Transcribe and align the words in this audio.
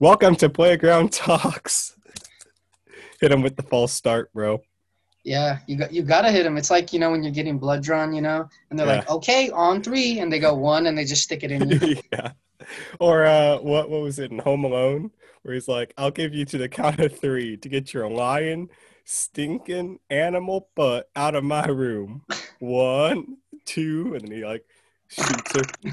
Welcome 0.00 0.34
to 0.36 0.48
Playground 0.48 1.12
Talks. 1.12 1.94
Hit 3.20 3.30
him 3.30 3.42
with 3.42 3.56
the 3.56 3.62
false 3.62 3.92
start, 3.92 4.32
bro. 4.32 4.62
Yeah, 5.24 5.58
you 5.66 5.76
got 5.76 5.92
you 5.92 6.02
gotta 6.02 6.30
hit 6.30 6.46
him. 6.46 6.56
It's 6.56 6.70
like 6.70 6.94
you 6.94 6.98
know 6.98 7.10
when 7.10 7.22
you're 7.22 7.34
getting 7.34 7.58
blood 7.58 7.82
drawn, 7.82 8.14
you 8.14 8.22
know, 8.22 8.48
and 8.70 8.78
they're 8.78 8.86
like, 8.86 9.10
okay, 9.10 9.50
on 9.50 9.82
three, 9.82 10.20
and 10.20 10.32
they 10.32 10.38
go 10.38 10.54
one, 10.54 10.86
and 10.86 10.96
they 10.96 11.04
just 11.04 11.22
stick 11.22 11.42
it 11.42 11.50
in 11.50 11.68
you. 11.68 11.96
yeah. 12.14 12.32
Or 12.98 13.26
uh, 13.26 13.58
what? 13.58 13.90
What 13.90 14.00
was 14.00 14.18
it 14.18 14.30
in 14.30 14.38
Home 14.38 14.64
Alone, 14.64 15.10
where 15.42 15.52
he's 15.52 15.68
like, 15.68 15.92
"I'll 15.98 16.10
give 16.10 16.32
you 16.32 16.46
to 16.46 16.56
the 16.56 16.70
count 16.70 16.98
of 16.98 17.18
three 17.18 17.58
to 17.58 17.68
get 17.68 17.92
your 17.92 18.08
lion, 18.08 18.70
stinking 19.04 19.98
animal 20.08 20.70
butt 20.76 21.10
out 21.14 21.34
of 21.34 21.44
my 21.44 21.66
room. 21.66 22.22
One, 22.58 23.36
two, 23.66 24.14
and 24.14 24.26
then 24.26 24.32
he 24.32 24.46
like 24.46 24.64
shoots 25.08 25.56
her. 25.56 25.92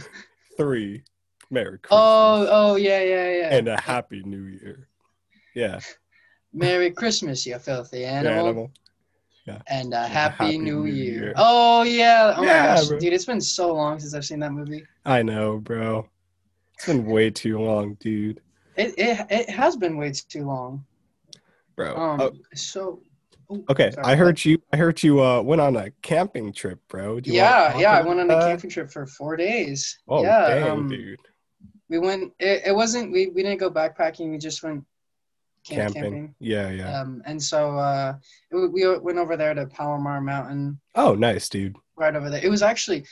Three. 0.55 1.03
Merry 1.49 1.77
Christmas 1.79 1.89
oh, 1.91 2.47
oh 2.49 2.75
yeah, 2.75 3.01
yeah, 3.01 3.29
yeah. 3.31 3.49
and 3.55 3.67
a 3.67 3.79
Happy 3.79 4.21
New 4.23 4.43
Year. 4.45 4.87
Yeah. 5.55 5.79
Merry 6.53 6.91
Christmas, 6.91 7.45
you 7.45 7.57
filthy 7.59 8.05
animal, 8.05 8.45
animal. 8.47 8.71
and 9.67 9.93
a 9.93 10.07
happy, 10.07 10.43
Happy 10.45 10.57
New, 10.57 10.83
New 10.83 10.85
year. 10.85 11.13
Year. 11.23 11.33
Oh 11.35 11.83
yeah, 11.83 12.33
oh 12.37 12.43
Yeah, 12.43 12.61
my 12.61 12.75
gosh, 12.75 12.87
bro. 12.87 12.99
dude, 12.99 13.13
it's 13.13 13.25
been 13.25 13.41
so 13.41 13.73
long 13.73 13.99
since 13.99 14.13
I've 14.13 14.25
seen 14.25 14.39
that 14.39 14.51
movie. 14.51 14.83
I 15.05 15.23
know, 15.23 15.57
bro. 15.59 16.07
It's 16.75 16.85
been 16.85 17.05
way 17.05 17.29
too 17.31 17.59
long, 17.59 17.95
dude. 17.99 18.41
It 18.75 18.93
it, 18.97 19.25
it 19.29 19.49
has 19.49 19.75
been 19.75 19.97
way 19.97 20.11
too 20.11 20.45
long. 20.45 20.85
Bro. 21.75 21.95
Um, 21.95 22.21
Oh, 22.21 22.31
so. 22.55 23.01
oh, 23.49 23.63
okay, 23.69 23.91
sorry, 23.91 24.05
I 24.05 24.15
heard 24.15 24.43
you. 24.43 24.61
I 24.73 24.77
heard 24.77 25.01
you 25.03 25.23
uh, 25.23 25.41
went 25.41 25.61
on 25.61 25.75
a 25.75 25.91
camping 26.01 26.51
trip, 26.53 26.79
bro. 26.87 27.19
Do 27.19 27.29
you 27.29 27.37
Yeah, 27.37 27.77
yeah, 27.77 27.91
I 27.91 28.01
went 28.01 28.19
on 28.19 28.29
a 28.31 28.39
camping 28.41 28.69
trip 28.69 28.89
for 28.91 29.05
four 29.05 29.35
days. 29.35 29.99
Oh, 30.07 30.23
yeah, 30.23 30.47
dang, 30.59 30.69
um, 30.71 30.89
dude. 30.89 31.19
We 31.89 31.99
went. 31.99 32.33
It, 32.39 32.63
it 32.67 32.75
wasn't. 32.75 33.11
We, 33.11 33.27
we 33.27 33.43
didn't 33.43 33.59
go 33.59 33.69
backpacking. 33.69 34.31
We 34.31 34.37
just 34.37 34.63
went 34.63 34.83
camp 35.67 35.93
Camping. 35.93 36.01
camping. 36.01 36.35
Yeah, 36.39 36.69
yeah. 36.69 36.99
Um, 36.99 37.21
and 37.25 37.41
so 37.41 37.77
uh, 37.77 38.15
it, 38.51 38.71
we 38.71 38.87
went 38.99 39.17
over 39.17 39.37
there 39.37 39.53
to 39.53 39.65
Palomar 39.65 40.21
Mountain, 40.21 40.79
oh, 40.95 41.13
nice, 41.15 41.49
dude. 41.49 41.75
right 41.95 42.15
over 42.15 42.29
there. 42.29 42.43
It 42.43 42.49
was 42.49 42.61
actually, 42.61 43.05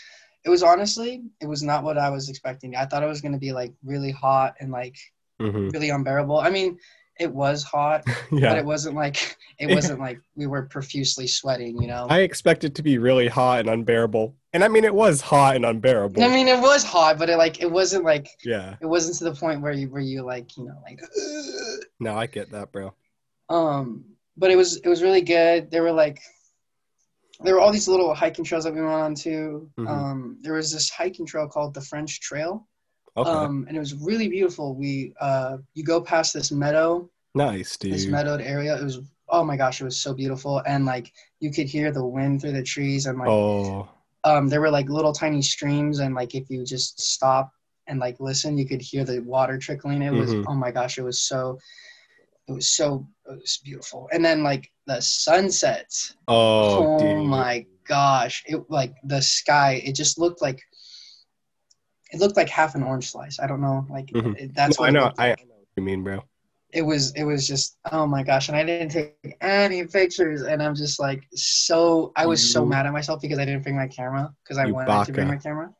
it 0.44 0.50
was 0.50 0.64
honestly, 0.64 1.24
it 1.42 1.48
was 1.48 1.64
not 1.64 1.84
what 1.84 1.98
I 1.98 2.10
was 2.10 2.30
expecting. 2.30 2.76
I 2.76 2.86
thought 2.86 3.04
it 3.04 3.08
was 3.08 3.22
gonna 3.22 3.38
be 3.38 3.52
like 3.52 3.74
really 3.84 4.12
hot 4.12 4.56
and 4.60 4.72
like 4.72 4.96
hmm 5.40 5.70
really 5.70 5.90
unbearable. 5.90 6.40
I 6.40 6.50
mean, 6.50 6.78
it 7.20 7.34
was 7.34 7.64
hot, 7.64 8.04
yeah. 8.32 8.50
but 8.50 8.58
it 8.58 8.66
wasn't 8.66 8.96
like 8.96 9.38
it 9.60 9.68
wasn't 9.74 10.00
like 10.00 10.20
we 10.36 10.48
were 10.48 10.64
profusely 10.64 11.28
sweating. 11.28 11.82
You 11.82 11.88
know. 11.88 12.08
I 12.10 12.20
expect 12.22 12.64
it 12.64 12.76
to 12.76 12.84
be 12.84 12.98
really 12.98 13.28
hot 13.28 13.60
and 13.62 13.70
unbearable, 13.70 14.36
and 14.56 14.64
I 14.64 14.70
mean 14.70 14.86
it 14.86 14.96
was 14.96 15.20
hot 15.20 15.58
and 15.58 15.66
unbearable. 15.66 16.24
I 16.24 16.30
mean, 16.30 16.48
it 16.48 16.58
was 16.58 16.82
hot, 16.82 17.20
but 17.20 17.30
it 17.30 17.36
like 17.36 17.62
it 17.62 17.70
wasn't 17.70 18.06
like 18.06 18.30
yeah. 18.46 18.78
it 18.80 18.86
wasn't 18.86 19.18
to 19.18 19.26
the 19.26 19.34
point 19.34 19.62
where 19.62 19.74
you 19.74 19.90
where 19.90 20.02
you 20.02 20.24
like 20.24 20.56
you 20.56 20.64
know 20.64 20.78
like. 20.82 21.02
No, 22.00 22.16
I 22.16 22.28
get 22.28 22.52
that, 22.52 22.72
bro. 22.72 22.94
Um, 23.50 24.06
but 24.38 24.52
it 24.52 24.56
was 24.56 24.78
it 24.78 24.88
was 24.88 25.02
really 25.04 25.22
good. 25.22 25.70
There 25.72 25.84
were 25.84 25.92
like 25.92 26.22
there 27.42 27.54
were 27.54 27.60
all 27.60 27.74
these 27.74 27.90
little 27.90 28.14
hiking 28.14 28.46
trails 28.46 28.64
that 28.64 28.74
we 28.74 28.80
went 28.80 28.94
on 28.94 29.16
to. 29.16 29.70
Mhm. 29.78 29.90
Um, 29.90 30.38
there 30.40 30.54
was 30.54 30.72
this 30.72 30.90
hiking 30.90 31.26
trail 31.26 31.50
called 31.50 31.74
the 31.74 31.82
French 31.82 32.22
Trail, 32.22 32.66
Okay. 33.18 33.30
um, 33.30 33.66
and 33.68 33.76
it 33.76 33.80
was 33.80 33.94
really 33.94 34.30
beautiful. 34.30 34.74
We 34.74 35.14
uh, 35.20 35.58
you 35.74 35.84
go 35.84 36.00
past 36.00 36.34
this 36.34 36.54
meadow, 36.54 37.10
nice, 37.34 37.76
dude. 37.76 37.94
this 37.94 38.06
meadowed 38.06 38.40
area. 38.40 38.78
It 38.80 38.84
was 38.86 39.02
oh 39.28 39.44
my 39.44 39.58
gosh, 39.58 39.82
it 39.82 39.84
was 39.84 40.00
so 40.00 40.14
beautiful, 40.14 40.62
and 40.66 40.86
like 40.86 41.12
you 41.42 41.52
could 41.52 41.68
hear 41.68 41.92
the 41.92 42.06
wind 42.06 42.40
through 42.40 42.54
the 42.54 42.64
trees, 42.64 43.06
and 43.06 43.20
like 43.20 43.28
oh, 43.28 43.90
um, 44.26 44.50
there 44.50 44.60
were 44.60 44.72
like 44.72 44.90
little 44.90 45.14
tiny 45.14 45.42
streams, 45.42 46.00
and 46.00 46.14
like 46.16 46.36
if 46.36 46.50
you 46.50 46.66
just 46.66 47.00
stop 47.00 47.52
and 47.88 48.00
like 48.00 48.20
listen, 48.20 48.58
you 48.58 48.68
could 48.68 48.82
hear 48.82 49.06
the 49.06 49.20
water 49.22 49.58
trickling. 49.58 50.02
It 50.02 50.12
was 50.12 50.34
Mhm. 50.34 50.46
oh 50.48 50.56
my 50.56 50.72
gosh, 50.72 50.98
it 50.98 51.04
was 51.04 51.20
so, 51.22 51.58
it 52.48 52.52
was 52.52 52.68
so 52.70 53.08
it 53.28 53.40
was 53.40 53.60
beautiful. 53.64 54.10
And 54.12 54.26
then 54.26 54.44
like 54.44 54.70
the 54.88 55.00
sunsets, 55.02 56.16
oh, 56.28 56.82
oh, 56.84 57.00
dude. 57.00 57.26
my 57.26 57.66
gosh, 57.88 58.44
it 58.48 58.60
like 58.70 58.96
the 59.04 59.22
sky, 59.22 59.82
it 59.86 59.94
just 59.94 60.18
looked 60.18 60.42
like, 60.42 60.60
it 62.12 62.20
looked 62.20 62.38
like 62.38 62.50
half 62.50 62.76
an 62.76 62.84
orange 62.84 63.12
slice. 63.12 63.40
I 63.40 63.48
don't 63.48 63.62
know, 63.62 63.86
like 63.90 64.10
Mhm. 64.10 64.36
it, 64.40 64.56
that's 64.56 64.80
No, 64.80 64.86
what 64.86 64.90
I 64.90 64.92
know. 64.92 65.06
looked 65.06 65.20
I, 65.20 65.26
I 65.32 65.36
know 65.46 65.56
what 65.60 65.68
you 65.78 65.84
mean, 65.84 66.04
bro. 66.04 66.24
It 66.76 66.82
was 66.82 67.14
it 67.14 67.24
was 67.24 67.48
just 67.48 67.78
oh 67.94 68.06
my 68.06 68.22
gosh, 68.22 68.50
and 68.50 68.58
I 68.58 68.64
didn't 68.66 68.90
take 68.90 69.16
any 69.40 69.86
pictures, 69.88 70.42
and 70.42 70.62
I'm 70.62 70.76
just 70.76 71.00
like 71.00 71.24
so 71.34 72.12
I 72.18 72.26
was 72.26 72.52
so 72.52 72.66
mad 72.66 72.86
at 72.86 72.92
myself 72.92 73.22
because 73.22 73.40
I 73.40 73.46
didn't 73.46 73.64
bring 73.64 73.78
my 73.78 73.88
camera 73.88 74.34
because 74.44 74.58
I 74.58 74.66
You 74.66 74.74
wanted 74.74 75.06
to 75.06 75.14
bring 75.14 75.28
my 75.28 75.38
camera, 75.38 75.74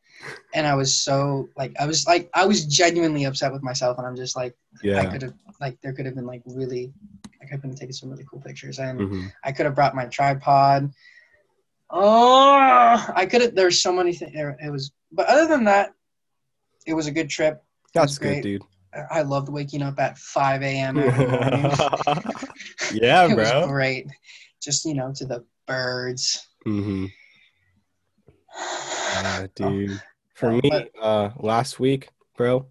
and 0.54 0.66
I 0.66 0.74
was 0.74 0.96
so 0.96 1.50
like 1.54 1.72
I 1.78 1.84
was 1.86 2.06
like 2.06 2.30
I 2.32 2.46
was 2.46 2.64
genuinely 2.64 3.24
upset 3.24 3.52
with 3.52 3.62
myself, 3.62 3.98
and 3.98 4.06
I'm 4.06 4.16
just 4.16 4.36
like 4.36 4.56
yeah. 4.82 5.02
I 5.02 5.06
could 5.06 5.22
have 5.22 5.34
like 5.60 5.78
there 5.82 5.92
could 5.92 6.06
have 6.06 6.14
been 6.14 6.26
like 6.26 6.42
really 6.46 6.94
like 7.40 7.52
I 7.52 7.56
could 7.58 7.68
have 7.70 7.78
taken 7.78 7.92
some 7.92 8.08
really 8.08 8.24
cool 8.30 8.40
pictures, 8.40 8.78
and 8.78 8.98
Mhm. 9.00 9.32
I 9.44 9.52
could 9.52 9.66
have 9.66 9.74
brought 9.74 9.94
my 9.94 10.06
tripod. 10.06 10.90
Oh, 11.90 13.12
I 13.14 13.26
could 13.26 13.42
have. 13.42 13.54
There's 13.54 13.80
so 13.82 13.92
many 13.92 14.12
things. 14.14 14.32
It 14.34 14.70
was, 14.70 14.92
but 15.12 15.26
other 15.28 15.46
than 15.46 15.64
that, 15.64 15.92
it 16.86 16.94
was 16.94 17.06
a 17.06 17.12
good 17.12 17.28
trip. 17.28 17.62
That's 17.94 18.18
good, 18.18 18.40
great. 18.40 18.42
dude. 18.42 18.62
I 19.10 19.22
loved 19.22 19.48
waking 19.48 19.82
up 19.82 19.98
at 19.98 20.18
5 20.18 20.62
a.m. 20.62 20.96
yeah, 22.92 23.24
it 23.26 23.34
was 23.36 23.50
bro. 23.52 23.66
great. 23.66 24.06
Just 24.62 24.84
you 24.84 24.94
know, 24.94 25.12
to 25.16 25.24
the 25.24 25.44
birds. 25.66 26.46
hmm 26.64 27.06
Yeah, 28.58 29.46
dude. 29.54 30.00
For 30.34 30.52
Oh, 30.52 30.60
me, 30.62 30.90
uh, 31.00 31.30
last 31.38 31.80
week, 31.80 32.08
bro, 32.36 32.66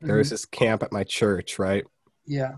there 0.00 0.16
Mhm. 0.16 0.18
was 0.18 0.30
this 0.30 0.44
camp 0.44 0.82
at 0.82 0.92
my 0.92 1.04
church, 1.04 1.58
right? 1.58 1.84
Yeah. 2.26 2.56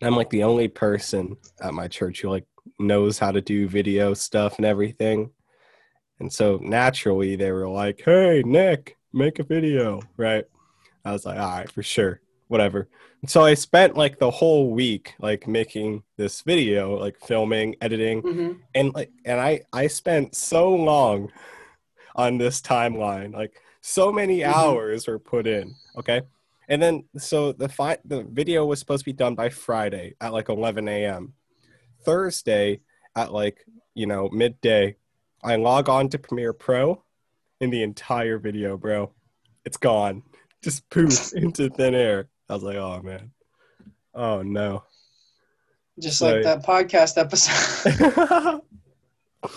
And 0.00 0.08
I'm 0.08 0.16
like 0.16 0.30
the 0.30 0.42
only 0.44 0.68
person 0.68 1.36
at 1.62 1.72
my 1.72 1.88
church 1.88 2.20
who 2.20 2.28
like 2.28 2.46
knows 2.78 3.18
how 3.18 3.32
to 3.32 3.40
do 3.40 3.68
video 3.68 4.12
stuff 4.14 4.56
and 4.58 4.66
everything. 4.66 5.30
And 6.20 6.32
so 6.32 6.58
naturally 6.62 7.36
they 7.36 7.52
were 7.52 7.68
like, 7.68 8.02
Hey 8.04 8.42
Nick, 8.44 8.96
make 9.12 9.38
a 9.38 9.44
video, 9.44 10.00
right? 10.16 10.44
I 11.04 11.12
was 11.12 11.26
like, 11.26 11.38
all 11.38 11.58
right, 11.58 11.70
for 11.70 11.82
sure. 11.82 12.20
Whatever. 12.48 12.88
And 13.22 13.30
so 13.30 13.42
I 13.42 13.54
spent 13.54 13.96
like 13.96 14.18
the 14.18 14.30
whole 14.30 14.70
week 14.70 15.14
like 15.18 15.46
making 15.48 16.02
this 16.16 16.42
video, 16.42 16.98
like 16.98 17.18
filming, 17.20 17.76
editing, 17.80 18.20
hmm 18.20 18.52
and 18.76 18.92
like 18.94 19.10
and 19.24 19.40
I 19.40 19.60
I 19.72 19.86
spent 19.86 20.34
so 20.34 20.68
long 20.74 21.30
on 22.16 22.38
this 22.38 22.60
timeline. 22.60 23.32
Like 23.32 23.60
so 23.80 24.12
many 24.12 24.40
Mhm. 24.40 24.52
hours 24.52 25.06
were 25.06 25.18
put 25.18 25.46
in. 25.46 25.74
Okay. 25.96 26.22
And 26.68 26.82
then 26.82 27.04
so 27.16 27.52
the 27.52 27.68
fi- 27.68 27.98
the 28.04 28.24
video 28.24 28.66
was 28.66 28.78
supposed 28.78 29.02
to 29.04 29.10
be 29.10 29.12
done 29.12 29.34
by 29.34 29.48
Friday 29.48 30.14
at 30.20 30.32
like 30.32 30.48
11 30.48 30.88
a.m. 30.88 31.34
Thursday 32.04 32.80
at 33.16 33.32
like 33.32 33.64
you 33.94 34.06
know 34.06 34.28
midday, 34.30 34.96
I 35.42 35.56
log 35.56 35.88
on 35.88 36.08
to 36.10 36.18
Premiere 36.18 36.52
Pro, 36.52 37.02
and 37.60 37.72
the 37.72 37.82
entire 37.82 38.38
video, 38.38 38.76
bro, 38.76 39.12
it's 39.64 39.76
gone, 39.76 40.22
just 40.64 40.88
poof 40.90 41.32
into 41.36 41.70
thin 41.70 41.94
air. 41.94 42.28
I 42.48 42.54
was 42.54 42.62
like, 42.62 42.76
oh 42.76 43.00
man, 43.02 43.30
oh 44.14 44.42
no. 44.42 44.82
Just 46.00 46.20
like 46.20 46.42
that 46.42 46.64
podcast 46.66 47.18
episode. 47.18 48.60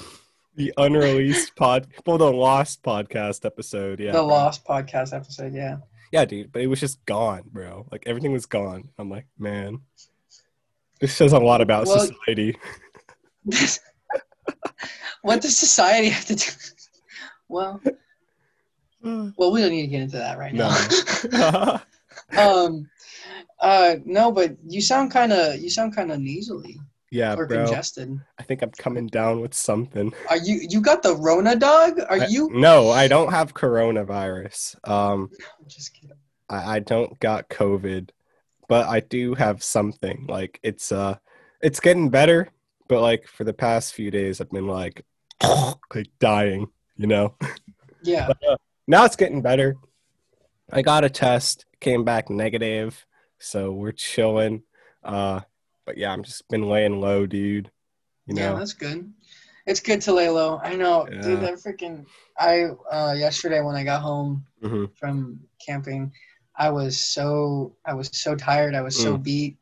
the 0.55 0.73
unreleased 0.77 1.55
pod, 1.55 1.87
well, 2.05 2.19
the 2.19 2.31
lost 2.31 2.83
podcast 2.83 3.43
episode. 3.43 3.99
Yeah, 3.99 4.11
the 4.11 4.19
bro. 4.19 4.27
Lost 4.27 4.63
podcast 4.65 5.15
episode. 5.15 5.53
Yeah. 5.53 5.77
Yeah, 6.11 6.25
dude, 6.25 6.51
but 6.51 6.61
it 6.61 6.67
was 6.67 6.79
just 6.79 7.03
gone, 7.05 7.43
bro. 7.51 7.87
Like 7.91 8.03
everything 8.05 8.31
was 8.31 8.45
gone. 8.45 8.89
I'm 8.99 9.09
like, 9.09 9.25
man, 9.37 9.81
this 11.01 11.15
says 11.15 11.33
a 11.33 11.39
lot 11.39 11.61
about 11.61 11.87
Well- 11.87 11.99
society. 11.99 12.57
what 15.21 15.41
does 15.41 15.57
society 15.57 16.09
have 16.09 16.25
to 16.25 16.35
do? 16.35 16.51
Well, 17.49 17.81
well, 19.01 19.51
we 19.51 19.61
don't 19.61 19.71
need 19.71 19.83
to 19.83 19.87
get 19.87 20.01
into 20.01 20.17
that 20.17 20.37
right 20.37 20.53
now. 20.53 20.75
No. 21.31 21.79
um, 22.37 22.89
uh, 23.59 23.95
no, 24.05 24.31
but 24.31 24.55
you 24.67 24.81
sound 24.81 25.11
kind 25.11 25.31
of 25.31 25.59
you 25.59 25.69
sound 25.69 25.95
kind 25.95 26.11
of 26.11 26.19
nasally 26.19 26.79
yeah, 27.11 27.35
or 27.35 27.45
bro. 27.45 27.65
congested. 27.65 28.19
I 28.37 28.43
think 28.43 28.61
I'm 28.61 28.71
coming 28.71 29.07
down 29.07 29.41
with 29.41 29.53
something. 29.53 30.13
Are 30.29 30.37
you 30.37 30.65
you 30.69 30.81
got 30.81 31.03
the 31.03 31.15
Rona 31.15 31.55
dog? 31.55 31.99
Are 32.09 32.21
I- 32.21 32.27
you? 32.27 32.49
no, 32.53 32.89
I 32.89 33.07
don't 33.07 33.31
have 33.31 33.53
coronavirus. 33.53 34.75
Um, 34.87 35.29
I'm 35.59 35.67
just 35.67 35.93
kidding. 35.93 36.17
I, 36.49 36.75
I 36.75 36.79
don't 36.79 37.17
got 37.19 37.49
COVID, 37.49 38.09
but 38.67 38.87
I 38.87 38.99
do 38.99 39.33
have 39.35 39.63
something. 39.63 40.25
Like 40.27 40.59
it's 40.63 40.91
uh, 40.91 41.17
it's 41.61 41.79
getting 41.79 42.09
better. 42.09 42.49
But 42.87 43.01
like 43.01 43.27
for 43.27 43.43
the 43.43 43.53
past 43.53 43.93
few 43.93 44.11
days, 44.11 44.39
I've 44.39 44.49
been 44.49 44.67
like, 44.67 45.05
like 45.41 46.09
dying. 46.19 46.67
You 46.97 47.07
know. 47.07 47.35
Yeah. 48.03 48.29
now 48.87 49.05
it's 49.05 49.15
getting 49.15 49.41
better. 49.41 49.75
I 50.71 50.81
got 50.81 51.03
a 51.03 51.09
test, 51.09 51.65
came 51.79 52.03
back 52.03 52.29
negative, 52.29 53.05
so 53.39 53.71
we're 53.71 53.91
chilling. 53.91 54.63
Uh, 55.03 55.41
but 55.85 55.97
yeah, 55.97 56.11
I'm 56.11 56.23
just 56.23 56.47
been 56.49 56.67
laying 56.69 56.99
low, 56.99 57.25
dude. 57.25 57.71
You 58.25 58.35
Yeah, 58.35 58.53
that's 58.53 58.73
good. 58.73 59.11
It's 59.65 59.79
good 59.79 60.01
to 60.01 60.13
lay 60.13 60.29
low. 60.29 60.59
I 60.63 60.75
know, 60.75 61.07
Yeah. 61.11 61.21
dude. 61.21 61.41
That 61.41 61.53
freaking. 61.55 62.05
I 62.39 62.65
uh 62.91 63.13
yesterday 63.17 63.61
when 63.61 63.75
I 63.75 63.83
got 63.83 64.01
home 64.01 64.45
Mhm. 64.63 64.89
from 64.95 65.39
camping, 65.65 66.11
I 66.55 66.69
was 66.69 66.99
so 66.99 67.75
I 67.85 67.93
was 67.93 68.09
so 68.13 68.35
tired. 68.35 68.75
I 68.75 68.81
was 68.81 68.95
so 68.95 69.17
Mm. 69.17 69.23
beat. 69.23 69.57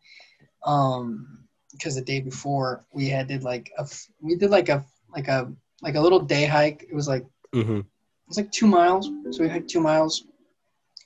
Um, 0.63 1.39
because 1.71 1.95
the 1.95 2.01
day 2.01 2.21
before 2.21 2.85
we 2.93 3.09
had 3.09 3.27
did 3.27 3.43
like 3.43 3.71
a 3.77 3.87
we 4.21 4.35
did 4.35 4.49
like 4.49 4.69
a 4.69 4.85
like 5.13 5.27
a 5.27 5.51
like 5.81 5.95
a 5.95 6.01
little 6.01 6.19
day 6.19 6.45
hike. 6.45 6.85
It 6.89 6.95
was 6.95 7.07
like 7.07 7.25
hmm 7.53 7.81
it 8.25 8.29
was 8.29 8.37
like 8.37 8.51
two 8.51 8.67
miles. 8.67 9.09
So 9.31 9.43
we 9.43 9.49
hiked 9.49 9.69
two 9.69 9.79
miles, 9.81 10.25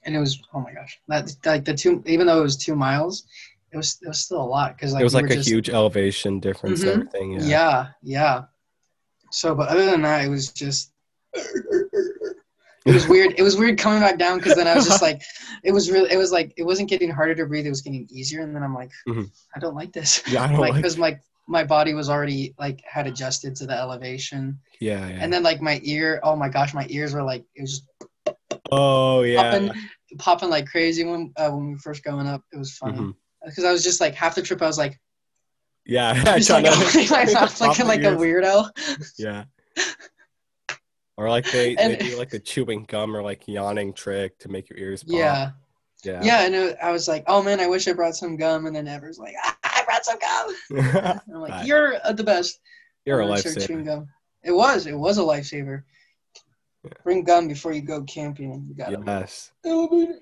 and 0.05 0.15
it 0.15 0.19
was 0.19 0.39
oh 0.53 0.61
my 0.61 0.73
gosh, 0.73 0.99
that 1.09 1.35
like 1.45 1.65
the 1.65 1.73
two 1.73 2.01
even 2.05 2.27
though 2.27 2.39
it 2.39 2.43
was 2.43 2.57
two 2.57 2.75
miles, 2.75 3.25
it 3.73 3.77
was 3.77 3.97
it 4.01 4.07
was 4.07 4.19
still 4.21 4.41
a 4.41 4.49
lot 4.57 4.75
because 4.75 4.93
like 4.93 5.01
it 5.01 5.03
was 5.03 5.15
we 5.15 5.21
like 5.21 5.31
a 5.31 5.35
just- 5.35 5.49
huge 5.49 5.69
elevation 5.69 6.39
difference 6.39 6.83
Mhm. 6.83 6.87
everything. 6.93 7.31
Yeah. 7.33 7.41
yeah 7.41 7.87
yeah. 8.03 8.43
So, 9.31 9.53
but 9.53 9.69
other 9.69 9.85
than 9.85 10.01
that, 10.03 10.25
it 10.25 10.29
was 10.29 10.51
just. 10.51 10.91
It 12.85 12.93
was 12.93 13.07
weird. 13.07 13.35
It 13.37 13.43
was 13.43 13.55
weird 13.57 13.77
coming 13.77 13.99
back 13.99 14.17
down 14.17 14.37
because 14.39 14.55
then 14.55 14.65
I 14.65 14.73
was 14.73 14.85
just 14.87 15.01
like, 15.01 15.21
it 15.63 15.71
was 15.71 15.91
really, 15.91 16.11
it 16.11 16.17
was 16.17 16.31
like, 16.31 16.53
it 16.57 16.63
wasn't 16.63 16.89
getting 16.89 17.11
harder 17.11 17.35
to 17.35 17.45
breathe. 17.45 17.67
It 17.67 17.69
was 17.69 17.81
getting 17.81 18.07
easier, 18.09 18.41
and 18.41 18.55
then 18.55 18.63
I'm 18.63 18.73
like, 18.73 18.89
Mhm. 19.07 19.29
I 19.55 19.59
don't 19.59 19.75
like 19.75 19.91
this. 19.93 20.23
Yeah, 20.27 20.43
I 20.43 20.47
don't 20.51 20.57
like 20.59 20.71
like. 20.71 20.81
because 20.81 20.97
my 20.97 21.19
my 21.49 21.63
body 21.63 21.93
was 21.95 22.09
already 22.09 22.53
like 22.59 22.81
had 22.85 23.07
adjusted 23.07 23.55
to 23.57 23.65
the 23.65 23.73
elevation, 23.73 24.59
Yeah, 24.79 25.07
yeah. 25.07 25.17
and 25.19 25.33
then 25.33 25.43
like 25.43 25.61
my 25.61 25.81
ear, 25.83 26.19
oh 26.23 26.35
my 26.35 26.47
gosh, 26.47 26.73
my 26.73 26.85
ears 26.89 27.13
were 27.13 27.23
like 27.23 27.43
it 27.55 27.61
was 27.61 27.81
just 27.81 28.35
oh 28.71 29.23
yeah. 29.23 29.41
popping, 29.51 29.71
popping 30.19 30.49
like 30.49 30.67
crazy 30.67 31.03
when 31.03 31.33
uh, 31.35 31.49
when 31.49 31.65
we 31.67 31.71
were 31.73 31.79
first 31.79 32.03
going 32.03 32.27
up. 32.27 32.43
It 32.53 32.57
was 32.57 32.77
funny 32.77 33.13
because 33.43 33.63
I 33.65 33.71
was 33.71 33.83
just 33.83 33.99
like 33.99 34.13
half 34.13 34.35
the 34.35 34.41
trip 34.43 34.61
I 34.61 34.67
was 34.67 34.77
like 34.77 34.99
Yeah. 35.85 36.13
just 36.37 36.47
trying 36.49 36.63
like 36.65 36.91
to- 36.91 37.11
my 37.11 37.25
mouth 37.33 37.59
like 37.61 37.79
like 37.93 38.01
a 38.03 38.15
weirdo. 38.15 38.69
Yeah. 39.17 39.45
Or 41.17 41.29
like 41.29 41.51
they, 41.51 41.75
And- 41.75 41.93
they 41.93 41.97
do 41.97 42.17
like 42.17 42.29
the 42.29 42.39
chewing 42.39 42.85
gum 42.87 43.15
or 43.15 43.21
like 43.21 43.47
yawning 43.47 43.93
trick 43.93 44.37
to 44.39 44.49
make 44.49 44.69
your 44.69 44.79
ears 44.79 45.03
pop. 45.03 45.13
Yeah, 45.17 45.51
Yeah. 46.05 46.21
yeah, 46.23 46.45
and 46.45 46.55
it, 46.55 46.77
I 46.81 46.91
was 46.91 47.07
like, 47.09 47.23
oh 47.27 47.41
man, 47.43 47.59
I 47.59 47.67
wish 47.67 47.87
I 47.89 47.93
brought 47.93 48.15
some 48.15 48.37
gum, 48.37 48.67
and 48.67 48.75
then 48.75 48.87
Ever's 48.87 49.19
like, 49.19 49.35
ah, 49.43 49.57
Some 50.03 50.19
gum. 50.19 51.21
I'm 51.33 51.41
like, 51.41 51.67
you're 51.67 51.95
uh, 52.03 52.13
the 52.13 52.23
best. 52.23 52.59
You're 53.05 53.19
a 53.19 53.23
I'm 53.23 53.29
gonna 53.29 53.41
start 53.41 53.67
chewing 53.67 53.85
gum. 53.85 54.07
It 54.43 54.51
was. 54.51 54.85
It 54.87 54.97
was 54.97 55.17
a 55.17 55.21
lifesaver. 55.21 55.83
Yeah. 56.83 56.91
Bring 57.03 57.23
gum 57.23 57.47
before 57.47 57.73
you 57.73 57.81
go 57.81 58.03
camping. 58.03 58.65
You 58.69 58.75
got 58.75 58.91
Yes. 59.05 59.51
it. 59.63 60.19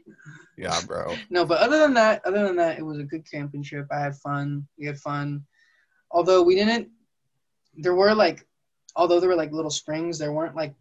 Yeah, 0.58 0.80
bro. 0.88 1.16
No, 1.30 1.46
but 1.46 1.60
other 1.60 1.78
than 1.80 1.94
that, 1.96 2.26
other 2.26 2.48
than 2.48 2.56
that, 2.56 2.80
it 2.80 2.82
was 2.82 2.98
a 2.98 3.04
good 3.04 3.30
camping 3.30 3.64
trip. 3.64 3.88
I 3.92 4.00
had 4.00 4.16
fun. 4.16 4.68
We 4.78 4.88
had 4.88 4.98
fun. 4.98 5.46
Although 6.10 6.42
we 6.42 6.56
didn't, 6.56 6.90
there 7.76 7.94
were 7.94 8.16
like, 8.16 8.48
although 8.96 9.20
there 9.20 9.30
were 9.30 9.36
like 9.36 9.52
little 9.52 9.70
springs, 9.70 10.18
there 10.18 10.32
weren't 10.32 10.56
like 10.56 10.74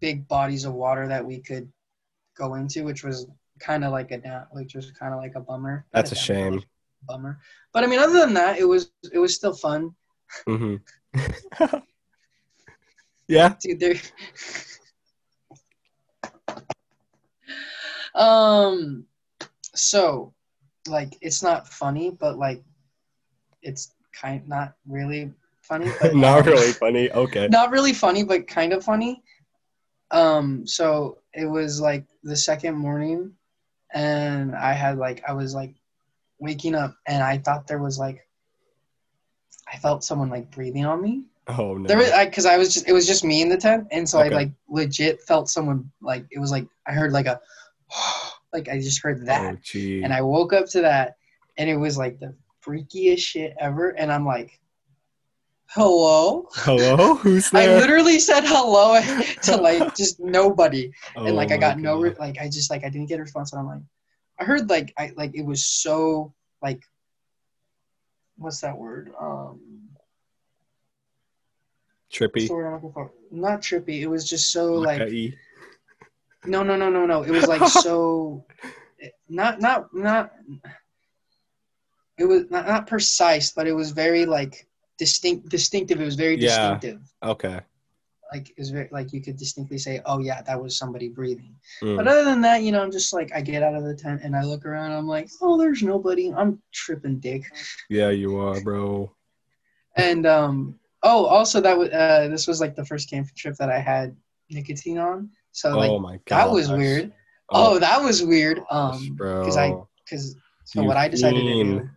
big 0.00 0.28
bodies 0.28 0.64
of 0.64 0.74
water 0.74 1.08
that 1.08 1.24
we 1.24 1.40
could 1.40 1.72
go 2.36 2.54
into, 2.54 2.84
which 2.84 3.02
was 3.02 3.26
kind 3.58 3.84
of 3.84 3.90
like 3.90 4.12
a 4.12 4.18
down, 4.18 4.46
which 4.52 4.74
was 4.74 4.92
kind 4.92 5.12
of 5.12 5.20
like 5.20 5.34
a 5.34 5.40
bummer. 5.40 5.84
That's 5.92 6.12
a 6.12 6.14
downfall, 6.14 6.36
shame. 6.36 6.62
Bummer. 7.06 7.40
But 7.72 7.84
I 7.84 7.86
mean, 7.86 7.98
other 7.98 8.18
than 8.20 8.34
that, 8.34 8.58
it 8.58 8.64
was 8.64 8.90
it 9.12 9.18
was 9.18 9.34
still 9.34 9.54
fun, 9.54 9.94
hmm 10.46 10.76
yeah. 13.28 13.54
dude. 13.60 13.80
There. 13.80 13.94
um. 18.14 19.04
So, 19.74 20.34
like, 20.86 21.16
it's 21.22 21.42
not 21.42 21.66
funny, 21.66 22.10
but 22.10 22.36
like, 22.36 22.62
it's 23.62 23.94
kind 24.12 24.46
not 24.46 24.74
really 24.86 25.32
funny. 25.62 25.90
But, 26.00 26.14
Not 26.14 26.44
really 26.44 26.72
funny. 26.82 27.10
Okay. 27.10 27.48
not 27.48 27.70
really 27.70 27.94
funny, 27.94 28.22
but 28.22 28.46
kind 28.46 28.72
of 28.74 28.84
funny. 28.84 29.22
Um, 30.10 30.66
so 30.66 31.18
it 31.32 31.46
was 31.46 31.80
like 31.80 32.04
the 32.22 32.36
second 32.36 32.74
morning, 32.76 33.32
and 33.94 34.54
I 34.54 34.74
had 34.74 34.98
like 34.98 35.22
I 35.26 35.32
was 35.32 35.54
like 35.54 35.74
waking 36.42 36.74
up, 36.74 36.94
and 37.06 37.22
I 37.22 37.38
thought 37.38 37.66
there 37.66 37.78
was 37.78 37.98
like 37.98 38.26
I 39.72 39.78
felt 39.78 40.04
someone 40.04 40.28
like 40.28 40.50
breathing 40.50 40.84
on 40.84 41.00
me. 41.00 41.24
Oh 41.48 41.76
no. 41.76 41.88
There 41.88 41.96
was 41.96 42.10
because 42.24 42.46
I, 42.46 42.58
was 42.58 42.74
just 42.74 42.88
it 42.88 42.92
was 42.92 43.06
just 43.06 43.24
me 43.24 43.42
in 43.42 43.48
the 43.48 43.56
tent, 43.56 43.86
and 43.90 44.08
so 44.08 44.18
Okay. 44.20 44.34
I 44.34 44.38
like 44.38 44.50
legit 44.68 45.22
felt 45.22 45.48
someone 45.48 45.90
like 46.00 46.24
it 46.30 46.38
was 46.38 46.50
like 46.50 46.66
I 46.86 46.92
heard 46.92 47.12
like 47.12 47.26
a 47.26 47.40
like 48.52 48.68
I 48.68 48.78
just 48.78 49.02
heard 49.02 49.26
that, 49.26 49.54
Oh 49.74 49.78
and 49.78 50.12
I 50.12 50.20
woke 50.20 50.52
up 50.52 50.66
to 50.70 50.82
that, 50.82 51.16
and 51.56 51.70
it 51.70 51.76
was 51.76 51.96
like 51.96 52.20
the 52.20 52.34
freakiest 52.64 53.20
shit 53.20 53.54
ever, 53.58 53.90
and 53.90 54.12
I'm 54.12 54.26
like, 54.26 54.60
hello. 55.66 56.48
Hello. 56.52 57.14
Who's 57.22 57.50
there? 57.50 57.76
I 57.76 57.80
literally 57.80 58.20
said 58.20 58.42
hello 58.44 59.00
to 59.42 59.56
like 59.56 59.96
just 59.96 60.20
nobody, 60.20 60.92
oh, 61.16 61.26
and 61.26 61.36
like 61.36 61.50
Oh 61.50 61.54
I 61.54 61.58
got 61.58 61.78
no 61.78 61.98
re- 61.98 62.14
like 62.18 62.38
I 62.38 62.48
just 62.48 62.70
like 62.70 62.84
I 62.84 62.88
didn't 62.88 63.08
get 63.08 63.18
a 63.18 63.22
response, 63.22 63.52
and 63.52 63.60
I'm 63.60 63.66
like, 63.66 63.82
I 64.42 64.44
heard 64.44 64.68
like 64.68 64.92
I 64.98 65.12
like 65.16 65.36
it 65.36 65.44
was 65.44 65.64
so 65.64 66.34
like, 66.60 66.82
what's 68.36 68.60
that 68.62 68.76
word? 68.76 69.12
Um, 69.20 69.60
trippy. 72.12 72.48
the 72.48 72.54
word 72.54 72.66
I'm 72.66 72.74
looking 72.74 72.92
for? 72.92 73.12
Not 73.30 73.60
trippy. 73.60 74.00
It 74.00 74.08
was 74.08 74.28
just 74.28 74.50
so 74.50 74.74
like 74.74 75.12
no 76.44 76.64
no 76.64 76.74
no 76.74 76.90
no 76.90 77.06
no. 77.06 77.22
It 77.22 77.30
was 77.30 77.46
like 77.46 77.64
so, 77.68 78.44
not 79.28 79.60
not 79.60 79.94
not. 79.94 80.32
It 82.18 82.24
was 82.24 82.50
not, 82.50 82.66
not 82.66 82.88
precise, 82.88 83.52
but 83.52 83.68
it 83.68 83.72
was 83.72 83.92
very 83.92 84.26
like 84.26 84.66
distinct 84.98 85.50
distinctive. 85.50 86.00
It 86.00 86.04
was 86.04 86.16
very 86.16 86.36
distinctive. 86.36 86.90
Yeah. 86.90 86.98
distinctive. 86.98 87.12
Okay. 87.22 87.60
Like 88.32 88.52
was 88.56 88.70
very 88.70 88.88
like 88.90 89.12
you 89.12 89.20
could 89.20 89.36
distinctly 89.36 89.78
say, 89.78 90.00
"Oh 90.06 90.18
yeah, 90.18 90.42
that 90.42 90.60
was 90.60 90.78
somebody 90.78 91.08
breathing." 91.08 91.54
Mm. 91.82 91.96
But 91.96 92.08
other 92.08 92.24
than 92.24 92.40
that, 92.42 92.62
you 92.62 92.72
know, 92.72 92.82
I'm 92.82 92.90
just 92.90 93.12
like 93.12 93.30
I 93.34 93.40
get 93.40 93.62
out 93.62 93.74
of 93.74 93.84
the 93.84 93.94
tent 93.94 94.22
and 94.24 94.34
I 94.34 94.42
look 94.42 94.64
around. 94.64 94.92
I'm 94.92 95.06
like, 95.06 95.28
oh, 95.40 95.58
there's 95.58 95.82
nobody. 95.82 96.32
I'm 96.32 96.60
tripping 96.72 97.18
dick. 97.18 97.44
Yeah, 97.90 98.10
you 98.10 98.38
are, 98.38 98.60
bro. 98.62 99.12
And 99.96 100.26
um, 100.26 100.80
oh, 101.02 101.26
also 101.26 101.60
that 101.60 101.76
was 101.76 101.90
uh, 101.90 102.28
this 102.30 102.46
was 102.46 102.60
like 102.60 102.74
the 102.74 102.84
first 102.84 103.10
camping 103.10 103.34
trip 103.36 103.56
that 103.56 103.70
I 103.70 103.78
had 103.78 104.16
nicotine 104.50 104.98
on. 104.98 105.30
So 105.52 105.76
like 105.76 105.90
oh 105.90 105.98
my 105.98 106.18
god. 106.24 106.46
that 106.46 106.50
was 106.50 106.70
weird. 106.70 107.12
Oh, 107.50 107.78
that 107.78 108.02
was 108.02 108.24
weird. 108.24 108.62
Um, 108.70 109.14
because 109.16 109.58
I 109.58 109.74
because 110.04 110.36
so 110.64 110.80
You 110.80 110.88
what 110.88 110.96
I 110.96 111.08
decided 111.08 111.40
to 111.40 111.64
do. 111.64 111.90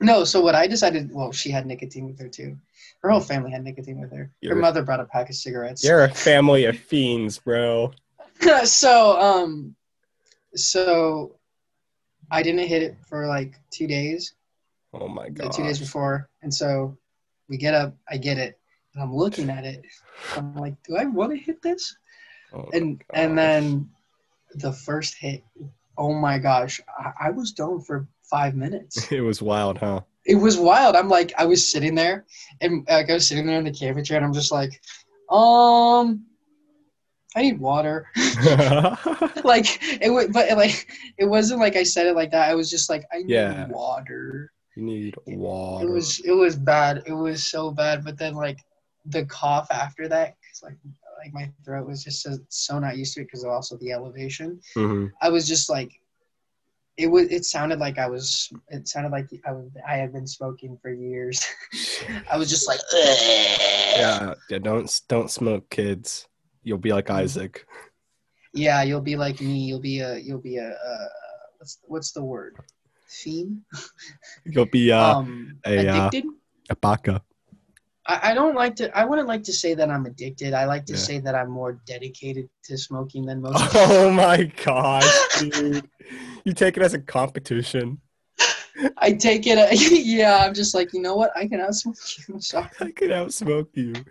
No, 0.00 0.24
so 0.24 0.40
what 0.40 0.54
I 0.54 0.66
decided. 0.66 1.10
Well, 1.12 1.32
she 1.32 1.50
had 1.50 1.66
nicotine 1.66 2.06
with 2.06 2.18
her 2.20 2.28
too. 2.28 2.56
Her 3.02 3.10
whole 3.10 3.20
family 3.20 3.50
had 3.50 3.64
nicotine 3.64 4.00
with 4.00 4.10
her. 4.12 4.24
Her 4.24 4.30
You're- 4.40 4.60
mother 4.60 4.82
brought 4.82 5.00
a 5.00 5.04
pack 5.06 5.28
of 5.30 5.36
cigarettes. 5.36 5.82
You're 5.84 6.04
a 6.04 6.10
family 6.14 6.64
of 6.66 6.76
fiends, 6.78 7.38
bro. 7.38 7.92
so 8.64 9.18
um 9.20 9.74
so 10.54 11.36
I 12.30 12.42
didn't 12.42 12.66
hit 12.66 12.82
it 12.82 12.96
for 13.08 13.26
like 13.26 13.54
two 13.70 13.86
days, 13.86 14.34
Oh 14.92 15.08
my 15.08 15.28
god. 15.28 15.52
two 15.52 15.62
days 15.62 15.78
before. 15.78 16.28
And 16.42 16.52
so 16.52 16.96
we 17.48 17.56
get 17.56 17.74
up, 17.74 17.94
I 18.10 18.16
get 18.16 18.38
it, 18.38 18.58
and 18.94 19.02
I'm 19.02 19.14
looking 19.14 19.48
at 19.50 19.64
it. 19.64 19.84
I'm 20.36 20.54
like, 20.56 20.74
do 20.82 20.96
I 20.96 21.04
want 21.04 21.30
to 21.32 21.36
hit 21.38 21.62
this? 21.62 21.96
Oh 22.52 22.68
And 22.72 23.02
and 23.14 23.36
then 23.38 23.88
the 24.54 24.72
first 24.72 25.14
hit, 25.14 25.44
oh 25.98 26.12
my 26.14 26.38
gosh, 26.38 26.80
I, 26.98 27.28
I 27.28 27.30
was 27.30 27.52
done 27.52 27.80
for 27.80 28.06
five 28.30 28.54
minutes. 28.54 29.10
it 29.12 29.20
was 29.20 29.40
wild, 29.42 29.78
huh? 29.78 30.00
It 30.24 30.34
was 30.36 30.58
wild. 30.58 30.96
I'm 30.96 31.08
like, 31.08 31.32
I 31.38 31.44
was 31.46 31.66
sitting 31.70 31.94
there, 31.94 32.26
and 32.60 32.84
like, 32.88 33.08
I 33.10 33.14
was 33.14 33.26
sitting 33.28 33.46
there 33.46 33.58
in 33.58 33.64
the 33.64 33.70
camping 33.72 34.04
chair, 34.04 34.16
and 34.16 34.26
I'm 34.26 34.32
just 34.34 34.50
like, 34.52 34.80
um, 35.30 36.24
I 37.36 37.42
need 37.42 37.60
water. 37.60 38.08
like 39.44 39.66
it 40.02 40.10
would 40.12 40.32
but 40.32 40.56
like 40.56 40.88
it 41.18 41.24
wasn't 41.26 41.60
like 41.60 41.76
i 41.76 41.82
said 41.82 42.06
it 42.06 42.14
like 42.16 42.30
that 42.30 42.50
i 42.50 42.54
was 42.54 42.68
just 42.70 42.88
like 42.90 43.04
i 43.12 43.18
need 43.18 43.28
Yeah. 43.28 43.66
water 43.68 44.52
you 44.76 44.82
need 44.82 45.14
water. 45.26 45.86
it 45.86 45.90
was 45.90 46.20
it 46.24 46.32
was 46.32 46.56
bad 46.56 47.02
it 47.06 47.12
was 47.12 47.44
so 47.46 47.70
bad 47.70 48.04
but 48.04 48.18
then 48.18 48.34
like 48.34 48.58
the 49.06 49.24
cough 49.26 49.68
after 49.70 50.08
that 50.08 50.34
'cause, 50.42 50.62
like 50.62 50.76
like 51.22 51.32
my 51.32 51.50
throat 51.64 51.86
was 51.86 52.02
just 52.04 52.22
so, 52.22 52.38
so 52.48 52.78
not 52.78 52.96
used 52.96 53.14
to 53.14 53.20
it 53.20 53.24
because 53.24 53.44
of 53.44 53.50
also 53.50 53.76
the 53.78 53.92
elevation 53.92 54.60
Mhm. 54.76 55.10
i 55.22 55.28
was 55.28 55.46
just 55.46 55.68
like 55.70 55.90
it 56.98 57.06
was 57.06 57.28
it 57.30 57.44
sounded 57.44 57.78
like 57.78 57.98
i 57.98 58.08
was 58.08 58.50
it 58.68 58.88
sounded 58.88 59.12
like 59.12 59.28
i 59.46 59.52
was 59.52 59.68
i 59.86 59.94
had 59.96 60.12
been 60.12 60.26
smoking 60.26 60.78
for 60.80 60.90
years 60.92 61.44
i 62.30 62.36
was 62.38 62.48
just 62.48 62.66
like 62.66 62.80
Yeah, 63.96 64.34
yeah. 64.50 64.58
Don't 64.58 65.00
don't 65.08 65.30
smoke, 65.30 65.68
kids. 65.70 66.28
You'll 66.62 66.78
be 66.78 66.90
Mm-hmm. 66.90 66.96
like 66.96 67.10
Isaac. 67.10 67.66
yeah 68.54 68.82
you'll 68.82 69.00
be 69.12 69.16
like 69.16 69.40
me 69.40 69.58
you'll 69.68 69.80
be 69.80 70.00
a 70.00 70.16
you'll 70.18 70.40
be 70.40 70.56
a 70.58 70.68
uh, 70.70 71.08
what's 71.58 71.78
what's 71.84 72.12
the 72.12 72.22
word 72.22 72.56
fiend 73.08 73.60
You'll 74.44 74.66
be 74.66 74.90
uh, 74.92 75.14
um 75.20 75.58
a, 75.66 75.86
uh, 75.88 76.06
addicted 76.08 76.24
a 76.70 76.76
baka. 76.76 77.22
I, 78.08 78.30
I 78.30 78.34
don't 78.34 78.54
like 78.54 78.76
to. 78.76 78.86
I 78.96 79.04
wouldn't 79.04 79.26
like 79.28 79.42
to 79.44 79.52
say 79.52 79.74
that 79.74 79.90
I'm 79.90 80.06
addicted. 80.06 80.54
I 80.54 80.64
like 80.66 80.84
to 80.86 80.92
Yeah. 80.94 80.98
say 81.08 81.18
that 81.20 81.34
I'm 81.34 81.50
more 81.50 81.80
dedicated 81.86 82.48
to 82.64 82.78
smoking 82.78 83.26
than 83.26 83.40
most. 83.42 83.56
Oh 83.74 84.10
my 84.10 84.44
gosh, 84.64 85.10
dude! 85.38 85.88
You 86.46 86.52
take 86.52 86.76
it 86.76 86.82
as 86.84 86.94
a 86.94 87.00
competition. 87.00 87.98
I 88.98 89.14
take 89.14 89.48
it. 89.48 89.58
yeah, 90.06 90.44
I'm 90.44 90.54
just 90.54 90.76
like, 90.76 90.92
you 90.92 91.02
know 91.02 91.16
what? 91.16 91.36
I 91.36 91.48
can 91.48 91.58
outsmoke 91.58 92.28
you. 92.28 92.40
Sorry. 92.40 92.68
I 92.78 92.92
could 92.92 93.10
outsmoke 93.10 93.70
you. 93.74 93.94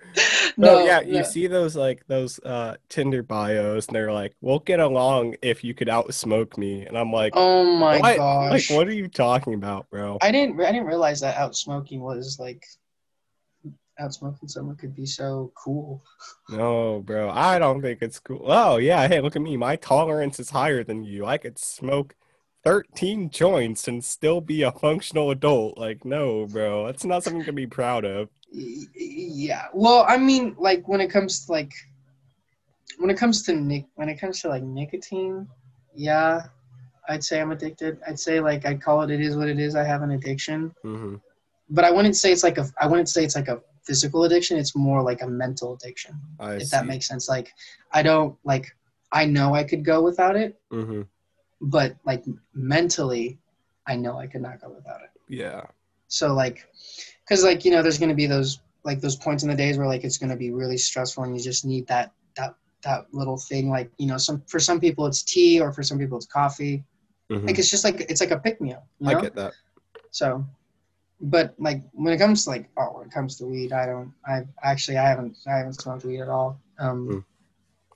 No, 0.58 0.78
oh 0.78 0.86
yeah, 0.86 1.02
no. 1.02 1.18
you 1.18 1.24
see 1.26 1.48
those 1.48 1.76
like 1.76 2.08
those 2.08 2.40
uh 2.40 2.78
Tinder 2.88 3.24
bios, 3.24 3.88
and 3.88 3.96
they're 3.96 4.14
like, 4.14 4.34
"We'll 4.40 4.60
get 4.60 4.80
along 4.80 5.36
if 5.42 5.66
you 5.66 5.74
could 5.74 5.90
outsmoke 5.90 6.58
me," 6.58 6.86
and 6.86 6.98
I'm 6.98 7.12
like, 7.12 7.34
Oh 7.36 7.66
my 7.78 8.00
what? 8.00 8.16
gosh. 8.16 8.70
Like, 8.70 8.78
what 8.78 8.88
are 8.88 8.94
you 8.94 9.10
talking 9.10 9.54
about, 9.54 9.90
bro? 9.90 10.18
I 10.22 10.32
didn't. 10.32 10.62
I 10.62 10.72
didn't 10.72 10.88
realize 10.88 11.20
that 11.22 11.36
outsmoking 11.36 12.00
was 12.00 12.38
like 12.40 12.66
outsmoking 14.00 14.50
someone 14.50 14.76
could 14.76 14.96
be 14.96 15.06
so 15.06 15.52
cool. 15.56 16.04
No, 16.50 17.02
bro, 17.02 17.30
I 17.30 17.60
don't 17.60 17.82
think 17.82 18.02
it's 18.02 18.20
cool. 18.20 18.44
Oh 18.46 18.78
yeah, 18.78 19.08
hey, 19.10 19.20
look 19.20 19.36
at 19.36 19.42
me. 19.42 19.58
My 19.58 19.76
tolerance 19.76 20.40
is 20.40 20.50
higher 20.50 20.84
than 20.84 21.04
you. 21.04 21.26
I 21.26 21.38
could 21.38 21.58
smoke 21.58 22.16
13 22.66 23.30
joints 23.30 23.88
and 23.88 24.04
still 24.04 24.42
be 24.42 24.64
a 24.64 24.72
functional 24.72 25.30
adult. 25.30 25.78
Like, 25.78 26.04
no, 26.04 26.48
bro, 26.48 26.88
that's 26.88 27.06
not 27.06 27.24
something 27.24 27.46
to 27.46 27.54
be 27.54 27.68
proud 27.68 28.04
of. 28.04 28.30
Yeah. 28.52 29.68
Well, 29.74 30.04
I 30.08 30.18
mean, 30.18 30.56
like 30.58 30.88
when 30.88 31.00
it 31.00 31.10
comes 31.10 31.46
to 31.46 31.52
like 31.52 31.72
when 32.98 33.10
it 33.10 33.18
comes 33.18 33.44
to 33.44 33.54
nic 33.54 33.86
when 33.96 34.10
it 34.10 34.20
comes 34.20 34.42
to 34.42 34.50
like 34.50 34.64
nicotine, 34.64 35.48
yeah, 35.94 36.44
I'd 37.08 37.24
say 37.24 37.40
I'm 37.40 37.52
addicted. 37.52 38.00
I'd 38.08 38.20
say 38.20 38.40
like 38.40 38.66
I'd 38.66 38.82
call 38.82 39.02
it 39.02 39.12
it 39.12 39.22
is 39.22 39.36
what 39.36 39.48
it 39.48 39.60
is. 39.60 39.76
I 39.76 39.84
have 39.84 40.02
an 40.02 40.12
addiction, 40.12 40.74
hmm 40.82 41.16
but 41.70 41.84
I 41.84 41.90
wouldn't 41.92 42.16
say 42.16 42.32
it's 42.32 42.44
like 42.44 42.58
a 42.58 42.66
I 42.80 42.88
wouldn't 42.88 43.10
say 43.10 43.24
it's 43.24 43.36
like 43.36 43.48
a 43.48 43.60
physical 43.84 44.24
addiction. 44.24 44.58
It's 44.58 44.76
more 44.76 45.02
like 45.02 45.22
a 45.22 45.28
mental 45.28 45.74
addiction. 45.74 46.20
I 46.40 46.54
if 46.54 46.64
see. 46.64 46.78
that 46.78 46.86
makes 46.86 47.08
sense. 47.08 47.28
Like 47.28 47.54
I 47.92 48.02
don't 48.02 48.38
like 48.44 48.76
I 49.12 49.26
know 49.26 49.54
I 49.54 49.64
could 49.64 49.84
go 49.84 50.02
without 50.02 50.36
it, 50.36 50.60
hmm 50.72 51.04
but 51.62 51.96
like 52.06 52.24
mentally, 52.54 53.38
I 53.88 53.96
know 53.96 54.18
I 54.18 54.28
could 54.28 54.42
not 54.42 54.62
go 54.62 54.70
without 54.70 55.02
it. 55.02 55.12
Yeah. 55.30 55.62
So 56.08 56.34
like, 56.34 56.68
because 57.24 57.44
like 57.44 57.66
you 57.66 57.72
know, 57.72 57.82
there's 57.82 57.98
gonna 57.98 58.14
be 58.16 58.28
those 58.28 58.60
like 58.84 59.02
those 59.02 59.16
points 59.16 59.44
in 59.44 59.50
the 59.50 59.56
days 59.56 59.78
where 59.78 59.88
like 59.88 60.04
it's 60.04 60.18
gonna 60.18 60.38
be 60.38 60.52
really 60.52 60.78
stressful 60.78 61.24
and 61.24 61.36
you 61.36 61.44
just 61.44 61.66
need 61.66 61.88
that 61.88 62.12
that 62.36 62.56
that 62.84 63.06
little 63.12 63.38
thing. 63.38 63.70
Like 63.70 63.90
you 63.98 64.08
know, 64.08 64.18
some 64.18 64.42
for 64.48 64.60
some 64.60 64.80
people 64.80 65.06
it's 65.08 65.24
tea 65.24 65.60
or 65.60 65.72
for 65.72 65.84
some 65.84 65.98
people 65.98 66.18
it's 66.18 66.28
coffee. 66.28 66.84
Mhm. 67.32 67.48
Like 67.48 67.58
it's 67.58 67.72
just 67.72 67.84
like 67.84 68.02
it's 68.02 68.22
like 68.22 68.32
a 68.32 68.40
pick 68.40 68.62
me 68.62 68.74
up. 68.74 68.86
You 69.00 69.10
know? 69.12 69.18
I 69.18 69.22
get 69.22 69.36
that. 69.36 69.54
So, 70.12 70.46
but 71.22 71.56
like 71.58 71.82
when 71.94 72.14
it 72.14 72.18
comes 72.18 72.44
to 72.44 72.52
like 72.52 72.70
oh 72.78 72.98
when 73.00 73.08
it 73.08 73.12
comes 73.14 73.38
to 73.38 73.46
weed, 73.46 73.74
I 73.74 73.86
don't. 73.88 74.14
I 74.28 74.44
actually 74.64 74.98
I 74.98 75.08
haven't 75.08 75.38
I 75.48 75.58
haven't 75.58 75.74
smoked 75.74 76.06
weed 76.06 76.22
at 76.22 76.30
all. 76.30 76.60
Um, 76.80 77.08
Mm. 77.08 77.24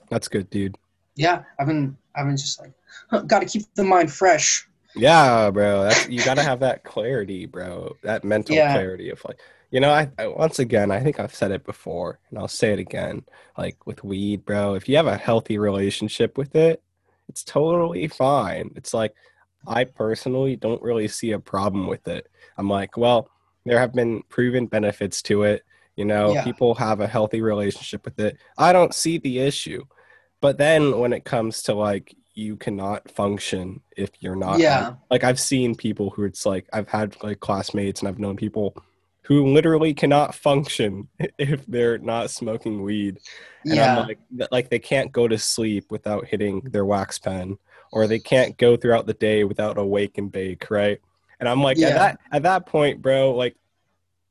That's 0.09 0.27
good, 0.27 0.49
dude. 0.49 0.75
yeah, 1.15 1.43
I've 1.59 1.67
been 1.67 1.95
I've 2.19 2.25
been 2.27 2.37
just 2.37 2.59
like 2.59 3.27
got 3.27 3.39
to 3.39 3.45
keep 3.45 3.63
the 3.75 3.83
mind 3.83 4.11
fresh. 4.11 4.67
Yeah, 4.95 5.49
bro. 5.51 5.83
That's, 5.83 6.09
you 6.09 6.23
got 6.23 6.35
to 6.35 6.43
have 6.43 6.59
that 6.61 6.83
clarity, 6.83 7.45
bro. 7.45 7.95
That 8.03 8.23
mental 8.23 8.55
Yeah. 8.55 8.73
clarity 8.73 9.09
of 9.09 9.23
like, 9.23 9.39
you 9.71 9.79
know, 9.79 9.91
I, 9.91 10.09
I 10.17 10.27
once 10.27 10.59
again, 10.59 10.91
I 10.91 10.99
think 10.99 11.19
I've 11.19 11.33
said 11.33 11.51
it 11.51 11.63
before, 11.63 12.19
and 12.29 12.39
I'll 12.39 12.47
say 12.47 12.73
it 12.73 12.79
again. 12.79 13.23
Like 13.57 13.85
with 13.85 14.03
weed, 14.03 14.45
bro. 14.45 14.73
If 14.73 14.89
you 14.89 14.97
have 14.97 15.07
a 15.07 15.15
healthy 15.17 15.57
relationship 15.57 16.37
with 16.37 16.55
it, 16.55 16.81
it's 17.29 17.43
totally 17.43 18.07
fine. 18.07 18.71
It's 18.75 18.93
like 18.93 19.13
I 19.67 19.83
personally 19.83 20.55
don't 20.55 20.81
really 20.81 21.07
see 21.07 21.31
a 21.33 21.39
problem 21.39 21.87
with 21.87 22.07
it. 22.07 22.27
I'm 22.57 22.69
like, 22.69 22.97
well, 22.97 23.29
there 23.65 23.79
have 23.79 23.93
been 23.93 24.23
proven 24.29 24.65
benefits 24.65 25.21
to 25.23 25.43
it. 25.43 25.63
You 25.95 26.05
know, 26.05 26.33
Yeah. 26.33 26.43
people 26.43 26.73
have 26.75 26.99
a 27.01 27.07
healthy 27.07 27.41
relationship 27.41 28.05
with 28.05 28.19
it. 28.19 28.37
I 28.57 28.73
don't 28.73 28.95
see 28.95 29.19
the 29.19 29.39
issue. 29.39 29.85
But 30.41 30.57
then 30.57 30.97
when 30.99 31.13
it 31.13 31.25
comes 31.25 31.63
to 31.63 31.73
like 31.73 32.15
you 32.33 32.55
cannot 32.55 33.09
function 33.11 33.81
if 33.97 34.09
you're 34.21 34.35
not 34.35 34.59
Yeah. 34.59 34.93
like 35.11 35.23
I've 35.23 35.39
seen 35.39 35.75
people 35.75 36.09
who 36.11 36.23
it's 36.23 36.45
like 36.45 36.67
I've 36.71 36.87
had 36.87 37.21
like 37.21 37.39
classmates 37.41 37.99
and 38.01 38.07
I've 38.07 38.19
known 38.19 38.37
people 38.37 38.75
who 39.23 39.47
literally 39.53 39.93
cannot 39.93 40.33
function 40.33 41.07
if 41.37 41.65
they're 41.67 41.97
not 41.97 42.29
smoking 42.31 42.81
weed. 42.81 43.19
And 43.65 43.73
yeah, 43.75 43.91
I'm 43.99 44.07
like 44.07 44.19
like 44.51 44.69
they 44.69 44.79
can't 44.79 45.11
go 45.11 45.27
to 45.27 45.37
sleep 45.37 45.91
without 45.91 46.25
hitting 46.25 46.61
their 46.61 46.85
wax 46.85 47.19
pen 47.19 47.57
or 47.91 48.07
they 48.07 48.19
can't 48.19 48.57
go 48.57 48.77
throughout 48.77 49.05
the 49.07 49.13
day 49.15 49.43
without 49.43 49.77
a 49.77 49.83
wake 49.85 50.17
and 50.17 50.31
bake, 50.31 50.69
right? 50.71 50.99
And 51.39 51.49
I'm 51.49 51.61
like 51.61 51.77
Yeah. 51.77 51.89
at 51.89 51.95
that 51.95 52.19
at 52.31 52.43
that 52.43 52.65
point, 52.65 53.01
bro, 53.01 53.31
like 53.35 53.55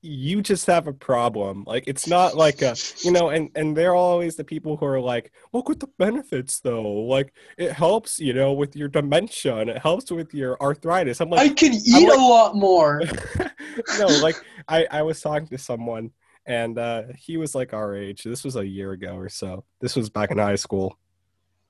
you 0.01 0.43
just 0.43 0.67
have 0.67 0.87
a 0.87 0.93
problem. 0.93 1.65
Like 1.67 1.85
it's 1.87 2.07
not 2.07 2.37
like 2.37 2.63
a 2.63 2.77
you 3.03 3.11
know, 3.11 3.31
and 3.31 3.51
and 3.55 3.77
they're 3.77 3.95
always 3.95 4.37
the 4.37 4.45
people 4.45 4.77
who 4.77 4.87
are 4.87 5.01
like, 5.01 5.33
look 5.53 5.71
at 5.71 5.81
the 5.81 5.89
benefits 5.99 6.61
though. 6.61 6.83
Like 6.83 7.33
it 7.57 7.73
helps, 7.73 8.21
you 8.21 8.33
know, 8.33 8.53
with 8.53 8.77
your 8.77 8.89
dementia 8.89 9.57
and 9.57 9.71
it 9.71 9.79
helps 9.79 10.11
with 10.11 10.33
your 10.33 10.57
arthritis. 10.61 11.21
I'm 11.21 11.31
like, 11.31 11.51
I 11.51 11.55
can 11.55 11.73
eat 11.73 12.09
like- 12.09 12.19
a 12.19 12.21
lot 12.21 12.55
more. 12.55 13.03
no, 13.99 14.07
like 14.23 14.37
I, 14.69 14.87
I 14.91 15.03
was 15.03 15.21
talking 15.21 15.49
to 15.49 15.59
someone 15.59 16.13
and 16.47 16.79
uh, 16.79 17.03
he 17.17 17.37
was 17.37 17.55
like 17.55 17.75
our 17.75 17.95
age. 17.95 18.23
This 18.23 18.45
was 18.45 18.57
a 18.57 18.67
year 18.67 18.93
ago 18.93 19.15
or 19.17 19.29
so. 19.29 19.65
This 19.81 19.97
was 19.97 20.11
back 20.11 20.31
in 20.31 20.39
high 20.39 20.57
school. 20.57 20.99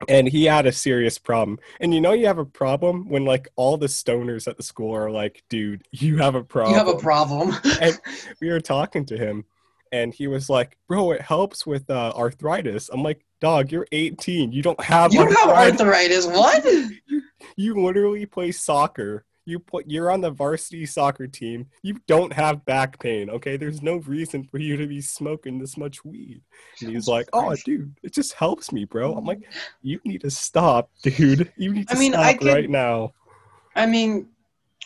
And 0.06 0.28
he 0.28 0.44
had 0.44 0.66
a 0.66 0.72
serious 0.72 1.18
problem. 1.18 1.58
And 1.80 1.92
you 1.92 2.00
know 2.00 2.12
you 2.12 2.26
have 2.26 2.38
a 2.38 2.44
problem 2.44 3.08
when 3.08 3.24
like 3.24 3.48
all 3.56 3.76
the 3.76 3.86
stoners 3.86 4.46
at 4.46 4.56
the 4.56 4.62
school 4.62 4.94
are 4.94 5.10
like, 5.10 5.42
dude, 5.48 5.82
you 5.90 6.18
have 6.18 6.36
a 6.36 6.44
problem. 6.44 6.74
You 6.74 6.78
have 6.78 6.88
a 6.94 6.98
problem. 6.98 7.56
And 7.80 7.98
we 8.40 8.48
were 8.48 8.60
talking 8.60 9.04
to 9.06 9.16
him 9.16 9.44
and 9.92 10.14
he 10.14 10.26
was 10.26 10.48
like, 10.48 10.76
Bro, 10.86 11.12
it 11.12 11.20
helps 11.20 11.66
with 11.66 11.88
uh, 11.90 12.12
arthritis. 12.14 12.90
I'm 12.92 13.02
like, 13.02 13.24
dog, 13.40 13.72
you're 13.72 13.86
18. 13.92 14.52
You 14.52 14.62
don't 14.62 14.80
have 14.80 15.12
you 15.12 15.20
don't 15.20 15.34
have 15.34 15.50
arthritis 15.50 16.26
arthritis. 16.26 16.26
What? 16.26 17.22
you 17.56 17.82
literally 17.82 18.26
play 18.26 18.52
soccer. 18.52 19.24
You 19.48 19.58
put 19.58 19.90
you're 19.90 20.10
on 20.10 20.20
the 20.20 20.30
varsity 20.30 20.84
soccer 20.84 21.26
team. 21.26 21.68
You 21.82 21.98
don't 22.06 22.32
have 22.34 22.66
back 22.66 23.00
pain, 23.00 23.30
okay? 23.30 23.56
There's 23.56 23.82
no 23.82 23.96
reason 23.96 24.44
for 24.44 24.58
you 24.58 24.76
to 24.76 24.86
be 24.86 25.00
smoking 25.00 25.58
this 25.58 25.78
much 25.78 26.04
weed. 26.04 26.42
And 26.82 26.90
he's 26.90 27.08
like, 27.08 27.30
"Oh, 27.32 27.56
dude, 27.64 27.94
it 28.02 28.12
just 28.12 28.34
helps 28.34 28.72
me, 28.72 28.84
bro." 28.84 29.14
I'm 29.14 29.24
like, 29.24 29.38
mm-hmm. 29.38 29.58
"You 29.80 30.00
need 30.04 30.20
to 30.20 30.30
stop, 30.30 30.90
dude. 31.02 31.50
You 31.56 31.72
need 31.72 31.88
to 31.88 31.96
I 31.96 31.98
mean, 31.98 32.12
stop 32.12 32.24
I 32.24 32.34
could- 32.34 32.52
right 32.52 32.68
now." 32.68 33.14
I 33.74 33.86
mean, 33.86 34.28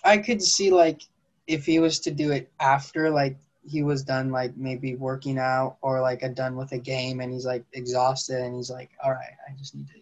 I 0.04 0.18
could 0.18 0.40
see 0.40 0.70
like 0.70 1.02
if 1.48 1.66
he 1.66 1.80
was 1.80 1.98
to 2.00 2.12
do 2.12 2.30
it 2.30 2.50
after 2.60 3.10
like 3.10 3.36
he 3.68 3.82
was 3.82 4.02
done 4.02 4.30
like 4.30 4.56
maybe 4.56 4.94
working 4.94 5.38
out 5.38 5.76
or 5.82 6.00
like 6.00 6.22
a 6.22 6.28
done 6.28 6.56
with 6.56 6.72
a 6.72 6.78
game 6.78 7.20
and 7.20 7.32
he's 7.32 7.46
like 7.46 7.64
exhausted 7.72 8.38
and 8.42 8.54
he's 8.54 8.70
like, 8.70 8.90
all 9.02 9.10
right, 9.10 9.34
I 9.48 9.56
just 9.56 9.74
need 9.74 9.88
to 9.88 9.94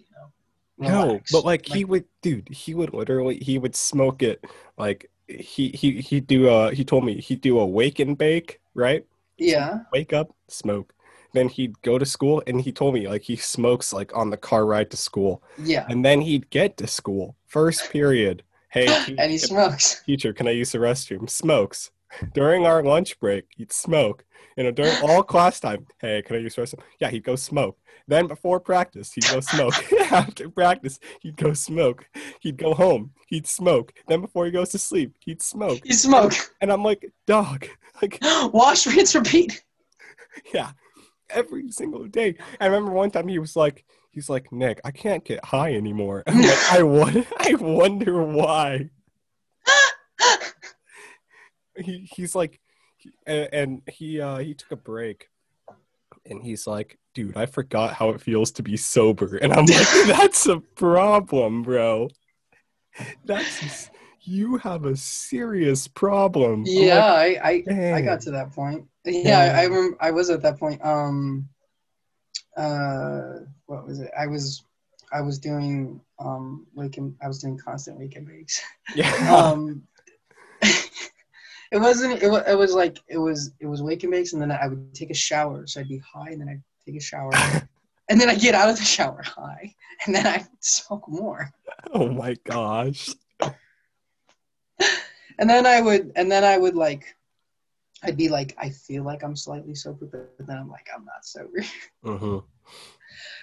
No, 0.81 1.21
but 1.31 1.45
like 1.45 1.67
he 1.67 1.85
would, 1.85 2.05
dude. 2.23 2.49
He 2.49 2.75
would 2.75 2.93
literally 2.95 3.39
he 3.39 3.59
would 3.59 3.77
smoke 3.77 4.23
it 4.23 4.45
like 4.79 5.11
he 5.29 5.69
he 5.71 6.01
he 6.01 6.21
do 6.21 6.49
a 6.49 6.73
he 6.73 6.85
told 6.85 7.05
me 7.05 7.21
he'd 7.21 7.41
do 7.41 7.59
a 7.59 7.67
wake 7.67 7.99
and 8.01 8.17
bake, 8.17 8.61
right? 8.75 9.05
yeah, 9.39 9.81
wake 9.93 10.13
up, 10.13 10.35
smoke. 10.49 10.95
Then 11.33 11.49
he'd 11.49 11.81
go 11.83 11.99
to 11.99 12.07
school, 12.07 12.43
and 12.47 12.61
he 12.61 12.73
told 12.73 12.95
me 12.95 13.09
like 13.09 13.23
he 13.23 13.37
smokes 13.37 13.93
like 13.93 14.17
on 14.17 14.31
the 14.31 14.37
car 14.37 14.67
ride 14.67 14.91
to 14.91 14.97
school, 14.97 15.43
yeah, 15.57 15.87
and 15.89 16.05
then 16.05 16.21
he'd 16.23 16.51
get 16.51 16.77
to 16.79 16.87
school 16.87 17.37
first 17.47 17.91
period. 17.91 18.43
Hey, 18.71 18.87
te- 18.87 19.17
and 19.19 19.31
he 19.33 19.39
smokes. 19.39 20.03
teacher, 20.07 20.33
can 20.33 20.49
I 20.49 20.53
use 20.53 20.73
the 20.73 20.79
restroom? 20.79 21.29
Smokes. 21.29 21.91
During 22.35 22.67
our 22.67 22.83
lunch 22.83 23.19
break, 23.21 23.47
he'd 23.57 23.73
smoke. 23.73 24.25
You 24.57 24.65
know, 24.65 24.71
during 24.73 24.97
all 25.03 25.23
class 25.33 25.61
time, 25.61 25.87
hey, 26.01 26.23
can 26.23 26.37
I 26.37 26.41
use 26.41 26.57
the 26.57 26.63
restroom? 26.63 26.81
Yeah, 27.01 27.11
he'd 27.11 27.25
go 27.25 27.37
smoke. 27.37 27.79
Then 28.09 28.27
before 28.27 28.59
practice, 28.61 29.13
he'd 29.13 29.29
go 29.31 29.41
smoke. 29.41 29.75
After 30.11 30.49
practice, 30.51 30.99
he'd 31.21 31.37
go 31.37 31.53
smoke. 31.53 32.07
He'd 32.41 32.57
go 32.57 32.75
home, 32.75 33.13
he'd 33.29 33.47
smoke. 33.47 33.93
Then 34.09 34.21
before 34.21 34.45
he 34.47 34.51
goes 34.51 34.71
to 34.71 34.79
sleep, 34.79 35.15
he'd 35.21 35.43
smoke. 35.43 35.81
He'd 35.85 35.95
smoke. 35.95 36.33
And 36.61 36.73
I'm 36.73 36.83
like, 36.85 37.11
dog, 37.27 37.67
like 38.03 38.19
Wash, 38.53 38.87
rinse, 38.87 39.15
repeat. 39.15 39.63
yeah 40.55 40.71
every 41.29 41.71
single 41.71 42.07
day 42.07 42.37
i 42.61 42.67
remember 42.67 42.91
one 42.93 43.11
time 43.11 43.29
he 43.29 43.39
was 43.39 43.55
like 43.57 43.85
he's 44.11 44.29
like 44.29 44.51
nick 44.53 44.81
i 44.85 44.91
can't 44.91 45.25
get 45.25 45.45
high 45.45 45.75
anymore 45.75 46.23
I'm 46.27 46.41
like, 46.41 46.73
i 46.73 46.83
won- 46.83 47.27
i 47.39 47.55
wonder 47.55 48.23
why 48.25 48.91
he, 51.77 52.09
he's 52.13 52.35
like 52.35 52.61
he- 52.97 53.13
and, 53.27 53.49
and 53.53 53.83
he 53.89 54.21
uh 54.21 54.39
he 54.39 54.55
took 54.55 54.73
a 54.73 54.77
break 54.77 55.29
and 56.31 56.43
he's 56.43 56.67
like 56.67 56.99
dude 57.15 57.37
i 57.37 57.47
forgot 57.47 57.95
how 57.95 58.11
it 58.11 58.21
feels 58.21 58.51
to 58.51 58.63
be 58.63 58.77
sober 58.77 59.37
and 59.43 59.53
i'm 59.53 59.67
like 59.67 59.89
that's 60.07 60.47
a 60.47 60.61
problem 60.77 61.63
bro 61.63 62.09
that's 63.25 63.91
you 64.23 64.57
have 64.59 64.85
a 64.85 64.97
serious 64.97 65.89
problem 65.89 66.65
I'm 66.65 66.67
like, 66.67 66.77
Yeah, 66.77 67.05
I, 67.07 67.65
I, 67.71 67.97
I 67.97 68.01
got 68.03 68.21
to 68.23 68.31
that 68.33 68.53
point. 68.53 68.87
Yeah, 69.07 69.39
I, 69.39 69.45
I 69.47 69.63
Yeah. 69.63 69.63
remember 69.63 69.97
I 70.01 70.11
was 70.11 70.29
at 70.29 70.43
that 70.43 70.59
point. 70.59 70.85
Um, 70.85 71.49
uh, 72.57 73.41
what 73.67 73.87
was 73.87 74.01
it? 74.01 74.11
I 74.19 74.27
was, 74.27 74.63
I 75.13 75.23
was 75.23 75.39
doing 75.39 76.01
um, 76.19 76.67
wake 76.75 76.99
and 76.99 77.15
I 77.23 77.29
was 77.29 77.39
doing 77.39 77.59
constant 77.59 77.99
weekend 77.99 78.27
breaks. 78.27 78.61
yeah 78.95 79.11
Um, 79.31 79.83
it 81.71 81.79
wasn't. 81.79 82.23
It 82.23 82.29
was, 82.29 82.43
it 82.47 82.59
was 82.59 82.75
like 82.75 82.99
it 83.09 83.19
was. 83.19 83.53
It 83.61 83.67
was 83.67 83.83
wake 83.83 84.03
and 84.03 84.13
bakes, 84.13 84.33
and 84.33 84.43
then 84.43 84.53
I 84.53 84.69
would 84.69 84.95
take 84.95 85.11
a 85.11 85.15
shower. 85.15 85.67
So 85.67 85.81
I'd 85.81 85.89
be 85.89 85.99
high, 85.99 86.31
and 86.31 86.41
then 86.41 86.49
I'd 86.49 86.63
take 86.87 86.97
a 86.97 87.05
shower, 87.05 87.31
and 88.09 88.21
then 88.21 88.29
I 88.29 88.35
get 88.35 88.55
out 88.55 88.71
of 88.71 88.77
the 88.77 88.85
shower 88.85 89.23
high, 89.23 89.75
and 90.07 90.15
then 90.15 90.27
I 90.27 90.47
smoke 90.61 91.09
more. 91.09 91.53
oh 91.93 92.09
my 92.09 92.35
gosh 92.45 93.11
and 95.41 95.49
then 95.49 95.67
I 95.67 95.81
would, 95.81 96.13
and 96.17 96.31
then 96.31 96.45
I 96.45 96.59
would 96.59 96.77
like, 96.77 97.17
I'd 98.05 98.17
be 98.17 98.29
like, 98.29 98.55
I 98.59 98.69
feel 98.69 99.05
like 99.05 99.25
I'm 99.25 99.35
slightly 99.35 99.75
sober, 99.75 100.07
but 100.07 100.47
then 100.47 100.59
I'm 100.59 100.69
like, 100.71 100.87
I'm 100.95 101.05
not 101.05 101.25
sober. 101.25 101.65
hmm 102.05 102.39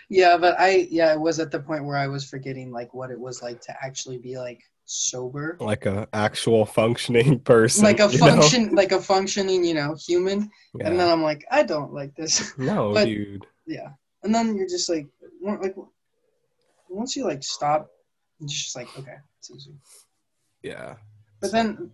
yeah, 0.10 0.38
but 0.38 0.58
I, 0.58 0.88
yeah, 0.90 1.12
it 1.12 1.20
was 1.20 1.38
at 1.40 1.52
the 1.52 1.60
point 1.60 1.84
where 1.84 1.98
I 1.98 2.08
was 2.08 2.24
forgetting 2.24 2.72
like 2.72 2.94
what 2.94 3.12
it 3.12 3.20
was 3.20 3.42
like 3.42 3.60
to 3.64 3.76
actually 3.84 4.18
be 4.18 4.38
like 4.38 4.62
sober, 4.88 5.58
Like 5.60 5.86
a 5.86 6.08
actual 6.14 6.66
functioning 6.66 7.40
person. 7.54 7.84
like 7.84 8.00
a 8.00 8.08
you 8.10 8.18
know? 8.18 8.28
function, 8.28 8.74
like 8.74 8.92
a 8.92 9.02
functioning, 9.02 9.64
you 9.64 9.74
know, 9.76 9.96
human. 9.96 10.50
Yeah. 10.74 10.88
And 10.88 11.00
then 11.00 11.10
I'm 11.12 11.22
like, 11.22 11.46
I 11.52 11.64
don't 11.64 11.94
like 11.94 12.16
this. 12.16 12.54
no, 12.58 12.94
but- 12.94 13.06
dude. 13.06 13.46
yeah, 13.68 13.90
and 14.24 14.34
then 14.34 14.56
you're 14.58 14.68
just 14.68 14.90
like, 14.90 15.08
like, 15.44 15.76
once 16.90 17.16
you 17.16 17.26
like 17.26 17.44
stop, 17.44 17.90
you're 18.40 18.48
just 18.50 18.76
like, 18.76 18.88
okay, 18.98 19.18
it's 19.40 19.52
easy. 19.52 19.74
Yeah. 20.64 20.96
But 21.42 21.52
then, 21.52 21.92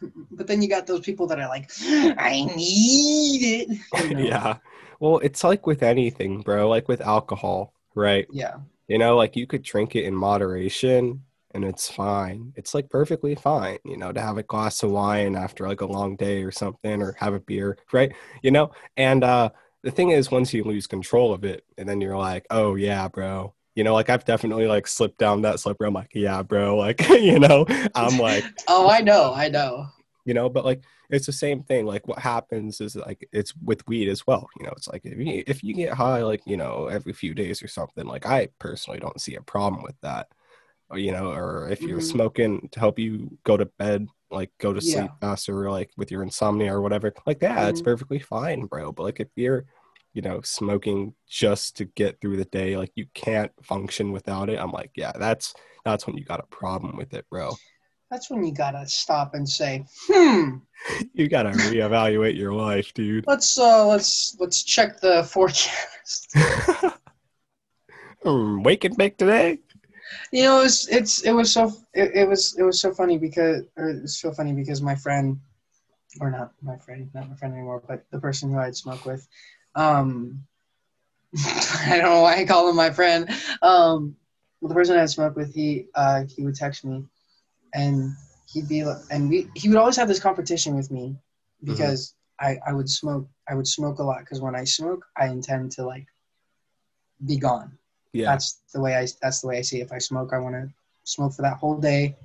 but 0.32 0.46
then 0.46 0.60
you 0.60 0.68
got 0.68 0.86
those 0.86 1.00
people 1.00 1.26
that 1.28 1.38
are 1.38 1.48
like, 1.48 1.70
I 1.80 2.44
need 2.56 3.42
it. 3.42 4.08
you 4.08 4.14
know? 4.14 4.20
yeah. 4.20 4.56
Well, 5.00 5.18
it's 5.18 5.42
like 5.42 5.66
with 5.66 5.82
anything, 5.82 6.40
bro. 6.42 6.68
Like 6.68 6.88
with 6.88 7.00
alcohol, 7.00 7.72
right? 7.94 8.26
Yeah. 8.30 8.56
You 8.88 8.98
know, 8.98 9.16
like 9.16 9.36
you 9.36 9.46
could 9.46 9.62
drink 9.62 9.96
it 9.96 10.04
in 10.04 10.14
moderation 10.14 11.22
and 11.54 11.64
it's 11.64 11.88
fine. 11.90 12.52
It's 12.56 12.74
like 12.74 12.90
perfectly 12.90 13.34
fine, 13.34 13.78
you 13.84 13.96
know, 13.96 14.12
to 14.12 14.20
have 14.20 14.38
a 14.38 14.42
glass 14.42 14.82
of 14.82 14.90
wine 14.90 15.36
after 15.36 15.66
like 15.68 15.80
a 15.80 15.86
long 15.86 16.16
day 16.16 16.42
or 16.44 16.50
something 16.50 17.02
or 17.02 17.14
have 17.18 17.34
a 17.34 17.40
beer, 17.40 17.78
right? 17.92 18.12
You 18.42 18.50
know, 18.50 18.72
and 18.96 19.24
uh 19.24 19.50
the 19.82 19.90
thing 19.90 20.10
is 20.10 20.30
once 20.30 20.54
you 20.54 20.62
lose 20.64 20.86
control 20.86 21.32
of 21.34 21.44
it 21.44 21.64
and 21.76 21.88
then 21.88 22.00
you're 22.00 22.16
like, 22.16 22.46
"Oh 22.50 22.76
yeah, 22.76 23.08
bro." 23.08 23.54
You 23.74 23.82
know, 23.84 23.94
like 23.94 24.10
I've 24.10 24.24
definitely 24.24 24.66
like 24.66 24.86
slipped 24.86 25.18
down 25.18 25.42
that 25.42 25.58
slippery. 25.60 25.88
I'm 25.88 25.94
like, 25.94 26.10
"Yeah, 26.14 26.42
bro." 26.42 26.76
Like, 26.76 27.08
you 27.08 27.38
know, 27.40 27.66
I'm 27.94 28.18
like, 28.18 28.44
Oh, 28.68 28.88
I 28.88 29.00
know, 29.00 29.32
I 29.34 29.48
know. 29.48 29.88
you 30.24 30.34
know 30.34 30.48
but 30.48 30.64
like 30.64 30.82
it's 31.10 31.26
the 31.26 31.32
same 31.32 31.62
thing 31.62 31.84
like 31.84 32.06
what 32.06 32.18
happens 32.18 32.80
is 32.80 32.94
like 32.96 33.28
it's 33.32 33.54
with 33.64 33.86
weed 33.88 34.08
as 34.08 34.26
well 34.26 34.48
you 34.58 34.64
know 34.64 34.72
it's 34.76 34.88
like 34.88 35.02
if 35.04 35.18
you, 35.18 35.42
if 35.46 35.62
you 35.64 35.74
get 35.74 35.92
high 35.94 36.22
like 36.22 36.42
you 36.46 36.56
know 36.56 36.86
every 36.86 37.12
few 37.12 37.34
days 37.34 37.62
or 37.62 37.68
something 37.68 38.06
like 38.06 38.24
i 38.26 38.48
personally 38.58 39.00
don't 39.00 39.20
see 39.20 39.34
a 39.34 39.42
problem 39.42 39.82
with 39.82 39.96
that 40.00 40.28
you 40.94 41.12
know 41.12 41.30
or 41.32 41.68
if 41.70 41.82
you're 41.82 41.98
Mhm. 41.98 42.02
smoking 42.02 42.68
to 42.70 42.80
help 42.80 42.98
you 42.98 43.30
go 43.44 43.56
to 43.56 43.66
bed 43.78 44.06
like 44.30 44.50
go 44.58 44.72
to 44.72 44.80
sleep 44.80 45.12
Yeah. 45.12 45.16
faster 45.20 45.62
or 45.66 45.70
like 45.70 45.90
with 45.96 46.10
your 46.10 46.22
insomnia 46.22 46.72
or 46.74 46.80
whatever 46.80 47.12
like 47.26 47.38
yeah 47.42 47.68
it's 47.68 47.80
Mhm. 47.80 47.84
perfectly 47.84 48.18
fine 48.18 48.66
bro 48.66 48.92
but 48.92 49.02
like 49.02 49.20
if 49.20 49.28
you're 49.36 49.64
you 50.14 50.22
know 50.22 50.40
smoking 50.42 51.14
just 51.28 51.76
to 51.76 51.84
get 51.84 52.20
through 52.20 52.36
the 52.36 52.44
day 52.46 52.76
like 52.76 52.92
you 52.94 53.06
can't 53.14 53.52
function 53.62 54.12
without 54.12 54.48
it 54.50 54.58
i'm 54.58 54.72
like 54.72 54.90
yeah 54.96 55.12
that's 55.18 55.54
that's 55.84 56.06
when 56.06 56.16
you 56.16 56.24
got 56.24 56.40
a 56.40 56.46
problem 56.46 56.96
with 56.96 57.12
it 57.14 57.26
bro 57.30 57.56
That's 58.10 58.30
when 58.30 58.44
you 58.44 58.52
gotta 58.52 58.86
stop 58.86 59.34
and 59.34 59.48
say, 59.48 59.84
hmm, 60.06 60.58
you 61.14 61.28
gotta 61.28 61.50
reevaluate 61.50 62.36
your 62.36 62.52
life 62.52 62.92
dude 62.92 63.24
let's 63.26 63.58
uh 63.58 63.86
let's 63.86 64.36
let's 64.38 64.62
check 64.62 65.00
the 65.00 65.24
forecast. 65.24 66.34
Hmm, 68.22 68.62
wake 68.62 68.84
and 68.84 68.96
bake 68.96 69.16
today. 69.16 69.58
You 70.32 70.44
know, 70.44 70.62
it's 70.62 70.88
it's 70.88 71.22
it 71.22 71.32
was 71.32 71.52
so 71.52 71.72
it, 71.94 72.12
it 72.14 72.28
was 72.28 72.56
it 72.58 72.64
was 72.64 72.80
so 72.80 72.92
funny 72.92 73.18
because 73.18 73.64
or 73.76 73.90
it's 73.90 74.20
so 74.20 74.32
funny 74.32 74.52
because 74.52 74.82
my 74.82 74.96
friend 74.96 75.38
or 76.20 76.30
not 76.30 76.52
my 76.62 76.78
friend, 76.78 77.10
not 77.14 77.28
my 77.30 77.36
friend 77.36 77.54
anymore, 77.54 77.82
but 77.86 78.04
the 78.10 78.20
person 78.20 78.50
who 78.52 78.58
I'd 78.58 78.76
smoke 78.76 79.06
with, 79.06 79.28
um 79.76 80.44
I 81.46 81.98
don't 82.00 82.10
know 82.10 82.22
why 82.22 82.36
I 82.36 82.44
call 82.46 82.68
him 82.70 82.76
my 82.76 82.90
friend. 82.90 83.28
Um 83.62 84.16
well, 84.60 84.68
the 84.68 84.74
person 84.74 84.98
I'd 84.98 85.10
smoke 85.10 85.36
with, 85.36 85.54
he 85.54 85.86
uh 85.94 86.24
he 86.24 86.44
would 86.44 86.56
text 86.56 86.84
me 86.84 87.04
and 87.74 88.12
he'd 88.46 88.68
be 88.68 88.84
like 88.84 89.02
and 89.10 89.28
we 89.30 89.48
he 89.54 89.68
would 89.68 89.78
always 89.78 89.96
have 89.96 90.08
this 90.08 90.20
competition 90.20 90.76
with 90.76 90.90
me 90.90 91.16
because 91.64 92.14
I 92.40 92.58
I 92.66 92.72
would 92.72 92.88
smoke 92.90 93.28
I 93.48 93.54
would 93.54 93.68
smoke 93.68 93.98
a 93.98 94.04
lot 94.04 94.20
because 94.20 94.40
when 94.40 94.56
I 94.56 94.64
smoke 94.64 95.04
I 95.16 95.28
intend 95.28 95.72
to 95.72 95.84
like 95.84 96.06
be 97.24 97.38
gone 97.38 97.78
Yeah, 98.12 98.26
that's 98.32 98.60
the 98.72 98.80
way 98.80 98.94
I 98.96 99.06
that's 99.20 99.40
the 99.40 99.48
way 99.48 99.58
I 99.58 99.62
see 99.62 99.80
it. 99.80 99.84
If 99.84 99.92
I 99.92 99.98
smoke, 99.98 100.32
I 100.32 100.38
want 100.38 100.54
to 100.54 100.68
smoke 101.04 101.34
for 101.34 101.42
that 101.42 101.56
whole 101.56 101.76
day, 101.78 102.16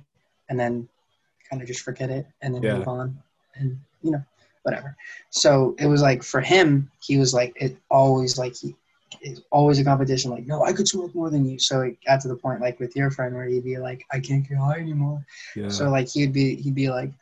and 0.48 0.58
then 0.58 0.88
kind 1.48 1.62
of 1.62 1.68
just 1.68 1.80
forget 1.80 2.10
it 2.10 2.26
and 2.42 2.54
then 2.54 2.62
Yeah. 2.62 2.78
move 2.78 2.88
on, 2.88 3.18
and 3.54 3.78
you 4.02 4.10
know, 4.10 4.22
whatever. 4.62 4.96
So 5.30 5.74
it 5.78 5.86
was 5.86 6.02
like 6.02 6.22
for 6.22 6.40
him, 6.40 6.90
he 7.00 7.18
was 7.18 7.32
like 7.34 7.52
it 7.56 7.76
always 7.90 8.38
like 8.38 8.54
he 8.54 8.76
it's 9.22 9.40
always 9.50 9.78
a 9.78 9.84
competition. 9.84 10.30
Like 10.30 10.46
no, 10.46 10.62
I 10.64 10.72
could 10.72 10.86
smoke 10.86 11.14
more 11.14 11.30
than 11.30 11.44
you. 11.48 11.58
So 11.58 11.80
it 11.80 11.96
got 12.06 12.20
to 12.20 12.28
the 12.28 12.36
point 12.36 12.60
like 12.60 12.78
with 12.78 12.94
your 12.94 13.10
friend 13.10 13.34
where 13.34 13.46
he'd 13.46 13.64
be 13.64 13.78
like, 13.78 14.04
I 14.12 14.20
can't 14.20 14.46
get 14.46 14.58
high 14.58 14.78
anymore. 14.78 15.24
yeah, 15.56 15.68
So 15.70 15.88
like 15.90 16.08
he'd 16.08 16.32
be 16.32 16.56
he'd 16.56 16.74
be 16.74 16.90
like. 16.90 17.12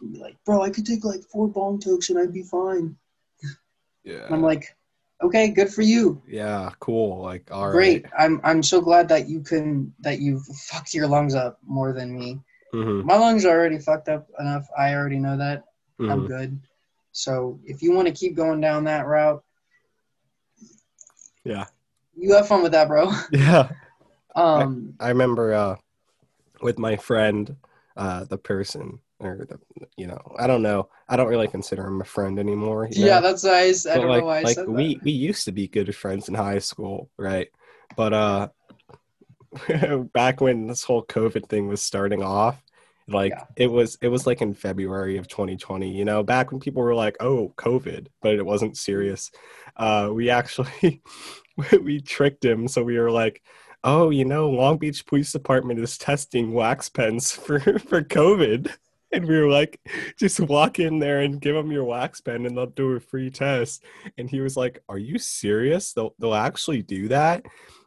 he'd 0.00 0.12
be 0.12 0.18
like, 0.18 0.36
bro, 0.44 0.62
I 0.62 0.70
could 0.70 0.86
take 0.86 1.04
like 1.04 1.22
four 1.22 1.48
bong 1.48 1.78
tokes 1.78 2.10
and 2.10 2.18
I'd 2.18 2.32
be 2.32 2.42
fine. 2.42 2.96
yeah. 4.04 4.24
And 4.26 4.34
I'm 4.34 4.42
like, 4.42 4.74
okay, 5.22 5.48
good 5.50 5.72
for 5.72 5.82
you. 5.82 6.22
yeah, 6.26 6.70
cool. 6.80 7.20
Like, 7.22 7.50
all 7.50 7.66
right. 7.68 8.02
Great. 8.02 8.06
I'm 8.18 8.40
I'm 8.44 8.62
so 8.62 8.80
glad 8.80 9.08
that 9.08 9.28
you 9.28 9.40
can 9.40 9.92
that 10.00 10.20
you've 10.20 10.44
fucked 10.46 10.94
your 10.94 11.06
lungs 11.08 11.34
up 11.34 11.58
more 11.64 11.92
than 11.92 12.14
me. 12.14 12.40
Mhm, 12.74 13.04
My 13.04 13.16
lungs 13.16 13.44
are 13.44 13.58
already 13.58 13.78
fucked 13.78 14.08
up 14.08 14.28
enough. 14.38 14.66
I 14.78 14.94
already 14.94 15.18
know 15.18 15.36
that. 15.36 15.64
I'm 16.08 16.22
mhm. 16.22 16.28
good. 16.28 16.60
So 17.12 17.58
if 17.64 17.82
you 17.82 17.92
want 17.92 18.06
to 18.08 18.14
keep 18.14 18.34
going 18.36 18.60
down 18.60 18.84
that 18.84 19.06
route, 19.06 19.42
Yeah, 21.44 21.66
you 22.16 22.34
have 22.34 22.46
fun 22.48 22.62
with 22.62 22.72
that, 22.72 22.88
bro. 22.88 23.10
yeah. 23.32 23.70
Um, 24.36 24.94
I 25.00 25.08
remember 25.08 25.52
uh, 25.52 25.76
with 26.62 26.78
my 26.78 26.96
friend, 26.96 27.56
uh, 27.96 28.24
the 28.24 28.38
person, 28.38 29.00
or 29.20 29.46
the, 29.48 29.58
you 29.96 30.06
know, 30.06 30.18
I 30.38 30.46
don't 30.46 30.62
know. 30.62 30.88
I 31.08 31.16
don't 31.16 31.28
really 31.28 31.48
consider 31.48 31.86
him 31.86 32.00
a 32.00 32.04
friend 32.04 32.38
anymore. 32.38 32.88
yeah, 32.90 33.16
know? 33.16 33.28
that's 33.28 33.44
nice. 33.44 33.86
I 33.86 33.94
But, 33.96 34.00
don't 34.00 34.10
like, 34.10 34.20
know 34.20 34.26
why 34.26 34.38
I 34.38 34.42
like 34.42 34.54
said 34.56 34.68
we 34.68 34.94
that. 34.94 35.04
we 35.04 35.10
used 35.12 35.44
to 35.44 35.52
be 35.52 35.68
good 35.68 35.94
friends 35.94 36.28
in 36.28 36.34
high 36.34 36.58
school, 36.58 37.10
right? 37.16 37.48
But 37.96 38.12
uh, 38.12 38.48
back 40.12 40.40
when 40.40 40.66
this 40.66 40.84
whole 40.84 41.04
COVID 41.04 41.48
thing 41.48 41.68
was 41.68 41.82
starting 41.82 42.22
off, 42.22 42.62
like 43.08 43.32
Yeah. 43.32 43.44
it 43.56 43.66
was 43.66 43.98
it 44.00 44.08
was 44.08 44.26
like 44.26 44.40
in 44.40 44.54
February 44.54 45.16
of 45.16 45.28
2020. 45.28 45.90
You 45.90 46.04
know, 46.04 46.22
back 46.22 46.50
when 46.50 46.60
people 46.60 46.82
were 46.82 46.94
like, 46.94 47.16
"Oh, 47.20 47.52
COVID," 47.56 48.06
but 48.22 48.34
it 48.34 48.46
wasn't 48.46 48.76
serious. 48.76 49.30
Uh, 49.76 50.10
we 50.12 50.30
actually 50.30 51.02
we 51.82 52.00
tricked 52.00 52.44
him, 52.44 52.68
so 52.68 52.82
we 52.82 52.98
were 52.98 53.10
like. 53.10 53.42
Oh, 53.82 54.10
you 54.10 54.26
know, 54.26 54.50
Long 54.50 54.76
Beach 54.76 55.06
Police 55.06 55.32
Department 55.32 55.80
is 55.80 55.96
testing 55.96 56.52
wax 56.52 56.90
pens 56.90 57.32
for 57.46 57.58
for 57.60 58.02
COVID. 58.02 58.70
And 59.12 59.26
we 59.26 59.38
were 59.38 59.48
like, 59.48 59.80
just 60.16 60.40
walk 60.40 60.78
in 60.78 60.98
there 60.98 61.20
and 61.20 61.40
give 61.40 61.54
them 61.54 61.72
your 61.72 61.84
wax 61.84 62.20
pen 62.20 62.46
and 62.46 62.56
they'll 62.56 62.66
do 62.66 62.92
a 62.92 63.00
free 63.00 63.30
test. 63.30 63.84
And 64.18 64.30
he 64.30 64.40
was 64.40 64.56
like, 64.56 64.82
Are 64.88 64.98
you 64.98 65.18
serious? 65.18 65.92
They'll 65.92 66.14
they'll 66.18 66.34
actually 66.34 66.82
do 66.82 67.08
that? 67.08 67.44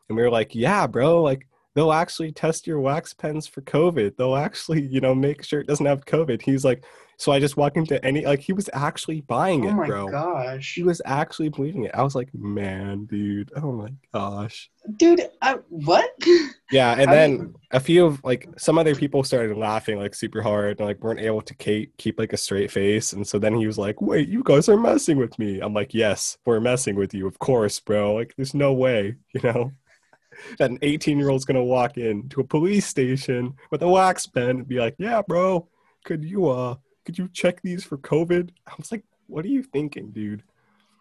And 0.10 0.18
we 0.18 0.22
were 0.22 0.32
like, 0.32 0.54
Yeah, 0.54 0.88
bro, 0.88 1.22
like 1.22 1.48
they'll 1.76 1.94
actually 1.94 2.32
test 2.32 2.68
your 2.68 2.80
wax 2.80 3.14
pens 3.14 3.48
for 3.48 3.62
COVID. 3.62 4.18
They'll 4.18 4.36
actually, 4.36 4.82
you 4.82 5.02
know, 5.02 5.16
make 5.16 5.44
sure 5.44 5.60
it 5.60 5.68
doesn't 5.68 5.86
have 5.86 6.06
COVID. 6.06 6.42
He's 6.42 6.66
like, 6.66 6.84
so 7.18 7.32
I 7.32 7.40
just 7.40 7.58
walk 7.58 7.78
into 7.78 8.04
any 8.06 8.26
like 8.26 8.40
he 8.40 8.54
was 8.54 8.70
actually 8.74 9.22
buying 9.22 9.64
it, 9.66 9.74
bro. 9.74 9.74
Oh 9.74 9.78
my 9.82 9.88
bro. 9.88 10.08
gosh, 10.10 10.74
He 10.76 10.84
was 10.84 11.02
actually 11.06 11.50
believing 11.50 11.86
it. 11.86 11.92
I 11.94 12.02
was 12.04 12.16
like, 12.16 12.30
man, 12.34 13.06
dude. 13.06 13.52
Oh 13.56 13.72
my 13.72 13.90
gosh. 14.14 14.70
dude! 14.98 15.22
I, 15.42 15.56
what? 15.70 16.10
Yeah, 16.72 16.94
and 16.94 17.02
do 17.08 17.12
then 17.16 17.32
you- 17.32 17.54
a 17.72 17.80
few 17.80 18.04
of 18.04 18.24
like 18.24 18.50
some 18.58 18.80
other 18.80 18.96
people 18.96 19.24
started 19.24 19.56
laughing 19.56 20.00
like 20.00 20.16
super 20.16 20.42
hard 20.42 20.80
and 20.80 20.88
like 20.88 21.04
weren't 21.04 21.20
able 21.20 21.42
to 21.44 21.54
keep 21.54 21.96
keep 21.98 22.18
like 22.18 22.34
a 22.34 22.38
straight 22.38 22.72
face, 22.72 23.14
and 23.14 23.28
so 23.28 23.38
then 23.38 23.54
he 23.54 23.68
was 23.68 23.78
like, 23.78 24.02
"Wait, 24.02 24.28
you 24.28 24.42
guys 24.44 24.68
are 24.70 24.78
messing 24.78 25.18
with 25.18 25.38
me." 25.38 25.60
I'm 25.60 25.76
like, 25.76 25.94
"Yes, 25.94 26.36
we're 26.48 26.60
messing 26.60 26.96
with 26.96 27.14
you, 27.14 27.28
of 27.28 27.38
course, 27.38 27.80
bro. 27.80 28.16
Like, 28.16 28.34
there's 28.38 28.56
no 28.56 28.74
way, 28.74 29.16
you 29.36 29.42
know, 29.44 29.72
that 30.58 30.72
an 30.72 30.80
18 30.82 31.20
year 31.20 31.30
old's 31.30 31.46
gonna 31.46 31.64
walk 31.64 31.98
into 32.00 32.42
a 32.42 32.44
police 32.44 32.88
station 32.88 33.54
with 33.70 33.84
a 33.84 33.88
wax 33.88 34.26
pen 34.26 34.50
and 34.50 34.68
be 34.68 34.80
like, 34.80 34.96
"Yeah, 34.98 35.22
bro, 35.22 35.68
could 36.06 36.26
you 36.26 36.48
uh, 36.50 36.76
could 37.06 37.18
you 37.18 37.30
check 37.34 37.62
these 37.62 37.84
for 37.84 37.98
COVID?" 37.98 38.50
I 38.68 38.74
was 38.78 38.92
like, 38.92 39.04
"What 39.28 39.46
are 39.46 39.50
you 39.50 39.64
thinking, 39.64 40.12
dude?" 40.12 40.44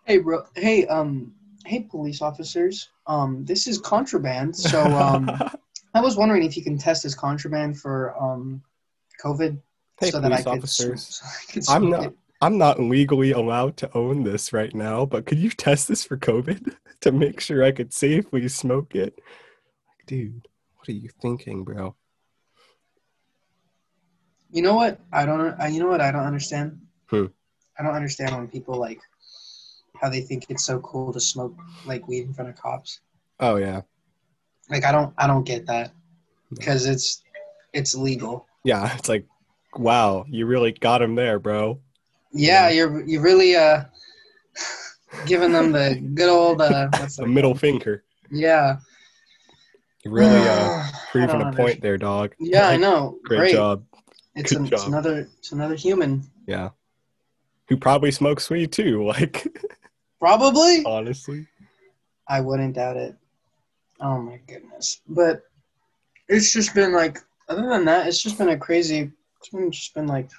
Hey, 0.04 0.18
bro. 0.18 0.44
Hey, 0.56 0.86
um, 0.86 1.32
hey, 1.64 1.80
police 1.80 2.22
officers. 2.22 2.90
Um, 3.06 3.44
this 3.44 3.66
is 3.66 3.78
contraband. 3.78 4.56
So, 4.56 4.82
um, 4.84 5.30
I 5.94 6.00
was 6.00 6.16
wondering 6.16 6.42
if 6.42 6.56
you 6.56 6.62
can 6.62 6.78
test 6.78 7.02
this 7.02 7.14
contraband 7.14 7.78
for 7.78 8.20
um, 8.20 8.62
COVID, 9.22 9.58
hey, 10.00 10.10
so 10.10 10.20
that 10.20 10.32
I 10.32 10.42
police 10.42 10.44
could. 10.44 10.58
officers. 10.58 11.22
so 11.22 11.52
could 11.52 11.64
I'm 11.68 11.90
not. 11.90 12.04
it. 12.04 12.16
I'm 12.40 12.58
not 12.58 12.80
legally 12.80 13.30
allowed 13.30 13.76
to 13.78 13.96
own 13.96 14.24
this 14.24 14.52
right 14.52 14.74
now, 14.74 15.06
but 15.06 15.26
could 15.26 15.38
you 15.38 15.50
test 15.50 15.86
this 15.86 16.02
for 16.02 16.16
COVID 16.16 16.74
to 17.02 17.12
make 17.12 17.38
sure 17.38 17.62
I 17.62 17.70
could 17.70 17.92
safely 17.92 18.48
smoke 18.48 18.96
it? 18.96 19.20
Dude, 20.08 20.48
what 20.74 20.88
are 20.88 20.92
you 20.92 21.08
thinking, 21.20 21.62
bro? 21.62 21.94
You 24.52 24.62
know 24.62 24.74
what? 24.74 25.00
I 25.12 25.24
don't. 25.26 25.58
I, 25.60 25.68
you 25.68 25.80
know 25.80 25.88
what? 25.88 26.00
I 26.00 26.12
don't 26.12 26.24
understand. 26.26 26.78
Hmm. 27.08 27.26
I 27.78 27.82
don't 27.82 27.94
understand 27.94 28.36
when 28.36 28.48
people 28.48 28.78
like 28.78 29.00
how 30.00 30.08
they 30.08 30.20
think 30.20 30.46
it's 30.48 30.64
so 30.64 30.78
cool 30.80 31.12
to 31.12 31.20
smoke 31.20 31.54
like 31.84 32.06
weed 32.08 32.24
in 32.24 32.34
front 32.34 32.50
of 32.50 32.56
cops. 32.56 33.00
Oh 33.40 33.56
yeah, 33.56 33.82
Like 34.70 34.84
I 34.84 34.92
don't. 34.92 35.14
I 35.18 35.26
don't 35.26 35.44
get 35.44 35.66
that 35.66 35.92
because 36.50 36.86
it's 36.86 37.22
it's 37.72 37.94
legal. 37.94 38.46
yeah. 38.64 38.94
It's 38.96 39.08
like 39.08 39.26
wow, 39.76 40.24
you 40.28 40.46
really 40.46 40.72
got 40.72 41.00
him 41.02 41.14
there, 41.14 41.38
bro. 41.38 41.80
Yeah, 42.32 42.68
you're 42.68 43.04
you 43.06 43.20
really 43.20 43.56
uh 43.56 43.84
giving 45.26 45.52
them 45.52 45.72
the 45.72 46.00
good 46.14 46.28
old 46.28 46.60
uh 46.60 46.88
what's 46.98 47.16
The 47.16 47.26
middle 47.26 47.54
finger. 47.54 48.04
Yeah. 48.30 48.78
You 50.04 50.10
really 50.10 50.46
uh 50.48 50.82
proving 51.10 51.40
a 51.40 51.52
point 51.52 51.80
there, 51.80 51.96
dog. 51.96 52.34
Yeah, 52.38 52.68
I 52.68 52.76
know. 52.86 53.18
Great, 53.24 53.38
Great. 53.38 53.54
job. 53.54 53.84
It's, 54.34 54.52
an, 54.52 54.66
it's 54.66 54.86
another 54.86 55.28
it's 55.38 55.52
another 55.52 55.74
human. 55.74 56.22
Yeah. 56.46 56.70
Who 57.68 57.76
probably 57.76 58.10
smokes 58.10 58.48
weed 58.50 58.72
too, 58.72 59.04
like 59.06 59.46
Probably. 60.18 60.84
honestly. 60.84 61.46
I 62.28 62.40
wouldn't 62.40 62.74
doubt 62.74 62.96
it. 62.96 63.16
Oh 64.00 64.18
my 64.18 64.38
goodness. 64.46 65.00
But 65.08 65.42
it's 66.28 66.52
just 66.52 66.74
been 66.74 66.92
like 66.92 67.18
other 67.48 67.68
than 67.68 67.84
that, 67.84 68.06
it's 68.06 68.22
just 68.22 68.38
been 68.38 68.50
a 68.50 68.56
crazy 68.56 69.10
it's 69.38 69.48
been 69.48 69.70
just 69.70 69.94
been 69.94 70.06
like 70.06 70.30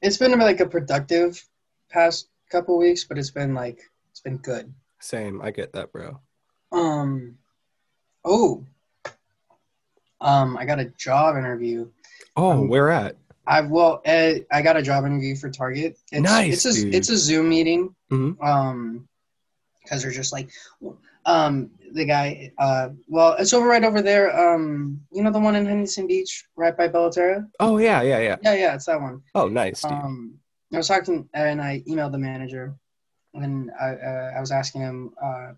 it's 0.00 0.16
been 0.16 0.38
like 0.38 0.60
a 0.60 0.66
productive 0.66 1.44
past 1.90 2.28
couple 2.50 2.78
weeks, 2.78 3.04
but 3.04 3.18
it's 3.18 3.30
been 3.30 3.54
like 3.54 3.80
it's 4.10 4.20
been 4.20 4.38
good. 4.38 4.72
Same, 5.00 5.42
I 5.42 5.50
get 5.50 5.72
that, 5.72 5.92
bro. 5.92 6.18
Um 6.72 7.36
oh. 8.24 8.64
Um 10.20 10.56
I 10.56 10.64
got 10.64 10.80
a 10.80 10.86
job 10.96 11.36
interview. 11.36 11.88
Oh, 12.38 12.50
Um, 12.52 12.68
where 12.68 12.90
at? 12.90 13.16
I 13.46 13.62
well, 13.62 14.00
uh, 14.06 14.34
I 14.52 14.62
got 14.62 14.76
a 14.76 14.82
job 14.82 15.04
interview 15.04 15.34
for 15.34 15.50
Target. 15.50 15.98
It's, 16.12 16.22
Nice, 16.22 16.64
It's 16.64 16.78
a 16.78 16.82
dude. 16.84 16.94
it's 16.94 17.08
a 17.08 17.16
Zoom 17.16 17.48
meeting. 17.48 17.94
Mhm. 18.12 18.40
Um, 18.42 19.08
because 19.82 20.02
they're 20.02 20.12
just 20.12 20.32
like, 20.34 20.50
um, 21.24 21.70
the 21.92 22.04
guy. 22.04 22.52
Uh, 22.58 22.90
well, 23.08 23.32
it's 23.38 23.52
over 23.54 23.66
right 23.66 23.82
over 23.82 24.02
there. 24.02 24.38
Um, 24.54 25.00
you 25.10 25.22
know 25.22 25.30
the 25.32 25.40
one 25.40 25.56
in 25.56 25.64
Huntington 25.66 26.06
Beach, 26.06 26.44
right 26.56 26.76
by 26.76 26.88
Bella 26.88 27.10
Terra. 27.10 27.48
Oh 27.58 27.78
yeah, 27.78 28.02
yeah, 28.02 28.18
yeah. 28.20 28.36
Yeah, 28.42 28.54
yeah, 28.54 28.74
it's 28.74 28.84
that 28.86 29.00
one. 29.00 29.22
Oh 29.34 29.48
nice, 29.48 29.80
dude. 29.82 29.92
Um, 29.92 30.34
I 30.72 30.76
was 30.76 30.88
talking 30.88 31.26
and 31.32 31.60
I 31.62 31.82
emailed 31.88 32.12
the 32.12 32.18
manager, 32.18 32.74
and 33.34 33.70
I 33.80 33.94
uh, 33.94 34.32
I 34.36 34.40
was 34.40 34.52
asking 34.52 34.82
him 34.82 35.10
uh, 35.22 35.52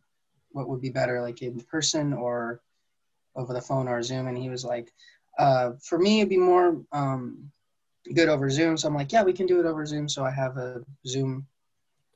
what 0.52 0.68
would 0.68 0.80
be 0.80 0.90
better, 0.90 1.20
like 1.20 1.42
in 1.42 1.60
person 1.62 2.12
or 2.12 2.60
over 3.34 3.52
the 3.52 3.60
phone 3.60 3.88
or 3.88 4.00
Zoom, 4.02 4.28
and 4.28 4.38
he 4.38 4.48
was 4.48 4.64
like, 4.64 4.92
uh, 5.40 5.72
for 5.82 5.98
me 5.98 6.20
it'd 6.20 6.28
be 6.28 6.36
more 6.36 6.80
um, 6.92 7.50
good 8.14 8.28
over 8.28 8.50
Zoom. 8.50 8.76
So 8.76 8.88
I'm 8.88 8.94
like, 8.94 9.12
yeah, 9.12 9.22
we 9.22 9.32
can 9.32 9.46
do 9.46 9.58
it 9.60 9.66
over 9.66 9.84
Zoom. 9.86 10.08
So 10.08 10.24
I 10.24 10.30
have 10.30 10.56
a 10.56 10.82
Zoom 11.06 11.46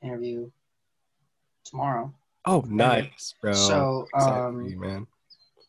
interview 0.02 0.50
tomorrow. 1.64 2.12
oh 2.46 2.62
nice, 2.68 3.34
bro. 3.40 3.52
so 3.52 4.06
um, 4.14 4.64
you, 4.66 4.78
man. 4.78 5.06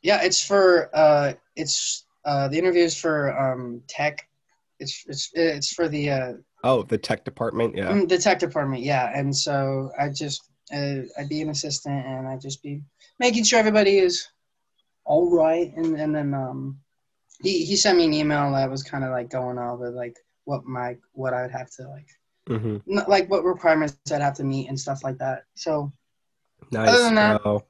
yeah, 0.03 0.21
it's 0.21 0.45
for 0.45 0.89
uh, 0.93 1.33
it's 1.55 2.05
uh, 2.25 2.47
the 2.49 2.57
interview 2.57 2.83
is 2.83 2.99
for 2.99 3.17
um, 3.39 3.81
tech. 3.87 4.27
It's 4.79 5.05
it's 5.07 5.31
it's 5.33 5.73
for 5.73 5.87
the 5.87 6.09
uh, 6.09 6.33
Oh, 6.65 6.81
the 6.81 6.97
tech 6.97 7.23
department, 7.23 7.77
yeah. 7.77 7.91
Mm, 7.91 8.09
the 8.09 8.17
tech 8.17 8.39
department, 8.39 8.81
yeah. 8.81 9.11
And 9.13 9.35
so 9.35 9.91
I 9.99 10.09
just, 10.09 10.49
uh, 10.73 11.05
I'd 11.15 11.29
be 11.29 11.43
an 11.43 11.51
assistant, 11.51 12.03
and 12.07 12.27
I'd 12.27 12.41
just 12.41 12.63
be 12.63 12.81
making 13.19 13.43
sure 13.43 13.59
everybody 13.59 13.99
is 13.99 14.27
all 15.05 15.29
right. 15.29 15.71
And 15.77 15.95
and 15.95 16.13
then 16.13 16.33
um, 16.33 16.79
he 17.41 17.65
he 17.65 17.76
sent 17.76 17.98
me 17.98 18.06
an 18.06 18.13
email 18.13 18.52
that 18.54 18.69
was 18.69 18.84
kind 18.84 19.04
of 19.04 19.12
like 19.12 19.30
going 19.30 19.58
over 19.58 19.89
like 19.91 20.17
what 20.45 20.65
my 20.65 20.95
what 21.13 21.34
I 21.34 21.41
would 21.43 21.52
have 21.52 21.69
to 21.71 21.88
like, 21.89 22.08
hmm 22.48 22.78
n- 22.89 23.06
like 23.08 23.30
what 23.30 23.43
requirements 23.43 23.98
I'd 24.12 24.21
have 24.21 24.36
to 24.36 24.43
meet 24.43 24.69
and 24.69 24.80
stuff 24.80 25.04
like 25.04 25.17
that. 25.19 25.43
So 25.56 25.91
Nice, 26.71 26.89
Other 26.89 27.04
than 27.04 27.15
that- 27.15 27.43
bro. 27.43 27.63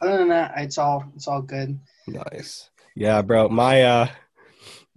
other 0.00 0.18
than 0.18 0.28
that, 0.28 0.52
it's 0.58 0.78
all 0.78 1.04
it's 1.16 1.26
all 1.28 1.42
good. 1.42 1.78
Nice. 2.06 2.70
Yeah, 2.94 3.22
bro. 3.22 3.48
My 3.48 3.82
uh 3.82 4.08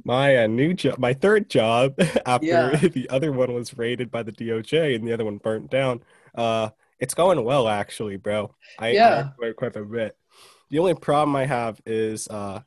my 0.03 0.37
uh, 0.43 0.47
new 0.47 0.73
job, 0.73 0.97
my 0.97 1.13
third 1.13 1.49
job 1.49 1.95
after 2.25 2.45
Yeah. 2.45 2.75
the 2.87 3.09
other 3.09 3.31
one 3.31 3.53
was 3.53 3.77
raided 3.77 4.09
by 4.11 4.23
the 4.23 4.31
DOJ 4.31 4.95
and 4.95 5.07
the 5.07 5.13
other 5.13 5.25
one 5.25 5.37
burnt 5.37 5.69
down. 5.71 6.03
Uh 6.35 6.69
it's 6.99 7.13
going 7.15 7.43
well 7.43 7.67
actually, 7.67 8.17
bro. 8.17 8.53
I, 8.79 8.87
I 8.87 8.91
Yeah. 8.91 9.29
it 9.39 9.55
quite 9.55 9.75
a 9.75 9.83
bit. 9.83 10.15
The 10.69 10.79
only 10.79 10.93
problem 10.95 11.35
I 11.35 11.45
have 11.45 11.81
is 11.85 12.27
uh 12.27 12.61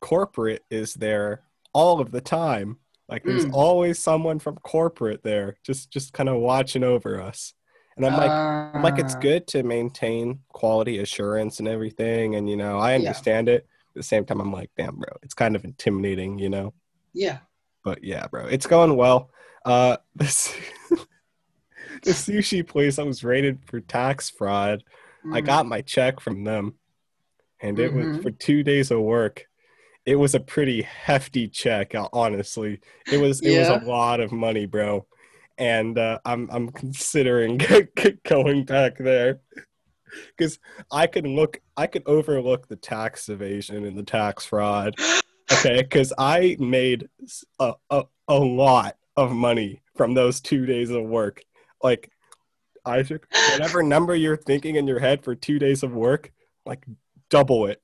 corporate 0.00 0.64
is 0.70 0.94
there 0.94 1.42
all 1.72 2.00
of 2.00 2.10
the 2.10 2.20
time. 2.20 2.78
Like 3.08 3.24
there's 3.24 3.44
Mm. 3.44 3.52
always 3.54 3.98
someone 3.98 4.38
from 4.38 4.56
corporate 4.56 5.22
there 5.22 5.56
just 5.62 5.90
just 5.90 6.12
kind 6.12 6.28
of 6.28 6.36
watching 6.36 6.82
over 6.84 7.20
us. 7.20 7.54
And 7.96 8.04
I'm 8.04 8.16
like 8.16 8.32
I'm 8.74 8.82
like 8.82 8.98
it's 8.98 9.14
Uh, 9.14 9.20
good 9.20 9.46
to 9.48 9.62
maintain 9.62 10.40
quality 10.48 10.98
assurance 10.98 11.60
and 11.60 11.68
everything 11.68 12.34
and 12.34 12.48
you 12.50 12.56
know 12.56 12.78
i 12.78 12.92
Yeah. 12.92 12.98
understand 12.98 13.48
it 13.48 13.62
at 13.88 13.94
the 13.94 14.02
same 14.02 14.26
time 14.26 14.38
i'm 14.40 14.52
like 14.52 14.70
damn 14.76 14.96
bro 14.96 15.08
it's 15.22 15.32
kind 15.32 15.56
of 15.56 15.64
intimidating 15.64 16.38
you 16.38 16.50
know 16.50 16.74
Yeah. 17.14 17.38
but 17.84 18.04
yeah 18.04 18.26
bro 18.26 18.46
it's 18.48 18.66
going 18.66 18.94
well 18.96 19.30
uh 19.64 19.96
this 20.14 20.52
the 22.02 22.10
sushi 22.10 22.66
place 22.66 22.98
i 22.98 23.02
was 23.02 23.24
rated 23.24 23.58
for 23.64 23.80
tax 23.80 24.28
fraud 24.28 24.82
i 25.32 25.40
Mm. 25.40 25.46
got 25.46 25.66
my 25.66 25.80
check 25.80 26.20
from 26.20 26.44
them 26.44 26.74
and 27.62 27.78
it 27.78 27.92
was 27.94 28.06
Mhm. 28.08 28.22
for 28.22 28.30
two 28.30 28.62
days 28.62 28.90
of 28.90 29.00
work 29.00 29.46
it 30.06 30.14
was 30.14 30.36
a 30.36 30.40
pretty 30.40 30.82
hefty 30.82 31.48
check 31.48 31.94
honestly. 32.12 32.80
It 33.12 33.20
was 33.20 33.40
it 33.42 33.58
was 33.58 33.68
a 33.68 33.84
lot 33.84 34.20
of 34.20 34.32
money 34.32 34.64
bro. 34.64 35.04
And 35.58 35.98
uh, 35.98 36.20
i'm 36.24 36.48
i'm 36.50 36.70
considering 36.70 37.60
going 38.24 38.64
back 38.64 38.96
there. 38.98 39.40
Because 40.28 40.58
i 40.92 41.06
could 41.06 41.26
look 41.26 41.60
i 41.76 41.86
could 41.86 42.04
overlook 42.06 42.68
the 42.68 42.76
tax 42.76 43.28
evasion 43.28 43.84
and 43.84 43.98
the 43.98 44.04
tax 44.04 44.46
fraud. 44.46 44.94
Okay 45.52 45.82
because 45.82 46.12
i 46.16 46.56
made 46.60 47.08
a, 47.58 47.74
a 47.90 48.04
a 48.28 48.38
lot 48.38 48.96
of 49.16 49.32
money 49.32 49.82
from 49.96 50.14
those 50.14 50.40
two 50.40 50.66
days 50.66 50.90
of 50.90 51.02
work. 51.02 51.42
Like 51.82 52.10
isaac 52.86 53.26
whatever 53.50 53.82
number 53.82 54.14
you're 54.14 54.36
thinking 54.36 54.76
in 54.76 54.86
your 54.86 55.00
head 55.00 55.24
for 55.24 55.34
two 55.34 55.58
days 55.58 55.82
of 55.82 55.92
work 55.92 56.32
like 56.64 56.86
double 57.30 57.66
it 57.66 57.82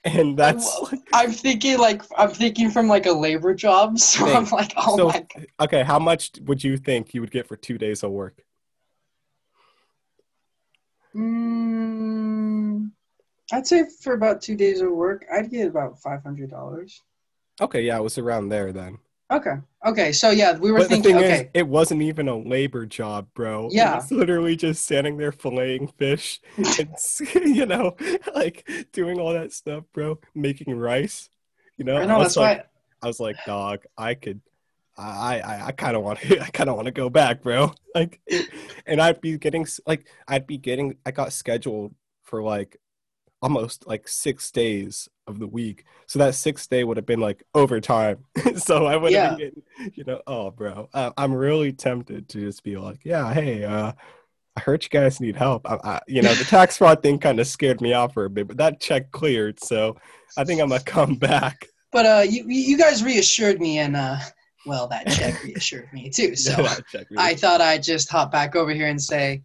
and 0.04 0.36
that's 0.38 0.78
I'm 1.12 1.32
thinking 1.32 1.78
like 1.78 2.02
I'm 2.16 2.30
thinking 2.30 2.70
from 2.70 2.86
like 2.88 3.06
a 3.06 3.12
labor 3.12 3.52
job, 3.54 3.98
so 4.10 4.26
I'm 4.26 4.48
like, 4.50 4.72
oh 4.76 4.96
so 4.96 5.06
my 5.08 5.26
god. 5.34 5.46
okay 5.60 5.82
how 5.82 5.98
much 5.98 6.30
would 6.44 6.62
you 6.62 6.76
think 6.76 7.14
you 7.14 7.20
would 7.20 7.30
get 7.32 7.46
for 7.48 7.56
two 7.56 7.78
days 7.78 8.02
of 8.02 8.10
work 8.12 8.42
Mm, 11.16 12.90
I'd 13.52 13.66
say 13.66 13.84
for 14.02 14.12
about 14.12 14.42
two 14.42 14.54
days 14.56 14.80
of 14.80 14.92
work, 14.92 15.24
I'd 15.32 15.50
get 15.50 15.66
about 15.66 16.00
five 16.00 16.22
hundred 16.22 16.50
dollars. 16.50 17.02
okay 17.60 17.82
yeah 17.82 17.98
it 17.98 18.02
was 18.02 18.18
around 18.18 18.50
there 18.50 18.72
then 18.72 18.98
Okay. 19.30 19.52
Okay. 19.86 20.12
So 20.12 20.30
yeah, 20.30 20.56
we 20.56 20.70
were 20.72 20.78
but 20.78 20.88
the 20.88 20.96
thinking. 20.96 21.16
thing 21.16 21.24
Okay. 21.24 21.40
is 21.42 21.46
it 21.54 21.68
wasn't 21.68 22.02
even 22.02 22.28
a 22.28 22.36
labor 22.38 22.86
job 22.86 23.28
bro 23.34 23.68
Yeah. 23.70 23.92
it 23.92 23.96
was 23.96 24.10
literally 24.12 24.56
just 24.56 24.84
standing 24.84 25.16
there 25.18 25.32
filleting 25.32 25.92
fish 25.98 26.40
and 26.56 26.94
you 27.56 27.66
know 27.66 27.94
like 28.34 28.68
doing 28.92 29.18
all 29.20 29.32
that 29.34 29.52
stuff 29.52 29.84
bro 29.92 30.18
making 30.34 30.74
rice 30.74 31.28
you 31.76 31.84
know 31.84 31.98
I 31.98 32.06
know 32.06 32.18
was 32.18 32.28
that's 32.28 32.36
like, 32.36 32.58
why. 32.58 32.64
I 33.02 33.06
was 33.06 33.20
like, 33.20 33.36
dog, 33.44 33.84
I 33.96 34.14
could, 34.14 34.40
I, 34.96 35.40
I, 35.40 35.66
I 35.66 35.72
kind 35.72 35.96
of 35.96 36.02
want 36.02 36.18
to, 36.20 36.40
I 36.40 36.48
kind 36.50 36.68
of 36.68 36.74
want 36.74 36.86
to 36.86 36.92
go 36.92 37.08
back, 37.08 37.42
bro. 37.42 37.72
Like, 37.94 38.20
and 38.86 39.00
I'd 39.00 39.20
be 39.20 39.38
getting, 39.38 39.66
like, 39.86 40.06
I'd 40.28 40.46
be 40.46 40.58
getting, 40.58 40.96
I 41.06 41.10
got 41.12 41.32
scheduled 41.32 41.94
for 42.24 42.42
like 42.42 42.76
almost 43.42 43.86
like 43.86 44.08
six 44.08 44.50
days 44.50 45.08
of 45.28 45.38
the 45.38 45.46
week. 45.46 45.84
So 46.06 46.18
that 46.18 46.34
sixth 46.34 46.68
day 46.68 46.84
would 46.84 46.96
have 46.96 47.06
been 47.06 47.20
like 47.20 47.42
overtime. 47.54 48.24
so 48.56 48.86
I 48.86 48.96
would 48.96 49.12
have 49.12 49.38
been 49.38 49.52
getting, 49.78 49.92
you 49.94 50.04
know, 50.04 50.20
oh, 50.26 50.50
bro, 50.50 50.88
uh, 50.94 51.10
I'm 51.16 51.32
really 51.32 51.72
tempted 51.72 52.28
to 52.30 52.40
just 52.40 52.62
be 52.62 52.76
like, 52.76 53.04
yeah, 53.04 53.32
hey, 53.32 53.64
uh, 53.64 53.92
I 54.58 54.60
heard 54.60 54.82
you 54.82 54.90
guys 54.90 55.20
need 55.20 55.36
help. 55.36 55.70
I, 55.70 55.78
I, 55.84 56.00
you 56.08 56.20
know, 56.20 56.34
the 56.34 56.44
tax 56.48 56.78
fraud 56.78 57.02
thing 57.02 57.18
kind 57.18 57.38
of 57.38 57.46
scared 57.46 57.80
me 57.80 57.92
off 57.92 58.14
for 58.14 58.24
a 58.24 58.30
bit, 58.30 58.48
but 58.48 58.56
that 58.56 58.80
check 58.80 59.12
cleared. 59.12 59.62
So 59.62 59.96
I 60.36 60.44
think 60.44 60.60
I'm 60.60 60.68
gonna 60.68 60.82
come 60.82 61.14
back. 61.18 61.66
But 61.92 62.06
uh, 62.06 62.24
you 62.28 62.44
you 62.48 62.76
guys 62.76 63.04
reassured 63.04 63.60
me, 63.60 63.78
and 63.78 63.96
uh, 63.96 64.18
well, 64.66 64.88
that 64.88 65.06
check 65.06 65.42
reassured 65.44 65.92
me 65.92 66.10
too. 66.10 66.34
So 66.34 66.56
really 66.56 67.04
I 67.16 67.34
thought 67.34 67.60
I'd 67.60 67.82
just 67.82 68.10
hop 68.10 68.32
back 68.32 68.56
over 68.56 68.72
here 68.72 68.88
and 68.88 69.00
say, 69.00 69.42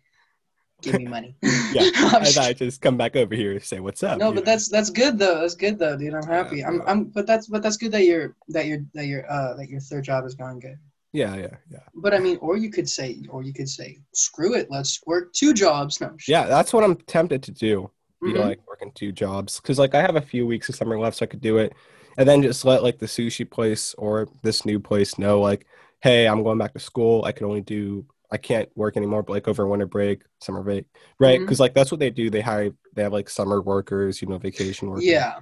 "Give 0.83 0.95
me 0.95 1.05
money." 1.05 1.35
Yeah, 1.73 1.89
I'm 1.95 2.15
I 2.15 2.19
just- 2.25 2.35
thought 2.35 2.45
I'd 2.49 2.57
just 2.57 2.81
come 2.81 2.97
back 2.97 3.15
over 3.15 3.33
here 3.33 3.51
and 3.53 3.63
say 3.63 3.79
what's 3.79 4.03
up. 4.03 4.19
no, 4.19 4.29
but 4.31 4.35
know? 4.41 4.51
that's 4.51 4.69
that's 4.69 4.89
good 4.91 5.17
though. 5.17 5.41
That's 5.41 5.55
good 5.55 5.79
though, 5.79 5.97
dude. 5.97 6.13
I'm 6.13 6.27
happy. 6.27 6.57
Yeah, 6.59 6.67
I'm. 6.67 6.81
I'm. 6.85 7.03
But 7.05 7.25
that's 7.25 7.47
but 7.47 7.63
that's 7.63 7.77
good 7.77 7.91
that 7.93 8.03
you're 8.05 8.35
that 8.49 8.67
you're 8.67 8.85
that 8.93 9.07
your 9.07 9.29
uh 9.31 9.55
that 9.55 9.69
your 9.69 9.79
third 9.79 10.03
job 10.03 10.25
is 10.25 10.35
going 10.35 10.59
good. 10.59 10.77
yeah, 11.13 11.35
yeah, 11.35 11.55
yeah, 11.71 11.79
But 11.95 12.13
I 12.13 12.19
mean, 12.19 12.37
or 12.41 12.57
you 12.57 12.69
could 12.69 12.87
say, 12.89 13.21
or 13.29 13.41
you 13.43 13.53
could 13.53 13.69
say, 13.69 13.99
screw 14.13 14.53
it, 14.55 14.67
let's 14.69 14.99
work 15.07 15.31
two 15.33 15.53
jobs. 15.53 15.99
No, 16.01 16.15
yeah. 16.27 16.45
That's 16.45 16.73
what 16.73 16.83
I'm 16.83 16.95
tempted 17.07 17.41
to 17.43 17.51
do. 17.51 17.89
Be 18.21 18.33
Mhm. 18.33 18.39
like 18.45 18.59
working 18.67 18.91
two 18.93 19.11
jobs 19.11 19.59
because 19.59 19.77
like 19.79 19.95
I 19.95 20.01
have 20.01 20.15
a 20.15 20.21
few 20.21 20.45
weeks 20.47 20.69
of 20.69 20.75
summer 20.75 20.97
left, 20.99 21.17
so 21.17 21.23
I 21.23 21.27
could 21.27 21.41
do 21.41 21.57
it, 21.57 21.73
and 22.17 22.27
then 22.29 22.41
just 22.41 22.65
let 22.65 22.81
like 22.83 22.99
the 22.99 23.05
sushi 23.07 23.49
place 23.49 23.93
or 23.97 24.27
this 24.43 24.63
new 24.65 24.79
place 24.79 25.17
know 25.19 25.41
like, 25.41 25.65
hey, 26.01 26.27
I'm 26.27 26.41
going 26.43 26.57
back 26.57 26.73
to 26.73 26.79
school. 26.79 27.25
I 27.25 27.31
can 27.31 27.45
only 27.47 27.61
do. 27.61 28.05
I 28.33 28.37
can't 28.37 28.67
work 28.75 28.97
anymore, 28.97 29.21
but 29.23 29.33
like 29.33 29.47
over 29.47 29.67
winter 29.67 29.85
break, 29.85 30.23
summer 30.41 30.63
break, 30.63 30.85
right? 31.19 31.39
Because 31.39 31.59
like 31.59 31.75
that's 31.75 31.91
what 31.91 31.99
they 31.99 32.09
do. 32.09 32.29
They 32.29 32.41
hire. 32.41 32.71
They 32.95 33.03
have 33.03 33.13
like 33.13 33.29
summer 33.29 33.61
workers, 33.61 34.21
you 34.21 34.27
know, 34.27 34.39
vacation 34.39 34.89
workers. 34.89 35.05
yeah, 35.05 35.39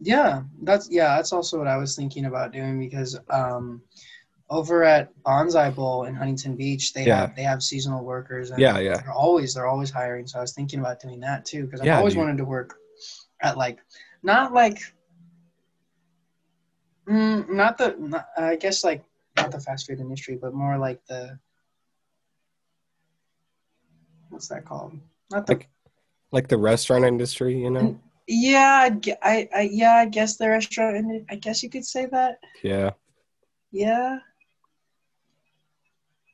Yeah, 0.00 0.42
that's 0.62 0.90
yeah, 0.90 1.16
that's 1.16 1.32
also 1.32 1.58
what 1.58 1.66
I 1.66 1.76
was 1.76 1.96
thinking 1.96 2.26
about 2.26 2.52
doing 2.52 2.78
because 2.78 3.18
um, 3.30 3.82
over 4.50 4.84
at 4.84 5.10
Bonsai 5.24 5.74
Bowl 5.74 6.04
in 6.04 6.14
Huntington 6.14 6.56
Beach, 6.56 6.92
they 6.92 7.04
Yeah. 7.04 7.20
have 7.20 7.36
they 7.36 7.42
have 7.42 7.62
seasonal 7.62 8.04
workers. 8.04 8.50
And 8.50 8.60
Yeah, 8.60 8.78
yeah. 8.78 8.98
They're 8.98 9.12
always 9.12 9.54
they're 9.54 9.66
always 9.66 9.90
hiring. 9.90 10.26
So 10.26 10.38
I 10.38 10.42
was 10.42 10.52
thinking 10.52 10.80
about 10.80 11.00
doing 11.00 11.20
that 11.20 11.44
too 11.44 11.64
because 11.64 11.80
I've 11.80 11.86
Yeah, 11.86 11.98
always 11.98 12.14
dude. 12.14 12.20
wanted 12.22 12.38
to 12.38 12.44
work 12.44 12.76
at 13.42 13.56
like 13.56 13.78
not 14.22 14.52
like 14.52 14.78
mm, 17.08 17.48
not 17.48 17.78
the 17.78 17.96
not, 17.98 18.28
I 18.36 18.56
guess 18.56 18.84
like 18.84 19.04
not 19.36 19.50
the 19.50 19.60
fast 19.60 19.86
food 19.86 20.00
industry, 20.00 20.36
but 20.40 20.54
more 20.54 20.78
like 20.78 21.00
the 21.06 21.38
what's 24.30 24.48
that 24.48 24.64
called? 24.64 24.98
Not 25.30 25.46
the 25.46 25.54
Like- 25.54 25.68
Like 26.30 26.48
the 26.48 26.58
restaurant 26.58 27.04
industry, 27.04 27.58
you 27.58 27.70
know? 27.70 27.98
yeah, 28.26 28.90
I, 29.22 29.48
I 29.54 29.62
yeah, 29.72 29.94
I 29.94 30.06
guess 30.06 30.36
the 30.36 30.48
restaurant. 30.50 31.24
I 31.30 31.36
guess 31.36 31.62
you 31.62 31.70
could 31.70 31.84
say 31.86 32.04
that. 32.12 32.38
Yeah. 32.62 32.90
Yeah. 33.72 34.18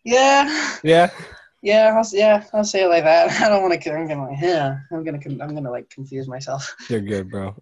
Yeah. 0.04 0.76
Yeah. 0.82 1.10
Yeah. 1.62 1.94
I'll, 1.96 2.06
yeah. 2.12 2.44
I'll 2.52 2.62
say 2.62 2.82
it 2.84 2.88
like 2.88 3.04
that. 3.04 3.40
I 3.40 3.48
don't 3.48 3.62
want 3.62 3.80
to. 3.80 3.92
I'm 3.94 4.06
gonna. 4.06 4.36
Yeah. 4.38 4.80
I'm 4.92 5.02
gonna. 5.02 5.18
I'm 5.40 5.54
gonna 5.54 5.70
like 5.70 5.88
confuse 5.88 6.28
myself. 6.28 6.76
You're 6.90 7.00
good, 7.00 7.30
bro. 7.30 7.54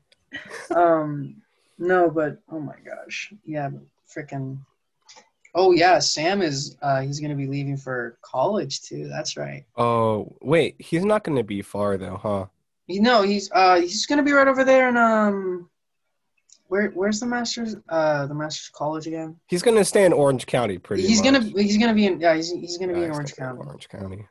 Um. 0.75 1.37
No, 1.79 2.11
but 2.11 2.38
oh 2.51 2.59
my 2.59 2.75
gosh. 2.85 3.33
Yeah. 3.45 3.71
Freaking. 4.12 4.59
Oh 5.55 5.73
yeah, 5.73 5.99
Sam 5.99 6.41
is. 6.41 6.77
Uh, 6.81 7.03
he's 7.03 7.21
gonna 7.21 7.35
be 7.35 7.47
leaving 7.47 7.77
for 7.77 8.19
college 8.23 8.81
too. 8.83 9.09
That's 9.09 9.37
right. 9.37 9.65
Oh, 9.77 10.35
wait. 10.41 10.77
He's 10.79 11.05
not 11.05 11.25
going 11.25 11.37
to 11.37 11.45
be 11.45 11.61
far, 11.61 11.99
though, 11.99 12.17
huh? 12.23 12.47
You 12.87 13.03
know, 13.03 13.23
he's. 13.23 13.51
Uh, 13.53 13.81
he's 13.81 14.07
gonna 14.07 14.23
be 14.23 14.33
right 14.33 14.49
over 14.49 14.65
there 14.65 14.88
in 14.88 14.97
um. 14.97 15.69
Where 16.69 16.88
Where's 16.91 17.21
the 17.21 17.27
masters? 17.27 17.77
Uh, 17.87 18.27
the 18.27 18.35
masters 18.35 18.71
college 18.71 19.07
again. 19.07 19.37
He's 19.47 19.62
going 19.62 19.77
to 19.77 19.85
stay 19.85 20.07
in 20.07 20.12
Orange 20.15 20.47
County 20.47 20.79
pretty 20.79 21.03
He's 21.07 21.23
much. 21.23 21.35
gonna. 21.35 21.62
He's 21.62 21.77
gonna 21.77 21.93
be 21.95 22.07
in. 22.07 22.19
Yeah. 22.19 22.35
He's. 22.35 22.51
He's 22.51 22.79
gonna 22.79 22.95
be 22.95 23.03
in 23.05 23.11
Orange 23.11 23.37
gonna 23.37 23.51
County. 23.53 23.67
Orange 23.67 23.88
County. 23.91 24.27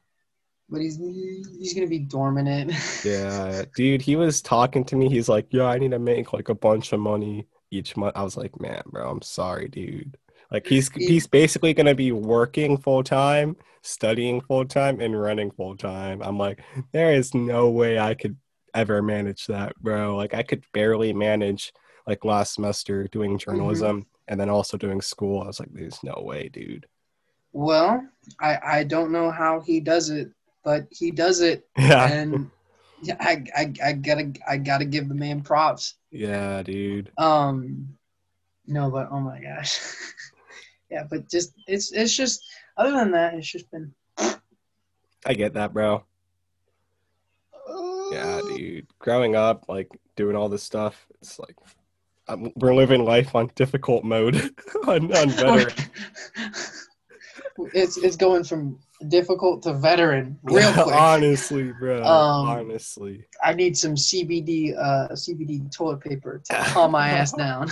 But 0.70 0.82
he's. 0.82 0.98
He's 0.98 1.74
gonna 1.76 1.86
be 1.88 2.00
dormant 2.00 2.48
it. 2.48 2.76
Yeah, 3.06 3.64
dude, 3.76 4.02
he 4.02 4.16
was 4.16 4.42
talking 4.42 4.86
to 4.86 4.96
me. 4.96 5.08
He's 5.10 5.30
like, 5.30 5.48
"Yeah, 5.52 5.66
I 5.66 5.78
need 5.78 5.92
to 5.92 6.00
make 6.00 6.34
like 6.34 6.50
a 6.50 6.56
bunch 6.56 6.94
of 6.94 7.00
money 7.00 7.46
each 7.70 7.96
month." 7.98 8.16
I 8.16 8.24
was 8.24 8.38
like, 8.38 8.60
"Man, 8.60 8.82
bro, 8.88 9.08
I'm 9.10 9.22
sorry, 9.22 9.68
dude." 9.68 10.18
Like 10.52 10.68
he's 10.68 10.90
he's 10.94 11.28
basically 11.28 11.74
gonna 11.74 11.96
be 11.96 12.12
working 12.12 12.78
full 12.78 13.04
time, 13.04 13.56
studying 13.84 14.42
full 14.42 14.66
time, 14.66 15.00
and 15.00 15.20
running 15.20 15.52
full 15.52 15.78
time. 15.78 16.22
I'm 16.22 16.38
like, 16.38 16.62
there 16.92 17.14
is 17.14 17.34
no 17.34 17.70
way 17.70 17.98
I 18.00 18.14
could 18.14 18.36
ever 18.74 19.02
manage 19.02 19.48
that, 19.48 19.76
bro. 19.82 20.16
Like 20.16 20.34
I 20.34 20.44
could 20.44 20.64
barely 20.74 21.14
manage 21.14 21.72
like 22.08 22.26
last 22.26 22.56
semester 22.56 23.08
doing 23.08 23.38
journalism 23.38 24.06
and 24.28 24.40
then 24.40 24.50
also 24.50 24.78
doing 24.78 25.02
school. 25.02 25.42
I 25.42 25.48
was 25.48 25.60
like, 25.60 25.70
there's 25.72 26.04
no 26.04 26.22
way, 26.22 26.50
dude. 26.50 26.86
Well, 27.54 28.06
I 28.40 28.60
I 28.64 28.84
don't 28.84 29.12
know 29.12 29.32
how 29.32 29.62
he 29.62 29.80
does 29.80 30.10
it, 30.10 30.32
but 30.64 30.88
he 30.92 31.12
does 31.12 31.42
it, 31.42 31.68
Yeah, 31.78 32.08
and 32.12 32.50
yeah, 33.02 33.18
I, 33.20 33.44
I 33.56 33.74
I 33.84 33.94
gotta 33.94 34.34
I 34.48 34.58
gotta 34.58 34.86
give 34.86 35.08
the 35.10 35.16
man 35.16 35.42
props. 35.42 35.96
yeah, 36.12 36.62
dude. 36.64 37.12
Um, 37.18 37.98
no, 38.68 38.90
but 38.90 39.10
oh 39.12 39.20
my 39.20 39.42
gosh, 39.42 39.80
yeah, 40.92 41.04
but 41.10 41.30
just 41.30 41.54
it's 41.68 41.92
it's 41.92 42.16
just 42.16 42.46
other 42.78 42.92
than 42.92 43.12
that, 43.12 43.34
it's 43.34 43.50
just 43.50 43.72
been 43.72 43.94
I 45.26 45.34
get 45.34 45.54
that, 45.54 45.74
bro. 45.74 46.04
Yeah, 48.12 48.42
dude. 48.48 48.88
Growing 49.00 49.36
up, 49.36 49.66
like 49.70 49.90
doing 50.16 50.36
all 50.36 50.50
this 50.50 50.64
stuff, 50.64 51.08
it's 51.22 51.40
like 51.40 51.56
um, 52.28 52.52
we're 52.56 52.76
living 52.76 53.06
life 53.06 53.36
on 53.36 53.52
difficult 53.56 54.04
mode 54.04 54.36
on, 54.88 55.16
on 55.16 55.30
veteran. 55.32 55.74
it's 57.74 57.98
it's 57.98 58.16
going 58.16 58.44
from 58.44 58.80
difficult 59.08 59.64
to 59.64 59.74
veteran 59.74 60.38
real 60.44 60.72
quick. 60.74 60.94
honestly, 60.94 61.72
bro. 61.80 62.04
Um, 62.04 62.50
honestly. 62.50 63.26
I 63.44 63.54
need 63.54 63.78
some 63.78 63.96
CBD 63.96 64.78
uh 64.78 65.10
CBD 65.14 65.72
toilet 65.72 66.02
paper 66.02 66.42
to 66.50 66.56
calm 66.56 66.92
my 66.92 67.10
ass 67.10 67.32
down. 67.32 67.70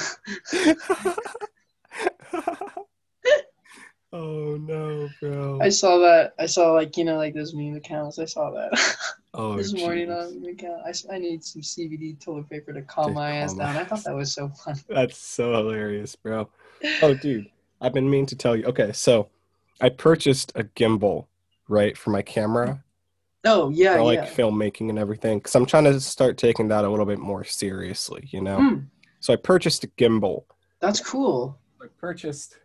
Oh 4.13 4.57
no, 4.57 5.09
bro. 5.19 5.59
I 5.61 5.69
saw 5.69 5.97
that. 5.99 6.33
I 6.39 6.45
saw 6.45 6.71
like 6.73 6.97
you 6.97 7.03
know 7.05 7.17
like 7.17 7.33
those 7.33 7.53
meme 7.53 7.75
accounts. 7.75 8.19
I 8.19 8.25
saw 8.25 8.51
that 8.51 8.97
oh, 9.33 9.55
this 9.57 9.73
morning 9.73 10.11
on 10.11 10.41
meme 10.41 10.53
account. 10.53 10.81
I 11.11 11.17
need 11.17 11.43
some 11.43 11.61
CBD 11.61 12.19
toilet 12.19 12.49
paper 12.49 12.73
to 12.73 12.81
calm 12.83 13.09
To 13.09 13.13
my 13.13 13.31
ass 13.37 13.53
down. 13.53 13.73
my 13.75 13.81
I 13.81 13.85
thought 13.85 14.03
that 14.03 14.15
was 14.15 14.33
so 14.33 14.49
fun. 14.49 14.75
That's 14.89 15.17
so 15.17 15.53
hilarious, 15.53 16.15
bro. 16.15 16.49
Oh, 17.01 17.13
dude, 17.13 17.49
I've 17.81 17.93
been 17.93 18.09
meaning 18.09 18.25
to 18.27 18.35
tell 18.35 18.55
you. 18.55 18.65
Okay, 18.65 18.91
so 18.93 19.29
I 19.81 19.89
purchased 19.89 20.51
a 20.55 20.63
gimbal, 20.63 21.27
right, 21.67 21.97
for 21.97 22.09
my 22.09 22.21
camera. 22.21 22.83
Oh 23.45 23.69
yeah, 23.69 23.95
for 23.95 24.03
like 24.03 24.19
yeah. 24.19 24.29
filmmaking 24.29 24.89
and 24.89 24.99
everything 24.99 25.37
because 25.37 25.55
i'm 25.55 25.65
trying 25.65 25.85
to 25.85 25.97
start 26.01 26.37
taking 26.37 26.67
that 26.67 26.83
a 26.83 26.89
little 26.89 27.05
bit 27.05 27.19
more 27.19 27.45
seriously 27.45 28.27
you 28.31 28.41
know 28.41 28.57
Hmm, 28.57 28.75
so 29.21 29.31
i 29.31 29.37
purchased 29.37 29.85
a 29.85 29.87
gimbal 29.87 30.43
that's 30.81 30.99
cool. 30.99 31.57
i 31.81 31.85
purchased 31.97 32.57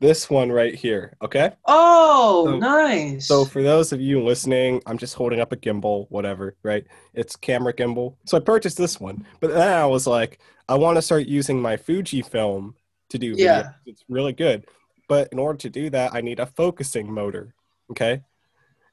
this 0.00 0.28
one 0.30 0.50
right 0.50 0.74
here 0.74 1.14
okay 1.22 1.52
Oh, 1.66 2.46
So- 2.46 2.58
nice. 2.58 3.26
so 3.26 3.44
for 3.44 3.62
those 3.62 3.92
of 3.92 4.00
you 4.00 4.22
listening 4.22 4.82
i'm 4.86 4.96
just 4.98 5.14
holding 5.14 5.40
up 5.40 5.52
a 5.52 5.56
gimbal 5.56 6.06
whatever 6.10 6.56
right 6.62 6.84
it's 7.14 7.36
camera 7.36 7.72
gimbal 7.72 8.14
so 8.24 8.36
i 8.36 8.40
purchased 8.40 8.76
this 8.78 8.98
one 8.98 9.24
but 9.40 9.50
then 9.52 9.68
i 9.68 9.84
was 9.86 10.06
like 10.06 10.40
i 10.68 10.74
want 10.74 10.96
to 10.96 11.02
start 11.02 11.26
using 11.26 11.60
my 11.60 11.76
Fujifilm 11.76 12.74
to 13.10 13.18
do 13.18 13.34
Yeah. 13.36 13.62
videos. 13.62 13.74
it's 13.86 14.04
really 14.08 14.32
good 14.32 14.66
but 15.08 15.28
in 15.32 15.38
order 15.38 15.58
to 15.58 15.68
do 15.70 15.90
that 15.90 16.14
i 16.14 16.20
need 16.20 16.40
a 16.40 16.46
focusing 16.46 17.12
motor 17.12 17.54
okay 17.90 18.22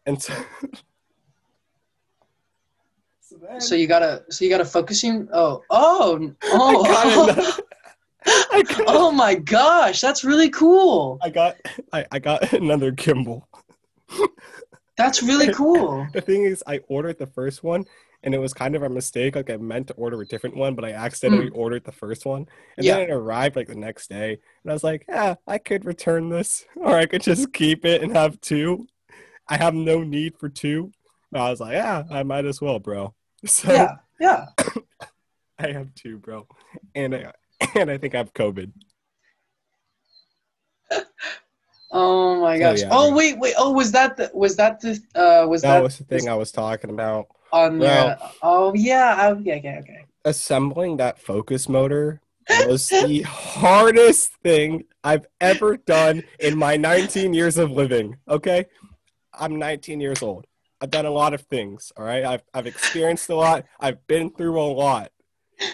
and 0.05 0.21
so 0.21 0.33
so, 3.21 3.37
then- 3.41 3.61
so 3.61 3.75
you 3.75 3.87
gotta 3.87 4.23
so 4.29 4.43
you 4.45 4.49
gotta 4.51 4.65
focusing. 4.65 5.27
Oh 5.33 5.61
oh 5.69 6.31
I 6.43 7.03
oh 7.15 7.59
got 8.25 8.83
oh, 8.87 9.11
my 9.11 9.35
gosh, 9.35 10.01
that's 10.01 10.23
really 10.23 10.49
cool. 10.49 11.19
I 11.21 11.29
got 11.29 11.55
I, 11.93 12.05
I 12.11 12.19
got 12.19 12.53
another 12.53 12.91
gimbal. 12.91 13.43
That's 14.97 15.21
really 15.21 15.53
cool. 15.53 16.07
The 16.13 16.21
thing 16.21 16.43
is, 16.43 16.63
I 16.65 16.79
ordered 16.87 17.19
the 17.19 17.27
first 17.27 17.63
one, 17.63 17.85
and 18.23 18.33
it 18.33 18.39
was 18.39 18.53
kind 18.53 18.75
of 18.75 18.83
a 18.83 18.89
mistake. 18.89 19.35
Like 19.35 19.49
I 19.49 19.57
meant 19.57 19.87
to 19.87 19.93
order 19.93 20.19
a 20.21 20.25
different 20.25 20.55
one, 20.55 20.75
but 20.75 20.83
I 20.83 20.93
accidentally 20.93 21.49
mm. 21.49 21.55
ordered 21.57 21.85
the 21.85 21.91
first 21.91 22.25
one, 22.25 22.47
and 22.77 22.85
Yeah. 22.85 22.95
then 22.95 23.09
it 23.09 23.11
arrived 23.11 23.55
like 23.55 23.67
the 23.67 23.75
next 23.75 24.09
day, 24.09 24.31
and 24.63 24.71
I 24.71 24.73
was 24.73 24.83
like, 24.83 25.05
"Yeah, 25.07 25.35
I 25.45 25.59
could 25.59 25.85
return 25.85 26.29
this, 26.29 26.65
or 26.75 26.95
I 26.97 27.05
could 27.05 27.21
just 27.21 27.53
keep 27.53 27.85
it 27.85 28.01
and 28.01 28.15
have 28.15 28.41
two. 28.41 28.87
I 29.47 29.57
have 29.57 29.73
no 29.73 30.03
need 30.03 30.37
for 30.37 30.49
two. 30.49 30.91
I 31.33 31.49
was 31.49 31.59
like, 31.59 31.73
"Yeah, 31.73 32.03
I 32.09 32.23
might 32.23 32.45
as 32.45 32.59
well, 32.59 32.79
bro." 32.79 33.13
So 33.45 33.71
Yeah, 33.71 33.95
yeah. 34.19 34.47
I 35.59 35.71
have 35.71 35.93
two, 35.93 36.17
bro, 36.17 36.47
and 36.95 37.15
I 37.15 37.31
and 37.75 37.89
I 37.91 37.97
think 37.97 38.15
I 38.15 38.19
have 38.19 38.33
COVID. 38.33 38.71
Oh 41.89 42.41
my 42.41 42.57
So, 42.57 42.59
gosh. 42.59 42.79
yeah, 42.81 42.89
oh 42.91 43.15
wait, 43.15 43.39
wait. 43.39 43.53
Oh, 43.57 43.71
was 43.71 43.91
that 43.93 44.17
the 44.17 44.29
was 44.33 44.55
that 44.57 44.81
the 44.81 44.99
uh 45.15 45.47
was 45.47 45.61
That 45.61 45.75
that, 45.75 45.83
was 45.83 45.97
the 45.97 46.03
thing 46.03 46.27
I 46.27 46.35
was 46.35 46.51
talking 46.51 46.89
about. 46.89 47.27
on 47.51 47.79
Well- 47.79 48.09
the 48.09 48.17
Oh 48.41 48.73
yeah, 48.75 49.15
I, 49.17 49.27
yeah, 49.39 49.55
okay, 49.55 49.77
okay. 49.79 50.05
assembling 50.25 50.97
that 50.97 51.17
focus 51.19 51.69
motor 51.69 52.21
was 52.49 52.89
the 52.89 53.21
hardest 53.25 54.31
thing 54.43 54.83
I've 55.03 55.25
ever 55.39 55.77
done 55.77 56.23
in 56.39 56.57
my 56.57 56.75
19 56.75 57.33
years 57.33 57.57
of 57.57 57.71
living. 57.71 58.17
Okay, 58.27 58.65
I'm 59.33 59.57
19 59.57 60.01
years 60.01 60.21
old. 60.21 60.45
I've 60.81 60.91
done 60.91 61.05
a 61.05 61.11
lot 61.11 61.33
of 61.33 61.41
things. 61.41 61.91
All 61.97 62.05
right, 62.05 62.25
I've 62.25 62.43
I've 62.53 62.67
experienced 62.67 63.29
a 63.29 63.35
lot. 63.35 63.65
I've 63.79 64.05
been 64.07 64.29
through 64.31 64.59
a 64.61 64.69
lot. 64.73 65.11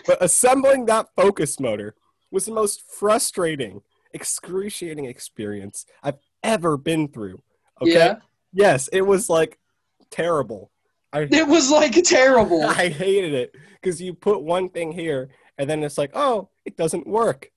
But 0.05 0.21
assembling 0.21 0.85
that 0.85 1.07
focus 1.15 1.59
motor 1.59 1.95
was 2.31 2.45
the 2.45 2.53
most 2.53 2.81
frustrating, 2.81 3.81
excruciating 4.13 5.05
experience 5.05 5.85
I've 6.01 6.19
ever 6.43 6.77
been 6.77 7.07
through. 7.07 7.41
Okay. 7.81 7.91
Yeah. 7.93 8.15
Yes, 8.53 8.87
it 8.89 9.01
was 9.01 9.29
like 9.29 9.59
terrible. 10.09 10.71
I 11.11 11.21
It 11.31 11.47
was 11.47 11.69
like 11.71 11.93
terrible. 12.03 12.63
I 12.67 12.89
hated 12.89 13.33
it 13.33 13.55
because 13.81 14.01
you 14.01 14.13
put 14.13 14.41
one 14.41 14.69
thing 14.69 14.91
here 14.91 15.29
and 15.57 15.69
then 15.69 15.83
it's 15.83 15.97
like, 15.97 16.11
oh, 16.13 16.49
it 16.65 16.77
doesn't 16.77 17.07
work. 17.07 17.51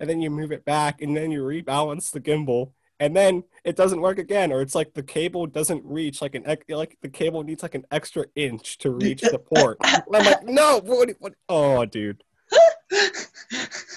And 0.00 0.08
then 0.08 0.20
you 0.20 0.30
move 0.30 0.52
it 0.52 0.64
back 0.64 1.00
and 1.00 1.16
then 1.16 1.30
you 1.30 1.42
rebalance 1.42 2.10
the 2.10 2.20
gimbal 2.20 2.72
and 3.02 3.16
then 3.16 3.42
it 3.64 3.74
doesn't 3.74 4.00
work 4.00 4.20
again 4.20 4.52
or 4.52 4.62
it's 4.62 4.76
like 4.76 4.94
the 4.94 5.02
cable 5.02 5.44
doesn't 5.48 5.84
reach 5.84 6.22
like 6.22 6.36
an 6.36 6.44
like 6.68 6.96
the 7.00 7.08
cable 7.08 7.42
needs 7.42 7.60
like 7.60 7.74
an 7.74 7.84
extra 7.90 8.26
inch 8.36 8.78
to 8.78 8.90
reach 8.90 9.22
the 9.22 9.40
port. 9.40 9.76
I'm 9.82 10.02
like, 10.06 10.44
no, 10.44 10.80
what, 10.84 11.10
what? 11.18 11.34
Oh, 11.48 11.84
dude, 11.84 12.22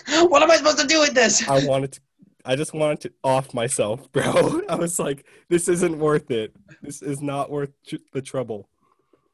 what 0.09 0.41
am 0.41 0.49
I 0.49 0.55
supposed 0.57 0.79
to 0.79 0.87
do 0.87 0.99
with 1.01 1.13
this? 1.13 1.47
I 1.47 1.63
wanted 1.67 1.91
to. 1.93 1.99
I 2.45 2.55
just 2.55 2.73
wanted 2.73 3.01
to 3.01 3.13
off 3.23 3.53
myself, 3.53 4.11
bro. 4.11 4.61
I 4.67 4.73
was 4.73 4.97
like, 4.97 5.27
this 5.49 5.67
isn't 5.67 5.99
worth 5.99 6.31
it. 6.31 6.55
This 6.81 7.03
is 7.03 7.21
not 7.21 7.51
worth 7.51 7.73
tr- 7.87 7.97
the 8.11 8.23
trouble. 8.23 8.69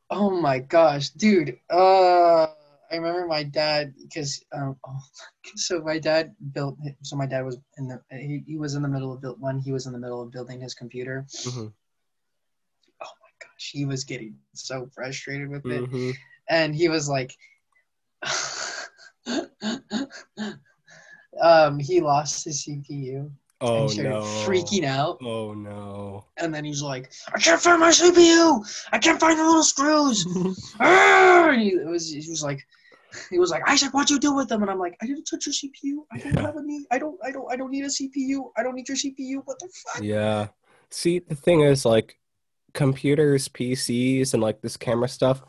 Oh 0.09 0.29
my 0.29 0.59
gosh, 0.59 1.11
dude. 1.11 1.57
Uh 1.69 2.47
I 2.91 2.95
remember 2.97 3.27
my 3.27 3.43
dad 3.43 3.93
because 4.01 4.43
um, 4.53 4.75
oh, 4.85 4.99
so 5.55 5.81
my 5.81 5.99
dad 5.99 6.35
built 6.53 6.77
so 7.03 7.15
my 7.15 7.25
dad 7.25 7.45
was 7.45 7.57
in 7.77 7.87
the 7.87 8.01
he, 8.11 8.43
he 8.45 8.57
was 8.57 8.75
in 8.75 8.81
the 8.81 8.89
middle 8.89 9.13
of 9.13 9.21
build 9.21 9.39
when 9.39 9.59
he 9.59 9.71
was 9.71 9.85
in 9.85 9.93
the 9.93 9.99
middle 9.99 10.21
of 10.21 10.31
building 10.31 10.59
his 10.61 10.73
computer. 10.73 11.25
Mhm. 11.45 11.71
Oh 13.01 13.13
my 13.21 13.29
gosh, 13.39 13.71
he 13.71 13.85
was 13.85 14.03
getting 14.03 14.35
so 14.53 14.89
frustrated 14.93 15.49
with 15.49 15.65
it, 15.69 15.83
Mhm. 15.83 16.13
and 16.49 16.75
he 16.75 16.89
was 16.89 17.07
like, 17.09 17.35
um, 21.41 21.79
he 21.79 22.01
lost 22.01 22.45
his 22.45 22.63
CPU 22.63 23.31
Oh 23.61 23.87
and 23.87 23.97
no. 23.97 24.19
freaking 24.19 24.85
out. 24.85 25.17
Oh 25.21 25.53
no. 25.53 26.25
And 26.37 26.53
then 26.53 26.65
he's 26.65 26.81
like, 26.81 27.11
I 27.33 27.39
can't 27.39 27.61
find 27.61 27.79
my 27.79 27.91
CPU. 27.91 28.63
I 28.91 28.97
can't 28.97 29.19
find 29.19 29.39
the 29.39 29.43
little 29.43 29.63
screws. 29.63 30.25
And 30.79 31.61
he, 31.61 31.69
it 31.69 31.87
was, 31.87 32.11
he 32.11 32.29
was 32.29 32.43
like, 32.43 32.65
he 33.29 33.39
was 33.39 33.49
like, 33.51 33.61
Isaac, 33.67 33.93
what'd 33.93 34.09
you 34.09 34.19
do 34.19 34.33
with 34.35 34.47
them? 34.49 34.61
And 34.61 34.71
I'm 34.71 34.79
like, 34.79 34.95
I 35.01 35.05
didn't 35.05 35.25
touch 35.25 35.45
your 35.45 35.53
CPU. 35.53 36.03
I 36.11 36.17
don't 36.19 36.33
Yeah. 36.33 36.41
have 36.41 36.55
a 36.55 36.61
need. 36.63 36.85
I 36.91 36.97
don't. 36.99 37.17
I 37.23 37.31
don't. 37.31 37.51
I 37.51 37.55
don't 37.55 37.71
need 37.71 37.83
a 37.83 37.87
CPU. 37.87 38.51
I 38.57 38.63
don't 38.63 38.75
need 38.75 38.87
your 38.87 38.97
CPU. 38.97 39.41
What 39.45 39.59
the 39.59 39.69
fuck? 39.69 40.01
Yeah. 40.03 40.47
See, 40.89 41.19
the 41.19 41.35
thing 41.35 41.61
is, 41.61 41.85
like, 41.85 42.17
computers, 42.73 43.47
PCs, 43.49 44.33
and 44.33 44.41
like 44.41 44.61
this 44.61 44.77
camera 44.77 45.07
stuff. 45.07 45.41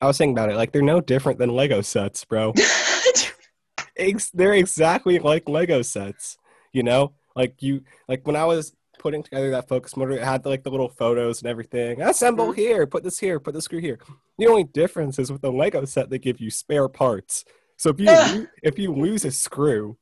I 0.00 0.06
was 0.06 0.16
thinking 0.18 0.34
about 0.36 0.50
it. 0.50 0.56
Like, 0.56 0.72
they're 0.72 0.82
no 0.82 1.00
different 1.00 1.38
than 1.38 1.50
Lego 1.50 1.80
sets, 1.82 2.24
bro. 2.24 2.54
Ex- 3.96 4.30
they're 4.30 4.54
exactly 4.54 5.18
like 5.18 5.48
Lego 5.48 5.82
sets. 5.82 6.38
You 6.72 6.82
know, 6.84 7.12
like 7.34 7.62
you, 7.62 7.82
like 8.08 8.26
when 8.26 8.36
I 8.36 8.44
was 8.44 8.74
putting 9.00 9.22
together 9.22 9.50
that 9.50 9.66
focus 9.66 9.96
motor, 9.96 10.12
it 10.12 10.22
had 10.22 10.44
like 10.44 10.62
the 10.62 10.70
little 10.70 10.90
photos 10.90 11.40
and 11.40 11.48
everything. 11.50 12.02
Assemble 12.02 12.52
Mhm. 12.52 12.56
here, 12.56 12.86
put 12.86 13.02
this 13.02 13.18
here, 13.18 13.40
put 13.40 13.54
the 13.54 13.62
screw 13.62 13.80
here. 13.80 13.98
The 14.36 14.46
only 14.46 14.64
difference 14.64 15.18
is 15.18 15.32
with 15.32 15.40
the 15.40 15.50
Lego 15.50 15.84
set, 15.86 16.10
they 16.10 16.18
give 16.18 16.38
you 16.38 16.50
spare 16.50 16.86
parts. 16.86 17.44
So 17.78 17.88
if 17.90 17.98
you 17.98 18.46
if 18.62 18.78
you 18.78 18.92
lose 18.92 19.24
a 19.24 19.30
screw, 19.30 19.96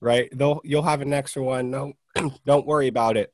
right, 0.00 0.28
they'll 0.36 0.60
you'll 0.64 0.82
have 0.82 1.00
an 1.00 1.12
extra 1.12 1.42
one. 1.44 1.70
No, 1.70 1.92
don't 2.44 2.66
worry 2.66 2.88
about 2.88 3.16
it. 3.16 3.32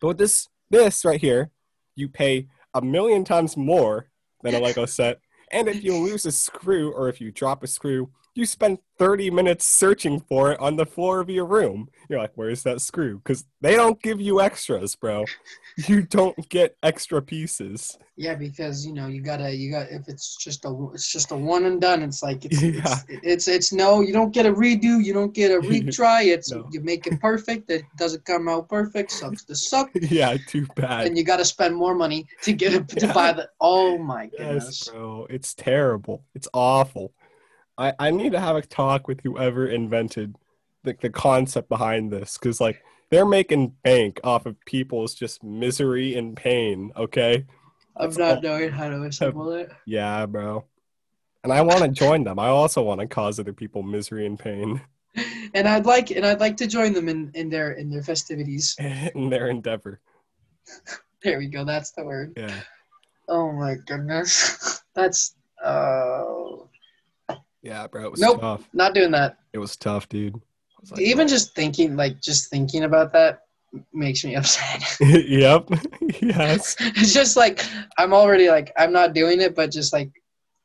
But 0.00 0.06
with 0.08 0.18
this 0.18 0.48
this 0.70 1.04
right 1.04 1.20
here, 1.20 1.50
you 1.96 2.08
pay 2.08 2.46
a 2.74 2.80
million 2.80 3.24
times 3.24 3.56
more 3.56 4.08
than 4.42 4.54
a 4.54 4.60
Lego 4.60 4.86
set. 4.86 5.20
And 5.50 5.66
if 5.68 5.82
you 5.82 5.96
lose 5.96 6.26
a 6.26 6.32
screw 6.32 6.92
or 6.92 7.08
if 7.08 7.20
you 7.20 7.32
drop 7.32 7.64
a 7.64 7.66
screw, 7.66 8.10
you 8.36 8.46
spend 8.46 8.78
30 8.98 9.30
minutes 9.30 9.64
searching 9.66 10.20
for 10.20 10.52
it 10.52 10.60
on 10.60 10.76
the 10.76 10.86
floor 10.86 11.20
of 11.20 11.28
your 11.30 11.44
room. 11.46 11.88
You're 12.08 12.18
like, 12.18 12.32
where's 12.34 12.62
that 12.64 12.80
screw? 12.80 13.18
Because 13.18 13.44
they 13.60 13.74
don't 13.74 14.00
give 14.02 14.20
you 14.20 14.40
extras, 14.40 14.94
bro. 14.94 15.24
You 15.88 16.00
don't 16.00 16.48
get 16.48 16.74
extra 16.82 17.20
pieces. 17.20 17.98
yeah, 18.16 18.34
because 18.34 18.86
you 18.86 18.94
know 18.94 19.08
you 19.08 19.20
gotta. 19.20 19.54
You 19.54 19.70
got 19.70 19.90
if 19.90 20.08
it's 20.08 20.36
just 20.42 20.64
a. 20.64 20.88
It's 20.94 21.12
just 21.12 21.32
a 21.32 21.36
one 21.36 21.66
and 21.66 21.78
done. 21.78 22.02
It's 22.02 22.22
like 22.22 22.46
it's. 22.46 22.62
Yeah. 22.62 22.96
It's, 23.08 23.20
it's 23.22 23.48
it's 23.48 23.72
no. 23.74 24.00
You 24.00 24.14
don't 24.14 24.32
get 24.32 24.46
a 24.46 24.52
redo. 24.54 25.04
You 25.04 25.12
don't 25.12 25.34
get 25.34 25.50
a 25.50 25.58
retry. 25.60 26.28
It's 26.32 26.50
No. 26.50 26.66
you 26.72 26.80
make 26.80 27.06
it 27.06 27.20
perfect. 27.20 27.68
It 27.70 27.82
doesn't 27.98 28.24
come 28.24 28.48
out 28.48 28.70
perfect. 28.70 29.10
Sucks 29.12 29.44
to 29.44 29.54
suck. 29.54 29.90
yeah, 29.94 30.38
too 30.48 30.66
bad. 30.76 31.08
and 31.08 31.18
you 31.18 31.24
got 31.24 31.36
to 31.40 31.44
spend 31.44 31.76
more 31.76 31.94
money 31.94 32.24
to 32.44 32.54
get 32.54 32.72
it 32.72 32.88
to 32.88 33.06
Yeah. 33.08 33.12
buy 33.12 33.32
the. 33.32 33.50
Oh 33.60 33.98
my 33.98 34.28
goodness! 34.28 34.84
Yes, 34.86 34.88
bro. 34.88 35.26
It's 35.28 35.52
terrible. 35.52 36.24
It's 36.34 36.48
awful. 36.54 37.12
I, 37.78 37.92
I 37.98 38.10
need 38.10 38.32
to 38.32 38.40
have 38.40 38.56
a 38.56 38.62
talk 38.62 39.08
with 39.08 39.20
whoever 39.22 39.66
invented 39.66 40.36
the, 40.84 40.96
the 41.00 41.10
concept 41.10 41.68
behind 41.68 42.12
this 42.12 42.38
because, 42.38 42.60
like, 42.60 42.82
they're 43.10 43.26
making 43.26 43.74
bank 43.82 44.20
off 44.24 44.46
of 44.46 44.58
people's 44.64 45.14
just 45.14 45.44
misery 45.44 46.16
and 46.16 46.36
pain, 46.36 46.92
okay? 46.96 47.46
of 47.94 48.18
not 48.18 48.42
knowing 48.42 48.70
how 48.70 48.88
to 48.88 49.02
assemble 49.04 49.52
it. 49.52 49.72
Yeah, 49.86 50.26
bro. 50.26 50.64
And 51.42 51.52
I 51.52 51.62
want 51.62 51.82
to 51.82 51.88
join 51.88 52.24
them. 52.24 52.38
I 52.38 52.48
also 52.48 52.82
want 52.82 53.00
to 53.00 53.06
cause 53.06 53.40
other 53.40 53.52
people 53.52 53.82
misery 53.82 54.26
and 54.26 54.38
pain 54.38 54.80
And 55.54 55.66
I'd 55.66 55.86
like 55.86 56.10
and 56.10 56.26
I'd 56.26 56.40
like 56.40 56.56
to 56.58 56.66
join 56.66 56.92
them 56.92 57.08
in, 57.08 57.30
in 57.34 57.48
their 57.48 57.72
in 57.72 57.88
their 57.88 58.02
festivities. 58.02 58.76
in 59.14 59.30
their 59.30 59.48
endeavor. 59.48 60.00
There 61.22 61.38
we 61.38 61.46
go. 61.46 61.64
That's 61.64 61.92
the 61.92 62.04
word. 62.04 62.34
Yeah. 62.36 62.60
Oh 63.28 63.52
my 63.52 63.76
goodness. 63.86 64.82
That's 64.94 65.34
uh 65.64 66.25
Yeah, 67.66 67.88
bro. 67.88 68.04
It 68.04 68.10
was 68.12 68.20
Nope. 68.20 68.40
tough. 68.40 68.68
not 68.72 68.94
doing 68.94 69.10
that. 69.10 69.38
It 69.52 69.58
was 69.58 69.76
tough, 69.76 70.08
dude. 70.08 70.40
Was 70.80 70.92
like, 70.92 71.00
Even 71.00 71.26
just 71.26 71.52
thinking 71.56 71.96
like 71.96 72.20
just 72.22 72.48
thinking 72.48 72.84
about 72.84 73.12
that 73.12 73.40
makes 73.92 74.24
me 74.24 74.36
upset. 74.40 74.82
yep. 75.00 75.68
yes. 76.22 76.76
it's 76.78 77.12
just 77.12 77.36
like 77.36 77.64
I'm 77.98 78.12
already 78.14 78.48
like 78.50 78.72
I'm 78.78 78.92
not 78.92 79.14
doing 79.14 79.40
it, 79.40 79.56
but 79.56 79.72
just 79.72 79.92
like 79.92 80.10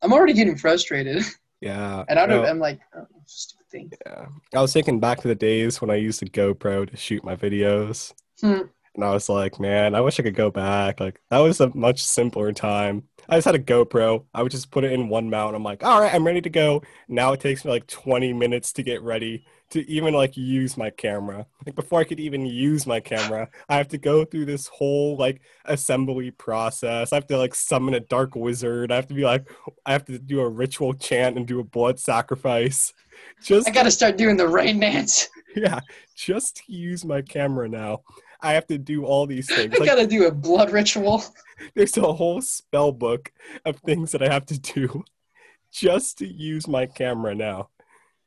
I'm 0.03 0.13
already 0.13 0.33
getting 0.33 0.55
frustrated. 0.55 1.23
Yeah. 1.59 2.03
And 2.07 2.19
I 2.19 2.27
don't. 2.27 2.45
I'm 2.45 2.59
like 2.59 2.79
oh, 2.95 3.07
stupid 3.25 3.67
thing. 3.71 3.91
Yeah. 4.05 4.27
I 4.53 4.61
was 4.61 4.71
thinking 4.71 4.99
back 4.99 5.21
to 5.21 5.27
the 5.27 5.35
days 5.35 5.81
when 5.81 5.89
I 5.89 5.95
used 5.95 6.21
a 6.21 6.27
GoPro 6.27 6.87
to 6.87 6.95
shoot 6.97 7.23
my 7.23 7.35
videos. 7.35 8.13
Hmm. 8.41 8.61
And 8.95 9.05
I 9.05 9.11
was 9.11 9.29
like, 9.29 9.59
man, 9.59 9.95
I 9.95 10.01
wish 10.01 10.19
I 10.19 10.23
could 10.23 10.35
go 10.35 10.51
back. 10.51 10.99
Like, 10.99 11.21
that 11.29 11.39
was 11.39 11.61
a 11.61 11.73
much 11.75 12.03
simpler 12.03 12.51
time. 12.51 13.03
I 13.29 13.37
just 13.37 13.45
had 13.45 13.55
a 13.55 13.59
GoPro. 13.59 14.25
I 14.33 14.43
would 14.43 14.51
just 14.51 14.69
put 14.69 14.83
it 14.83 14.91
in 14.91 15.07
one 15.07 15.29
mount. 15.29 15.55
I'm 15.55 15.63
like, 15.63 15.83
all 15.83 16.01
right, 16.01 16.13
I'm 16.13 16.25
ready 16.25 16.41
to 16.41 16.49
go. 16.49 16.83
Now 17.07 17.31
it 17.31 17.39
takes 17.39 17.63
me 17.63 17.71
like 17.71 17.87
20 17.87 18.33
minutes 18.33 18.73
to 18.73 18.83
get 18.83 19.01
ready 19.01 19.45
to 19.69 19.89
even 19.89 20.13
like 20.13 20.35
use 20.35 20.75
my 20.75 20.89
camera. 20.89 21.45
Like, 21.65 21.75
before 21.75 22.01
I 22.01 22.03
could 22.03 22.19
even 22.19 22.45
use 22.45 22.85
my 22.85 22.99
camera, 22.99 23.47
I 23.69 23.77
have 23.77 23.87
to 23.89 23.97
go 23.97 24.25
through 24.25 24.45
this 24.45 24.67
whole 24.67 25.15
like 25.15 25.41
assembly 25.63 26.31
process. 26.31 27.13
I 27.13 27.15
have 27.15 27.27
to 27.27 27.37
like 27.37 27.55
summon 27.55 27.93
a 27.93 28.01
dark 28.01 28.35
wizard. 28.35 28.91
I 28.91 28.95
have 28.97 29.07
to 29.07 29.13
be 29.13 29.23
like, 29.23 29.49
I 29.85 29.93
have 29.93 30.03
to 30.05 30.19
do 30.19 30.41
a 30.41 30.49
ritual 30.49 30.93
chant 30.93 31.37
and 31.37 31.47
do 31.47 31.61
a 31.61 31.63
blood 31.63 31.97
sacrifice. 31.97 32.93
Just 33.41 33.69
I 33.69 33.71
gotta 33.71 33.91
start 33.91 34.17
doing 34.17 34.35
the 34.35 34.47
rain 34.47 34.79
dance. 34.79 35.29
yeah, 35.55 35.79
just 36.15 36.57
to 36.57 36.73
use 36.73 37.05
my 37.05 37.21
camera 37.21 37.67
now, 37.69 38.01
I 38.41 38.53
have 38.53 38.67
to 38.67 38.77
do 38.77 39.05
all 39.05 39.25
these 39.27 39.47
things. 39.53 39.73
I 39.75 39.77
Like, 39.79 39.89
gotta 39.89 40.07
do 40.07 40.25
a 40.27 40.31
blood 40.31 40.71
ritual. 40.71 41.23
there's 41.75 41.97
a 41.97 42.13
whole 42.13 42.41
spell 42.41 42.91
book 42.91 43.31
of 43.65 43.77
things 43.77 44.11
that 44.11 44.23
I 44.23 44.31
have 44.31 44.45
to 44.47 44.59
do 44.59 45.03
just 45.71 46.17
to 46.19 46.27
use 46.27 46.67
my 46.67 46.85
camera 46.85 47.35
now. 47.35 47.69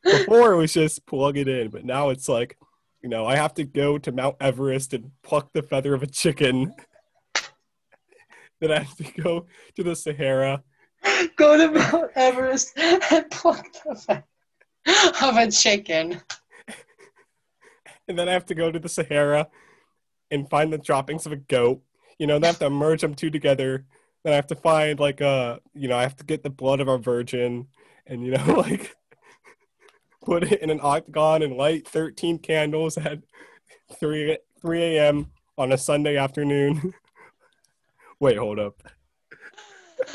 Before 0.03 0.53
it 0.53 0.57
was 0.59 0.73
just 0.75 1.07
plug 1.07 1.39
it 1.39 1.49
in, 1.49 1.71
but 1.71 1.85
now 1.85 2.11
it's 2.11 2.29
like, 2.29 2.59
you 3.03 3.09
know, 3.09 3.25
I 3.27 3.37
have 3.37 3.55
to 3.55 3.65
go 3.65 3.97
to 3.99 4.13
Mount 4.13 4.37
Everest 4.41 4.93
and 4.93 5.11
pluck 5.23 5.51
the 5.55 5.63
feather 5.63 5.95
of 5.95 6.03
a 6.03 6.07
chicken. 6.07 6.75
then 8.61 8.71
I 8.71 8.81
have 8.81 8.97
to 8.97 9.05
go 9.23 9.47
to 9.77 9.83
the 9.83 9.97
Sahara. 9.97 10.63
Go 11.37 11.57
to 11.57 11.71
Mount 11.79 12.11
Everest 12.17 12.79
and 12.79 13.31
pluck 13.31 13.67
the 13.85 13.95
feather 13.95 14.25
of 15.23 15.37
a 15.37 15.51
chicken. 15.51 16.21
and 18.09 18.19
then 18.19 18.29
I 18.29 18.33
have 18.33 18.47
to 18.47 18.55
go 18.55 18.71
to 18.71 18.79
the 18.79 18.89
Sahara 18.89 19.49
and 20.35 20.51
find 20.51 20.73
the 20.73 20.79
droppings 20.79 21.27
of 21.27 21.33
a 21.33 21.37
goat. 21.37 21.81
You 22.19 22.27
know, 22.27 22.35
then 22.35 22.45
I 22.45 22.49
have 22.49 22.59
to 22.59 22.71
merge 22.71 23.01
them 23.01 23.15
two 23.15 23.31
together. 23.31 23.87
Then 24.23 24.33
I 24.33 24.37
have 24.37 24.47
to 24.49 24.55
find 24.55 24.99
like 24.99 25.21
a, 25.21 25.61
you 25.75 25.89
know, 25.89 25.97
I 25.97 26.03
have 26.03 26.17
to 26.17 26.25
get 26.25 26.43
the 26.43 26.51
blood 26.51 26.81
of 26.81 26.89
a 26.89 26.99
virgin, 26.99 27.69
and 28.07 28.25
you 28.25 28.33
know, 28.33 28.45
like 28.57 28.95
put 30.25 30.45
it 30.45 30.61
in 30.61 30.71
an 30.71 30.81
octagon 30.83 31.43
and 31.43 31.57
light 31.57 31.89
thirteen 31.89 32.39
candles 32.39 32.99
at 32.99 33.21
three 33.99 34.39
three 34.61 34.83
a.m. 34.97 35.31
on 35.57 35.73
a 35.73 35.79
Sunday 35.79 36.17
afternoon. 36.17 36.93
Wait, 38.21 38.37
hold 38.37 38.59
up. 38.59 38.83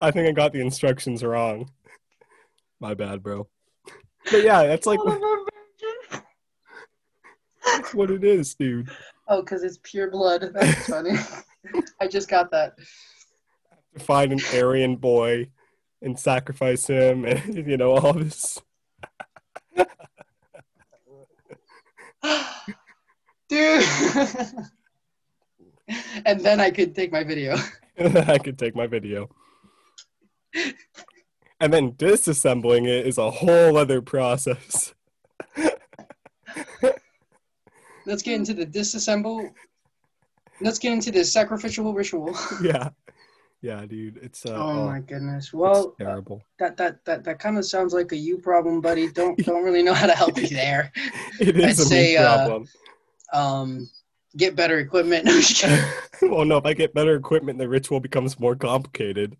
I 0.00 0.10
think 0.12 0.28
I 0.28 0.32
got 0.32 0.52
the 0.52 0.60
instructions 0.60 1.24
wrong. 1.24 1.70
My 2.80 2.94
bad, 2.94 3.22
bro. 3.22 3.48
But 4.30 4.44
yeah, 4.44 4.64
that's 4.64 4.86
like 4.86 5.00
that's 7.88 7.96
what 7.96 8.10
it 8.10 8.22
is, 8.22 8.54
dude. 8.54 8.90
oh, 9.28 9.40
because 9.40 9.62
it's 9.62 9.78
pure 9.82 10.10
blood. 10.10 10.50
That's 10.52 10.86
funny. 10.88 11.12
I 12.00 12.06
just 12.06 12.28
got 12.28 12.50
that. 12.50 12.74
to 13.96 14.04
find 14.04 14.30
an 14.32 14.40
Aryan 14.54 14.96
boy 14.96 15.48
and 16.02 16.18
sacrifice 16.18 16.86
him, 16.86 17.24
and 17.24 17.54
you 17.66 17.78
know 17.78 17.96
all 17.96 18.12
this. 18.12 18.60
Dude. 23.48 23.84
and 26.26 26.40
then 26.40 26.60
I 26.60 26.70
could 26.70 26.94
take 26.94 27.10
my 27.10 27.24
video. 27.24 27.56
I 27.98 28.36
could 28.36 28.58
take 28.58 28.76
my 28.76 28.86
video, 28.86 29.30
and 31.58 31.72
then 31.72 31.92
disassembling 31.92 32.86
it 32.86 33.06
is 33.06 33.16
a 33.16 33.30
whole 33.30 33.78
other 33.78 34.02
process. 34.02 34.92
Let's 38.08 38.22
get 38.22 38.36
into 38.36 38.54
the 38.54 38.64
disassemble. 38.64 39.52
Let's 40.62 40.78
get 40.78 40.94
into 40.94 41.12
the 41.12 41.22
sacrificial 41.24 41.92
ritual. 41.92 42.34
yeah, 42.62 42.88
yeah, 43.60 43.84
dude, 43.84 44.16
it's 44.22 44.46
uh, 44.46 44.54
oh 44.54 44.86
my 44.86 45.00
goodness. 45.00 45.52
Well, 45.52 45.94
terrible. 46.00 46.42
that 46.58 46.78
that 46.78 47.04
that 47.04 47.22
that 47.24 47.38
kind 47.38 47.58
of 47.58 47.66
sounds 47.66 47.92
like 47.92 48.10
a 48.12 48.16
you 48.16 48.38
problem, 48.38 48.80
buddy. 48.80 49.08
Don't 49.12 49.36
don't 49.44 49.62
really 49.62 49.82
know 49.82 49.92
how 49.92 50.06
to 50.06 50.14
help 50.14 50.38
you 50.38 50.48
there. 50.48 50.90
It 51.38 51.56
is 51.58 51.78
I'd 51.78 51.84
a 51.84 51.86
say, 51.86 52.16
uh, 52.16 52.36
problem. 52.46 52.68
Um, 53.34 53.90
get 54.38 54.56
better 54.56 54.78
equipment. 54.78 55.26
No, 55.26 55.32
I'm 55.34 55.40
just 55.42 55.62
kidding. 55.62 55.84
well, 56.32 56.46
no, 56.46 56.56
if 56.56 56.64
I 56.64 56.72
get 56.72 56.94
better 56.94 57.14
equipment, 57.14 57.58
the 57.58 57.68
ritual 57.68 58.00
becomes 58.00 58.40
more 58.40 58.56
complicated. 58.56 59.36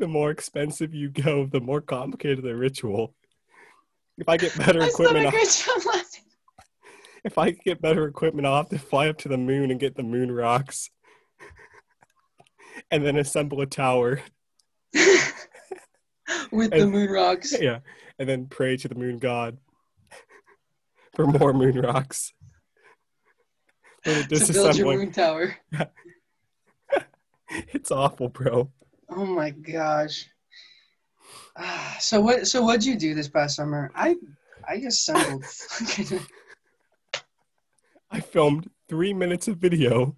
the 0.00 0.08
more 0.08 0.32
expensive 0.32 0.92
you 0.92 1.08
go, 1.08 1.46
the 1.46 1.60
more 1.60 1.80
complicated 1.80 2.42
the 2.44 2.56
ritual. 2.56 3.14
If 4.18 4.28
I 4.28 4.36
get 4.38 4.56
better 4.56 4.80
That's 4.80 4.94
equipment, 4.94 5.24
a 5.24 5.28
I'll- 5.28 5.30
great 5.30 5.48
job 5.50 5.86
laughing. 5.86 6.22
if 7.36 7.38
I 7.38 7.50
could 7.50 7.64
get 7.64 7.82
better 7.82 8.06
equipment, 8.06 8.46
I'll 8.46 8.56
have 8.56 8.68
to 8.68 8.78
fly 8.78 9.08
up 9.08 9.18
to 9.18 9.28
the 9.28 9.36
moon 9.36 9.72
and 9.72 9.80
get 9.80 9.96
the 9.96 10.04
moon 10.04 10.30
rocks, 10.30 10.90
and 12.92 13.04
then 13.04 13.16
assemble 13.16 13.60
a 13.60 13.66
tower. 13.66 14.20
With 16.52 16.70
the 16.70 16.86
moon 16.86 17.10
rocks. 17.10 17.54
Yeah, 17.60 17.80
and 18.18 18.28
then 18.28 18.46
pray 18.46 18.76
to 18.76 18.88
the 18.88 18.94
moon 18.94 19.18
god 19.18 19.58
for 21.14 21.26
more 21.26 21.52
moon 21.52 21.80
rocks. 21.80 22.32
To 24.04 24.24
build 24.52 24.76
your 24.76 24.96
moon 24.96 25.10
tower. 25.10 25.56
it's 27.50 27.90
awful, 27.90 28.28
bro. 28.28 28.70
Oh 29.08 29.26
my 29.26 29.50
gosh. 29.50 30.28
Ah, 31.56 31.96
so 31.98 32.20
what? 32.20 32.46
So 32.46 32.62
what'd 32.62 32.84
you 32.84 32.96
do 32.96 33.14
this 33.14 33.28
past 33.28 33.56
summer? 33.56 33.90
I 33.96 34.14
I 34.68 34.74
assembled. 34.74 35.44
I 38.10 38.20
filmed 38.20 38.70
three 38.88 39.12
minutes 39.12 39.48
of 39.48 39.58
video 39.58 40.16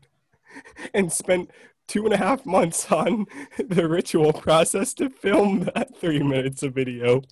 and 0.95 1.11
spent 1.13 1.51
two 1.87 2.05
and 2.05 2.13
a 2.13 2.17
half 2.19 2.45
months 2.45 2.91
on 2.93 3.27
the 3.59 3.89
ritual 3.89 4.33
process 4.33 4.93
to 4.95 5.09
film 5.09 5.61
that 5.75 5.97
three 5.97 6.23
minutes 6.23 6.63
of 6.63 6.75
video. 6.75 7.23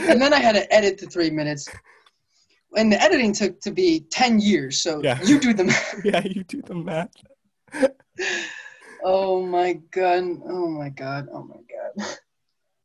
and 0.00 0.20
then 0.20 0.32
I 0.32 0.38
had 0.40 0.52
to 0.54 0.72
edit 0.72 0.98
the 0.98 1.06
three 1.06 1.30
minutes. 1.30 1.68
And 2.76 2.90
the 2.92 3.02
editing 3.02 3.32
took 3.32 3.60
to 3.62 3.70
be 3.72 4.06
ten 4.10 4.40
years. 4.40 4.80
So 4.80 5.02
Yeah. 5.02 5.20
you 5.22 5.38
do 5.40 5.52
the 5.52 5.64
math. 5.64 6.00
Yeah, 6.04 6.22
you 6.24 6.44
do 6.44 6.62
the 6.62 6.74
math. 6.76 7.10
Oh 9.02 9.42
my 9.44 9.74
god. 9.90 10.24
Oh 10.46 10.68
my 10.68 10.88
god. 10.90 11.28
Oh 11.32 11.42
my 11.42 11.56
god. 11.68 12.16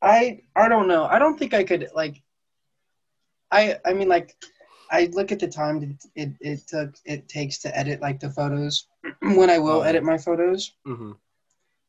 I 0.02 0.40
I 0.56 0.68
don't 0.68 0.88
know. 0.88 1.04
I 1.06 1.18
don't 1.18 1.38
think 1.38 1.54
I 1.54 1.62
could 1.64 1.88
like 1.94 2.20
I 3.50 3.78
I 3.86 3.92
mean 3.94 4.08
like 4.08 4.34
I 4.90 5.06
look 5.12 5.32
at 5.32 5.38
the 5.40 5.48
time 5.48 5.98
it, 6.14 6.30
it 6.40 6.66
took 6.68 6.94
it 7.04 7.28
takes 7.28 7.58
to 7.58 7.76
edit 7.76 8.00
like 8.00 8.20
the 8.20 8.30
photos 8.30 8.86
when 9.22 9.50
I 9.50 9.58
will 9.58 9.80
Oh. 9.80 9.82
edit 9.82 10.02
my 10.04 10.18
photos. 10.18 10.72
hmm 10.84 11.12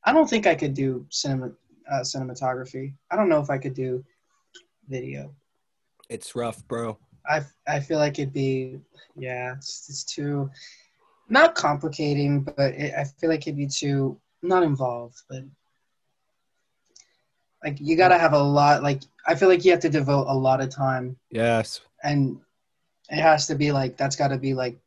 I 0.04 0.14
don't 0.14 0.30
think 0.30 0.48
I 0.48 0.56
could 0.56 0.74
do 0.74 1.06
cinema 1.10 1.52
uh, 1.92 2.02
cinematography. 2.02 2.94
I 3.12 3.16
don't 3.16 3.30
know 3.30 3.42
if 3.42 3.50
I 3.50 3.58
could 3.58 3.74
do 3.74 4.04
video. 4.88 5.34
It's 6.10 6.36
rough, 6.36 6.66
bro. 6.68 6.98
I 7.28 7.42
I 7.68 7.80
feel 7.80 8.00
like 8.00 8.20
it'd 8.20 8.34
be 8.34 8.80
yeah, 9.16 9.54
it's, 9.58 9.90
it's 9.90 10.04
too 10.04 10.50
not 11.30 11.56
complicating, 11.56 12.44
but 12.44 12.72
it, 12.74 12.94
I 12.98 13.04
feel 13.04 13.30
like 13.30 13.42
it'd 13.48 13.58
be 13.58 13.68
too 13.68 14.20
not 14.42 14.64
involved, 14.64 15.18
but 15.30 15.44
like 17.64 17.78
you 17.80 17.98
got 17.98 18.10
to 18.10 18.18
have 18.18 18.34
a 18.34 18.42
lot. 18.42 18.84
Like 18.84 19.02
I 19.28 19.36
feel 19.36 19.50
like 19.50 19.66
you 19.66 19.72
have 19.72 19.82
to 19.82 19.90
devote 19.90 20.28
a 20.28 20.34
lot 20.34 20.62
of 20.62 20.70
time, 20.70 21.18
Yes. 21.32 21.82
and 22.04 22.40
it 23.10 23.22
has 23.22 23.48
to 23.48 23.56
be 23.56 23.72
like 23.72 23.98
that's 23.98 24.16
got 24.16 24.30
to 24.30 24.38
be 24.38 24.54
like 24.54 24.78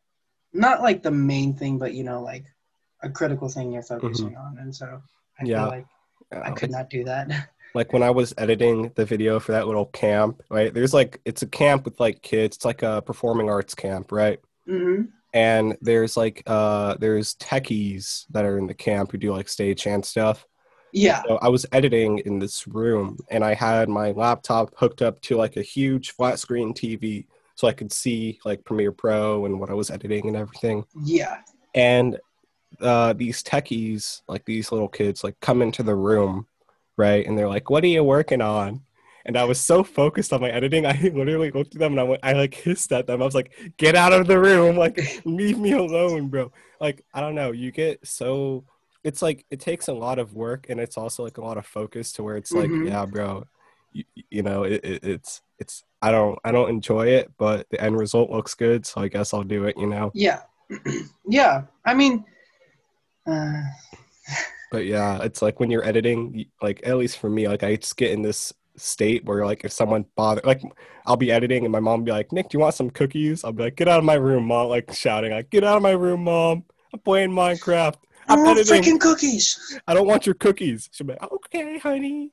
not 0.52 0.82
like 0.82 1.02
the 1.02 1.10
main 1.10 1.54
thing, 1.54 1.78
but 1.78 1.94
you 1.94 2.04
know 2.04 2.22
like 2.22 2.46
a 3.02 3.10
critical 3.10 3.48
thing 3.48 3.72
you're 3.72 3.82
focusing 3.82 4.36
on, 4.36 4.58
and 4.58 4.74
so 4.74 5.02
I 5.40 5.44
Yeah. 5.44 5.54
feel 5.54 5.68
like 5.68 5.86
I 6.44 6.52
Uh, 6.52 6.52
could 6.52 6.70
not 6.70 6.90
do 6.90 7.04
that. 7.04 7.50
like 7.74 7.92
when 7.92 8.02
I 8.02 8.10
was 8.10 8.34
editing 8.36 8.90
the 8.96 9.04
video 9.04 9.38
for 9.38 9.52
that 9.52 9.66
little 9.66 9.86
camp, 9.86 10.42
right? 10.50 10.72
There's 10.74 10.94
like 10.94 11.20
it's 11.24 11.42
a 11.42 11.46
camp 11.46 11.84
with 11.84 12.00
like 12.00 12.22
kids. 12.22 12.56
It's 12.56 12.64
like 12.64 12.82
a 12.82 13.02
performing 13.02 13.48
arts 13.48 13.74
camp, 13.74 14.10
right? 14.12 14.40
hmm 14.66 15.12
And 15.34 15.76
there's 15.82 16.16
like 16.16 16.42
uh 16.46 16.96
there's 17.00 17.34
techies 17.36 18.26
that 18.30 18.44
are 18.46 18.58
in 18.58 18.66
the 18.68 18.74
camp 18.74 19.12
who 19.12 19.18
do 19.18 19.32
like 19.32 19.46
stagehand 19.48 20.04
stuff. 20.06 20.46
Yeah. 20.92 21.22
So 21.28 21.38
I 21.42 21.48
was 21.48 21.66
editing 21.72 22.18
in 22.20 22.38
this 22.40 22.66
room 22.68 23.18
and 23.30 23.44
I 23.44 23.54
had 23.54 23.88
my 23.88 24.12
laptop 24.12 24.74
hooked 24.78 25.02
up 25.02 25.20
to 25.22 25.36
like 25.36 25.56
a 25.56 25.62
huge 25.62 26.12
flat 26.12 26.38
screen 26.38 26.74
TV 26.74 27.26
so 27.61 27.68
I 27.68 27.72
could 27.72 27.92
see 27.92 28.40
like 28.42 28.64
Premiere 28.64 28.90
Pro 28.90 29.44
and 29.44 29.61
what 29.61 29.68
I 29.68 29.74
was 29.74 29.90
editing 29.90 30.28
and 30.28 30.34
everything. 30.34 30.82
Yeah. 31.04 31.42
And 31.74 32.18
uh, 32.80 33.12
these 33.12 33.42
techies, 33.42 34.22
like 34.28 34.46
these 34.46 34.72
little 34.72 34.88
kids, 34.88 35.22
like 35.22 35.38
come 35.40 35.61
into 35.61 35.82
the 35.82 35.94
room, 35.94 36.46
right? 36.96 37.26
And 37.26 37.36
they're 37.36 37.50
like, 37.50 37.68
"What 37.68 37.84
are 37.84 37.88
you 37.88 38.02
working 38.02 38.40
on?" 38.40 38.80
And 39.26 39.36
I 39.36 39.44
was 39.44 39.61
so 39.61 39.84
focused 39.84 40.32
on 40.32 40.40
my 40.40 40.48
editing, 40.48 40.86
I 40.86 40.92
literally 41.14 41.50
looked 41.50 41.74
at 41.74 41.80
them 41.80 41.92
and 41.92 42.00
I 42.00 42.04
went, 42.04 42.20
I 42.22 42.32
like 42.32 42.54
hissed 42.54 42.92
at 42.92 43.06
them. 43.06 43.20
I 43.20 43.26
was 43.26 43.34
like, 43.34 43.52
"Get 43.76 43.94
out 43.94 44.14
of 44.14 44.26
the 44.26 44.40
room! 44.40 44.78
Like, 44.78 44.98
leave 45.26 45.58
me 45.58 45.72
alone, 45.72 46.28
bro!" 46.28 46.50
Like, 46.80 47.04
I 47.12 47.20
don't 47.20 47.34
know. 47.34 47.52
You 47.52 47.72
get 47.72 48.06
so 48.06 48.64
it's 49.04 49.20
like 49.20 49.44
it 49.50 49.61
takes 49.61 49.88
a 49.88 49.92
lot 49.92 50.18
of 50.18 50.32
work 50.32 50.70
and 50.70 50.80
it's 50.80 50.96
also 50.96 51.22
like 51.24 51.36
a 51.36 51.44
lot 51.44 51.58
of 51.58 51.66
focus 51.66 52.12
to 52.12 52.22
where 52.22 52.36
it's 52.38 52.52
like, 52.52 52.70
Mhm. 52.70 52.88
yeah, 52.88 53.04
bro, 53.04 53.44
you, 53.92 54.04
you 54.30 54.42
know, 54.42 54.62
it, 54.62 54.82
it, 54.82 55.04
it's 55.04 55.42
it's 55.61 55.84
I 56.02 56.11
don't 56.11 56.38
I 56.44 56.50
don't 56.52 56.70
enjoy 56.70 57.08
it, 57.08 57.30
but 57.38 57.68
the 57.70 57.80
end 57.80 57.96
result 57.96 58.30
looks 58.30 58.54
good, 58.54 58.84
so 58.86 59.00
I 59.00 59.08
guess 59.08 59.32
I'll 59.32 59.44
do 59.44 59.64
it. 59.64 59.76
You 59.78 59.86
know. 59.86 60.11
Yeah. 60.14 60.40
yeah. 61.28 61.62
I 61.84 61.94
mean, 61.94 62.24
uh, 63.26 63.62
But 64.70 64.86
yeah, 64.86 65.22
it's 65.22 65.42
like 65.42 65.61
when 65.61 65.70
you're 65.70 65.84
editing, 65.84 66.46
like 66.62 66.80
at 66.84 66.96
least 66.96 67.18
for 67.18 67.28
me, 67.28 67.48
like 67.48 67.62
I 67.62 67.76
just 67.76 67.96
get 67.96 68.12
in 68.12 68.22
this 68.22 68.52
state 68.76 69.24
where 69.24 69.44
like 69.44 69.64
if 69.64 69.72
someone 69.72 70.06
bother, 70.16 70.40
like 70.44 70.62
I'll 71.06 71.16
be 71.16 71.32
editing 71.32 71.64
and 71.64 71.72
my 71.72 71.80
mom 71.80 72.00
will 72.00 72.06
be 72.06 72.12
like, 72.12 72.32
Nick, 72.32 72.48
do 72.48 72.56
you 72.58 72.61
want 72.62 72.74
some 72.74 72.88
cookies? 72.90 73.44
I'll 73.44 73.52
be 73.52 73.64
like, 73.64 73.76
get 73.76 73.88
out 73.88 73.98
of 73.98 74.04
my 74.04 74.14
room, 74.14 74.46
mom, 74.46 74.68
like 74.68 74.92
shouting, 74.94 75.32
like, 75.32 75.50
get 75.50 75.64
out 75.64 75.76
of 75.76 75.82
my 75.82 75.90
room, 75.90 76.24
mom. 76.24 76.64
I'm 76.92 77.00
playing 77.00 77.30
Minecraft. 77.30 77.96
I 78.28 78.34
I'm 78.34 78.44
want 78.44 78.58
editing. 78.58 78.82
freaking 78.82 79.00
cookies. 79.00 79.80
I 79.86 79.94
don't 79.94 80.06
want 80.06 80.24
your 80.24 80.36
cookies. 80.36 80.88
She'll 80.92 81.06
be 81.06 81.14
like, 81.14 81.32
okay, 81.32 81.78
honey. 81.78 82.30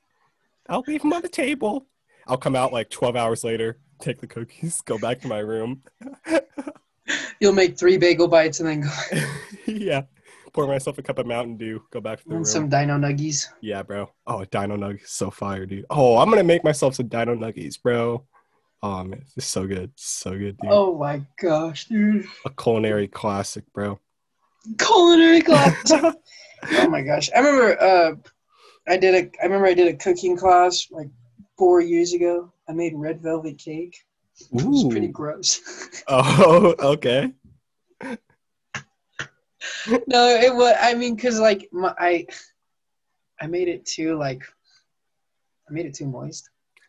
I'll 0.68 0.84
leave 0.86 1.02
them 1.02 1.12
on 1.12 1.22
the 1.22 1.28
table. 1.28 1.86
I'll 2.28 2.36
come 2.36 2.54
out 2.54 2.72
like 2.72 2.90
12 2.90 3.16
hours 3.16 3.42
later, 3.42 3.78
take 4.00 4.20
the 4.20 4.26
cookies, 4.26 4.82
go 4.82 4.98
back 4.98 5.20
to 5.22 5.28
my 5.28 5.38
room. 5.38 5.82
You'll 7.40 7.54
make 7.54 7.78
three 7.78 7.96
bagel 7.96 8.28
bites 8.28 8.60
and 8.60 8.68
then 8.68 8.80
go 8.82 9.22
yeah. 9.66 10.02
Pour 10.52 10.66
myself 10.66 10.98
a 10.98 11.02
cup 11.02 11.18
of 11.18 11.26
Mountain 11.26 11.56
Dew, 11.56 11.82
go 11.90 12.00
back 12.00 12.20
to 12.20 12.28
the 12.28 12.34
room. 12.34 12.44
some 12.44 12.68
dino 12.68 12.98
nuggies. 12.98 13.46
Yeah, 13.60 13.82
bro. 13.82 14.10
Oh, 14.26 14.44
Dino 14.46 14.76
Nuggies, 14.76 15.06
so 15.06 15.30
fire, 15.30 15.66
dude. 15.66 15.86
Oh, 15.90 16.18
I'm 16.18 16.28
gonna 16.30 16.42
make 16.42 16.64
myself 16.64 16.94
some 16.94 17.06
Dino 17.06 17.34
Nuggies, 17.34 17.80
bro. 17.80 18.24
Oh 18.82 19.04
man, 19.04 19.22
this 19.34 19.44
is 19.44 19.50
so 19.50 19.66
good, 19.66 19.92
so 19.96 20.30
good, 20.30 20.56
dude. 20.58 20.70
Oh 20.70 20.96
my 20.98 21.22
gosh, 21.40 21.86
dude. 21.86 22.26
A 22.44 22.50
culinary 22.50 23.08
classic, 23.08 23.64
bro. 23.72 23.98
Culinary 24.78 25.42
class. 25.42 25.92
oh 25.92 26.88
my 26.88 27.02
gosh. 27.02 27.30
I 27.34 27.38
remember 27.40 27.80
uh 27.82 28.14
I 28.86 28.96
did 28.96 29.14
a 29.14 29.30
I 29.42 29.46
remember 29.46 29.66
I 29.66 29.74
did 29.74 29.88
a 29.88 29.96
cooking 29.96 30.36
class 30.36 30.88
like 30.90 31.08
four 31.58 31.80
years 31.80 32.12
ago. 32.14 32.52
I 32.68 32.72
made 32.72 32.94
red 32.96 33.20
velvet 33.20 33.58
cake. 33.58 33.98
It 34.40 34.64
was 34.64 34.84
pretty 34.90 35.08
gross. 35.08 35.60
Oh, 36.10 36.74
okay. 36.80 37.32
no, 40.06 40.28
it 40.28 40.54
was 40.54 40.74
I 40.80 40.94
mean 40.94 41.16
cuz 41.16 41.38
like 41.38 41.68
my, 41.72 41.94
I 41.98 42.26
I 43.40 43.46
made 43.46 43.68
it 43.68 43.84
too 43.84 44.16
like 44.16 44.42
I 45.68 45.72
made 45.72 45.84
it 45.86 45.94
too 45.94 46.06
moist. 46.06 46.48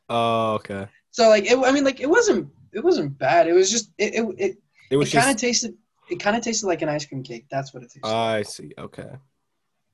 Oh, 0.10 0.54
okay. 0.54 0.88
So 1.12 1.28
like 1.30 1.46
it 1.46 1.58
I 1.58 1.72
mean 1.72 1.84
like 1.84 2.00
it 2.00 2.10
wasn't 2.10 2.50
it 2.72 2.84
wasn't 2.84 3.18
bad. 3.18 3.48
It 3.48 3.54
was 3.54 3.70
just 3.72 3.92
it 3.98 4.14
it 4.14 4.24
it, 4.38 4.52
It 4.52 4.58
it 4.92 4.98
was 4.98 5.12
kind 5.12 5.26
of 5.30 5.34
just. 5.36 5.40
tasted 5.44 5.74
it 6.10 6.20
kind 6.20 6.36
of 6.38 6.44
tasted 6.44 6.68
like 6.68 6.82
an 6.82 6.90
ice 6.90 7.06
cream 7.06 7.24
cake. 7.24 7.46
That's 7.52 7.74
what 7.74 7.84
it 7.84 7.88
tasted. 7.88 8.04
like. 8.04 8.14
I 8.40 8.44
see. 8.44 8.72
Okay. 8.78 9.10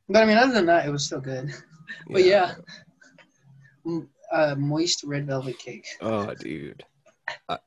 But 0.07 0.21
I 0.23 0.25
mean, 0.25 0.37
other 0.37 0.53
than 0.53 0.65
that, 0.67 0.85
it 0.85 0.91
was 0.91 1.05
still 1.05 1.21
good. 1.21 1.49
But 2.09 2.23
yeah, 2.23 2.55
M- 3.85 4.09
uh, 4.31 4.55
moist 4.57 5.03
red 5.03 5.25
velvet 5.27 5.57
cake. 5.59 5.85
Oh, 6.01 6.33
dude. 6.35 6.83
I, 7.49 7.57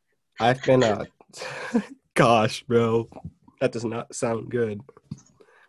I've 0.41 0.63
been 0.63 0.83
uh. 0.85 1.05
Gosh, 2.15 2.63
bro, 2.65 3.09
that 3.61 3.73
does 3.73 3.85
not 3.85 4.15
sound 4.15 4.51
good. 4.51 4.81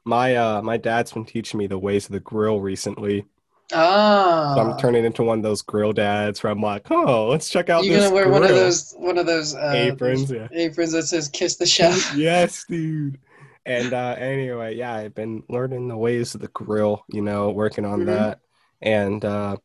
My 0.05 0.35
uh, 0.35 0.61
my 0.61 0.77
dad's 0.77 1.11
been 1.11 1.25
teaching 1.25 1.57
me 1.57 1.67
the 1.67 1.77
ways 1.77 2.05
of 2.05 2.11
the 2.13 2.19
grill 2.19 2.59
recently. 2.59 3.25
Ah, 3.71 4.53
So 4.55 4.61
I'm 4.61 4.77
turning 4.79 5.05
into 5.05 5.21
one 5.21 5.37
of 5.39 5.43
those 5.43 5.61
grill 5.61 5.93
dads 5.93 6.41
where 6.41 6.51
I'm 6.51 6.61
like, 6.61 6.89
oh, 6.89 7.27
let's 7.27 7.49
check 7.49 7.69
out 7.69 7.83
you're 7.83 7.99
gonna 7.99 8.11
wear 8.13 8.27
one 8.29 8.41
of 8.41 8.49
those 8.49 8.93
one 8.97 9.19
of 9.19 9.27
those 9.27 9.53
uh, 9.53 9.71
aprons. 9.75 10.31
Yeah. 10.31 10.47
aprons 10.51 10.91
that 10.93 11.03
says 11.03 11.27
"Kiss 11.27 11.57
the 11.57 11.67
Chef." 11.67 12.13
yes, 12.17 12.65
dude. 12.67 13.19
And 13.67 13.93
uh, 13.93 14.15
anyway, 14.17 14.75
yeah, 14.75 14.95
I've 14.95 15.13
been 15.13 15.43
learning 15.49 15.87
the 15.89 15.97
ways 15.97 16.33
of 16.33 16.41
the 16.41 16.47
grill, 16.47 17.05
you 17.09 17.21
know, 17.21 17.51
working 17.51 17.85
on 17.85 18.01
Mhm. 18.01 18.05
that. 18.07 18.39
And 18.81 19.23
uh, 19.23 19.57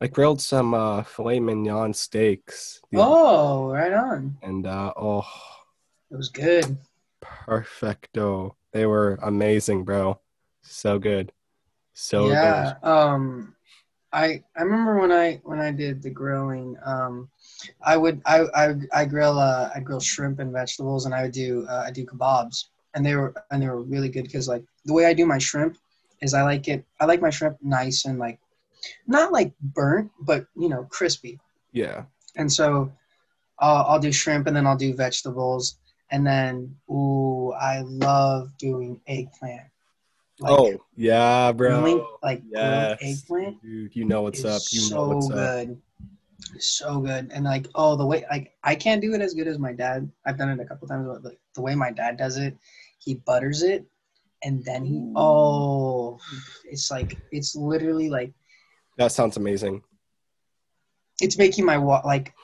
I 0.00 0.06
grilled 0.06 0.40
some 0.40 0.72
uh, 0.72 1.02
filet 1.02 1.40
mignon 1.40 1.92
steaks. 1.92 2.80
Oh, 2.94 3.70
right 3.70 3.92
on. 3.92 4.38
And 4.42 4.66
uh, 4.66 4.92
oh, 4.96 5.26
It 6.10 6.16
was 6.16 6.30
good. 6.30 6.78
perfecto. 7.20 8.56
They 8.72 8.86
were 8.86 9.18
amazing, 9.22 9.84
bro. 9.84 10.18
So 10.62 10.98
good. 10.98 11.32
So 11.92 12.28
yeah. 12.28 12.74
Um, 12.82 13.54
I 14.12 14.42
I 14.56 14.62
remember 14.62 14.98
when 14.98 15.12
I 15.12 15.40
when 15.44 15.60
I 15.60 15.70
did 15.70 16.02
the 16.02 16.10
grilling. 16.10 16.76
Um, 16.84 17.28
I 17.84 17.96
would 17.96 18.22
I 18.24 18.44
I, 18.54 18.74
I 18.92 19.04
grill 19.04 19.38
uh 19.38 19.70
I 19.74 19.80
grill 19.80 20.00
shrimp 20.00 20.38
and 20.40 20.52
vegetables, 20.52 21.04
and 21.04 21.14
I 21.14 21.22
would 21.22 21.32
do 21.32 21.66
uh, 21.68 21.84
I 21.86 21.90
do 21.90 22.06
kebabs, 22.06 22.66
and 22.94 23.04
they 23.04 23.14
were 23.16 23.34
and 23.50 23.62
they 23.62 23.68
were 23.68 23.82
really 23.82 24.08
good 24.08 24.24
because 24.24 24.48
like 24.48 24.64
the 24.86 24.94
way 24.94 25.04
I 25.06 25.12
do 25.12 25.26
my 25.26 25.38
shrimp 25.38 25.76
is 26.22 26.34
I 26.34 26.42
like 26.42 26.68
it 26.68 26.84
I 27.00 27.04
like 27.04 27.20
my 27.20 27.30
shrimp 27.30 27.58
nice 27.62 28.04
and 28.06 28.18
like 28.18 28.39
not 29.06 29.32
like 29.32 29.52
burnt, 29.60 30.10
but 30.20 30.46
you 30.56 30.68
know, 30.68 30.84
crispy. 30.90 31.38
Yeah. 31.72 32.04
And 32.36 32.52
so 32.52 32.92
uh, 33.60 33.84
I'll 33.86 33.98
do 33.98 34.12
shrimp 34.12 34.46
and 34.46 34.56
then 34.56 34.66
I'll 34.66 34.76
do 34.76 34.94
vegetables. 34.94 35.76
And 36.12 36.26
then, 36.26 36.76
ooh, 36.90 37.52
I 37.52 37.82
love 37.82 38.56
doing 38.58 39.00
eggplant. 39.06 39.62
Like, 40.40 40.58
oh 40.58 40.84
yeah, 40.96 41.52
bro. 41.52 41.82
link- 41.82 42.02
like 42.22 42.42
Yes. 42.50 42.98
eggplant. 43.00 43.62
Dude, 43.62 43.94
you 43.94 44.04
know 44.06 44.22
what's 44.22 44.44
up. 44.44 44.62
You 44.72 44.80
so 44.80 44.94
know 44.94 45.08
what's 45.08 45.30
up. 45.30 45.36
good. 45.36 45.82
So 46.58 47.00
good. 47.00 47.30
And 47.32 47.44
like, 47.44 47.66
oh, 47.74 47.96
the 47.96 48.06
way 48.06 48.24
like 48.30 48.54
I 48.64 48.74
can't 48.74 49.02
do 49.02 49.14
it 49.14 49.20
as 49.20 49.34
good 49.34 49.46
as 49.46 49.58
my 49.58 49.72
dad. 49.72 50.10
I've 50.26 50.38
done 50.38 50.48
it 50.48 50.60
a 50.60 50.64
couple 50.64 50.88
times, 50.88 51.06
but 51.06 51.22
like, 51.22 51.38
the 51.54 51.60
way 51.60 51.74
my 51.74 51.90
dad 51.90 52.16
does 52.16 52.38
it, 52.38 52.56
he 52.98 53.14
butters 53.14 53.62
it, 53.62 53.84
and 54.42 54.64
then 54.64 54.84
he 54.84 55.12
oh, 55.14 56.18
it's 56.64 56.90
like 56.90 57.18
it's 57.30 57.54
literally 57.54 58.08
like 58.08 58.32
That 58.96 59.12
sounds 59.12 59.36
amazing. 59.36 59.82
it's 61.20 61.38
making 61.38 61.64
my 61.64 61.78
wa- 61.78 62.02
like 62.04 62.34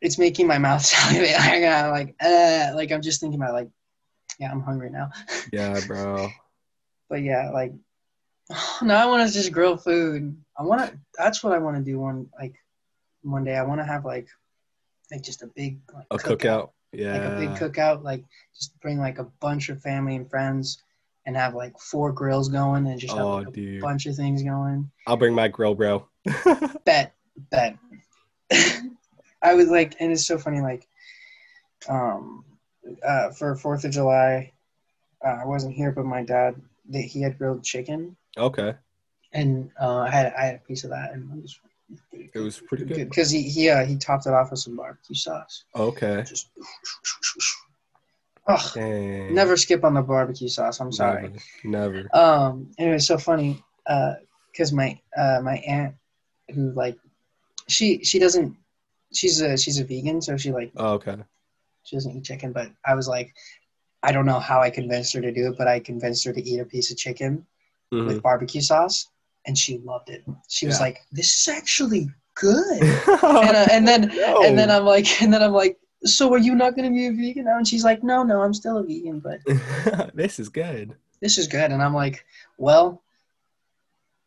it's 0.00 0.18
making 0.18 0.46
my 0.46 0.58
mouth 0.58 0.84
salivate. 0.84 1.38
I 1.38 1.60
got 1.60 1.90
like 1.90 2.14
uh 2.22 2.72
like 2.74 2.92
I'm 2.92 3.02
just 3.02 3.20
thinking 3.20 3.40
about 3.40 3.54
like 3.54 3.68
yeah 4.38 4.50
I'm 4.50 4.60
hungry 4.62 4.90
now. 4.90 5.10
Yeah, 5.52 5.80
bro. 5.86 6.28
But 7.08 7.22
yeah, 7.22 7.50
like 7.50 7.72
now 8.82 9.02
I 9.02 9.06
want 9.06 9.26
to 9.28 9.32
just 9.32 9.52
grill 9.52 9.76
food. 9.76 10.36
I 10.58 10.62
want 10.62 10.82
to. 10.82 10.98
That's 11.18 11.42
what 11.42 11.52
I 11.52 11.58
want 11.58 11.76
to 11.76 11.82
do 11.82 11.98
one 11.98 12.28
like 12.38 12.54
one 13.22 13.44
day. 13.44 13.56
I 13.56 13.62
want 13.62 13.80
to 13.80 13.84
have 13.84 14.04
like 14.04 14.28
like 15.10 15.22
just 15.22 15.42
a 15.42 15.46
big 15.48 15.80
like, 15.94 16.06
A 16.10 16.16
cookout. 16.18 16.70
Yeah. 16.92 17.12
like 17.12 17.22
a 17.32 17.36
big 17.40 17.50
cookout. 17.72 18.02
Like 18.04 18.24
just 18.56 18.78
bring 18.80 18.98
like 19.00 19.18
a 19.18 19.24
bunch 19.40 19.68
of 19.68 19.80
family 19.82 20.16
and 20.16 20.28
friends 20.28 20.82
and 21.26 21.36
have 21.36 21.54
like 21.54 21.78
four 21.78 22.12
grills 22.12 22.48
going 22.48 22.86
and 22.86 23.00
just 23.00 23.14
have 23.14 23.22
Oh, 23.24 23.36
like, 23.36 23.56
a 23.56 23.80
bunch 23.80 24.06
of 24.06 24.14
things 24.16 24.42
going. 24.42 24.90
I'll 25.06 25.16
bring 25.16 25.34
my 25.34 25.48
grill, 25.48 25.74
bro. 25.74 26.06
Bet, 26.84 27.12
bet. 27.50 27.76
I 29.42 29.54
was 29.54 29.68
like, 29.68 29.94
and 30.00 30.12
it's 30.12 30.26
so 30.26 30.38
funny. 30.38 30.60
Like, 30.60 30.86
um, 31.88 32.44
uh, 33.06 33.30
for 33.30 33.56
Fourth 33.56 33.84
of 33.84 33.90
July, 33.90 34.52
uh, 35.24 35.38
I 35.42 35.44
wasn't 35.44 35.74
here, 35.74 35.92
but 35.92 36.04
my 36.04 36.22
dad, 36.22 36.60
they, 36.88 37.02
he 37.02 37.20
had 37.22 37.38
grilled 37.38 37.62
chicken, 37.64 38.16
okay. 38.36 38.74
and 39.32 39.70
uh, 39.80 39.98
I 40.00 40.10
had 40.10 40.32
I 40.38 40.44
had 40.46 40.54
a 40.56 40.58
piece 40.58 40.84
of 40.84 40.90
that, 40.90 41.12
and 41.12 41.30
it 41.30 41.42
was 41.42 41.60
It 42.12 42.38
was 42.38 42.60
pretty 42.60 42.84
good. 42.84 43.08
because 43.08 43.30
he 43.30 43.42
he 43.42 43.68
uh, 43.70 43.84
he 43.84 43.96
topped 43.96 44.26
it 44.26 44.32
off 44.32 44.50
with 44.50 44.60
some 44.60 44.76
barbecue 44.76 45.14
sauce. 45.16 45.64
Okay. 45.74 46.22
Just, 46.26 46.48
Dang. 48.74 49.34
never 49.34 49.56
skip 49.56 49.84
on 49.84 49.94
the 49.94 50.02
barbecue 50.02 50.48
sauce. 50.48 50.80
I'm 50.80 50.92
sorry. 50.92 51.32
Never. 51.64 52.00
never. 52.12 52.16
Um, 52.16 52.70
and 52.78 52.90
it 52.90 52.92
was 52.92 53.06
so 53.06 53.18
funny 53.18 53.62
Uh, 53.86 54.14
because 54.50 54.72
my 54.72 54.98
uh, 55.16 55.40
my 55.42 55.56
aunt 55.66 55.94
who 56.54 56.70
like 56.72 56.96
she 57.68 58.02
she 58.04 58.18
doesn't 58.18 58.56
she's 59.12 59.40
a 59.40 59.56
she's 59.56 59.78
a 59.80 59.84
vegan 59.84 60.20
so 60.22 60.36
she 60.36 60.52
like 60.52 60.70
Oh, 60.76 60.92
okay. 60.94 61.16
she 61.82 61.96
doesn't 61.96 62.12
eat 62.16 62.24
chicken 62.24 62.52
but 62.52 62.68
I 62.84 62.94
was 62.94 63.08
like 63.08 63.34
I 64.02 64.12
don't 64.12 64.26
know 64.26 64.38
how 64.40 64.60
I 64.60 64.70
convinced 64.70 65.12
her 65.14 65.20
to 65.22 65.32
do 65.32 65.48
it 65.50 65.58
but 65.58 65.66
I 65.68 65.80
convinced 65.80 66.24
her 66.26 66.32
to 66.32 66.42
eat 66.42 66.60
a 66.60 66.64
piece 66.64 66.90
of 66.90 66.96
chicken 66.96 67.46
Mhm. 67.92 68.06
with 68.06 68.22
barbecue 68.22 68.60
sauce 68.62 69.08
and 69.46 69.56
she 69.58 69.78
loved 69.78 70.08
it. 70.08 70.22
She 70.48 70.66
was 70.66 70.80
like 70.80 70.98
this 71.12 71.28
is 71.40 71.48
actually 71.48 72.08
good 72.34 72.80
and, 72.82 73.56
uh, 73.56 73.66
and 73.70 73.86
then 73.88 74.08
No. 74.14 74.42
and 74.44 74.58
then 74.58 74.70
I'm 74.70 74.84
like 74.84 75.08
and 75.22 75.32
then 75.32 75.42
I'm 75.42 75.52
like 75.52 75.76
so 76.04 76.32
are 76.32 76.38
you 76.38 76.54
not 76.54 76.76
going 76.76 76.84
to 76.88 76.94
be 76.94 77.06
a 77.06 77.12
vegan 77.12 77.44
now 77.46 77.56
and 77.56 77.66
she's 77.66 77.84
like 77.84 78.02
no 78.02 78.22
no 78.22 78.42
I'm 78.42 78.54
still 78.54 78.78
a 78.78 78.82
vegan 78.82 79.20
but 79.20 79.40
this 80.14 80.38
is 80.38 80.48
good. 80.48 80.94
this 81.20 81.38
is 81.38 81.46
good 81.48 81.70
and 81.72 81.82
I'm 81.82 81.94
like 81.94 82.24
well 82.58 83.02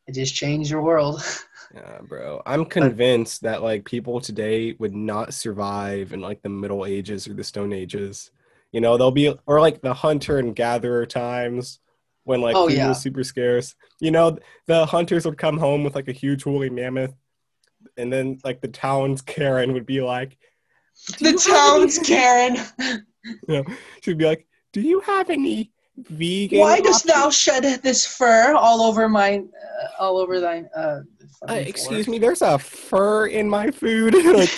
it 0.08 0.14
just 0.14 0.34
changed 0.36 0.72
your 0.72 0.82
world. 0.82 1.22
Yeah, 1.76 2.00
bro. 2.02 2.42
I'm 2.46 2.64
convinced 2.64 3.42
that 3.42 3.62
like 3.62 3.84
people 3.84 4.22
today 4.22 4.74
would 4.80 4.96
not 4.96 5.34
survive 5.34 6.14
in 6.14 6.22
like 6.22 6.42
the 6.42 6.48
Middle 6.48 6.86
Ages 6.86 7.28
or 7.28 7.34
the 7.34 7.44
Stone 7.44 7.74
Ages. 7.74 8.32
You 8.72 8.80
know, 8.80 8.96
they'll 8.96 9.12
be 9.12 9.36
or 9.46 9.60
like 9.60 9.82
the 9.82 9.94
hunter 9.94 10.38
and 10.40 10.56
gatherer 10.56 11.06
times 11.06 11.80
when 12.24 12.40
like 12.40 12.56
Oh, 12.56 12.70
food 12.70 12.78
yeah. 12.78 12.88
was 12.88 13.02
super 13.02 13.22
scarce. 13.22 13.76
You 14.00 14.12
know, 14.12 14.38
the 14.66 14.86
hunters 14.86 15.26
would 15.26 15.38
come 15.38 15.58
home 15.58 15.84
with 15.84 15.94
like 15.94 16.08
a 16.08 16.14
huge 16.14 16.46
woolly 16.46 16.70
mammoth, 16.70 17.14
and 17.98 18.14
then 18.14 18.40
like 18.46 18.62
the 18.62 18.70
town's 18.70 19.22
Karen 19.34 19.74
would 19.74 19.86
be 19.86 20.00
like, 20.00 20.30
"Do 20.30 20.38
the 21.20 21.34
town's 21.34 21.98
any-" 21.98 22.08
Karen. 22.08 23.06
Yeah, 23.50 23.64
she'd 24.02 24.18
be 24.18 24.26
like, 24.26 24.48
"Do 24.72 24.80
you 24.80 25.02
have 25.02 25.30
any 25.30 25.72
vegan?" 25.98 26.60
Why 26.60 26.80
dost 26.80 27.06
thou 27.06 27.30
shed 27.30 27.82
this 27.84 28.06
fur 28.06 28.54
all 28.56 28.82
over 28.82 29.10
my, 29.10 29.40
uh, 29.40 29.88
all 30.00 30.18
over 30.18 30.40
thine? 30.40 30.70
Uh, 30.76 31.02
Uh, 31.48 31.54
excuse 31.54 32.08
me, 32.08 32.18
there's 32.18 32.42
a 32.42 32.58
fur 32.58 33.28
in 33.28 33.50
my 33.50 33.70
food. 33.70 34.16
like, 34.34 34.50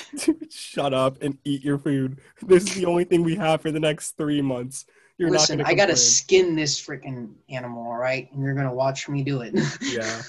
shut 0.50 0.94
up 0.94 1.22
and 1.22 1.38
eat 1.44 1.64
your 1.64 1.78
food. 1.78 2.20
This 2.44 2.64
is 2.64 2.76
the 2.76 2.86
only 2.86 3.04
thing 3.04 3.24
we 3.24 3.36
have 3.36 3.62
for 3.62 3.72
the 3.72 3.80
next 3.80 4.12
three 4.12 4.42
months. 4.42 4.86
You're 5.18 5.30
Listen, 5.32 5.62
I 5.62 5.74
gotta 5.74 5.98
skin 5.98 6.56
this 6.56 6.80
freaking 6.80 7.34
animal, 7.50 7.84
all 7.84 7.98
right? 7.98 8.32
And 8.32 8.42
you're 8.42 8.54
gonna 8.54 8.74
watch 8.74 9.10
me 9.10 9.24
do 9.24 9.42
it. 9.42 9.54
Yeah. 9.82 10.22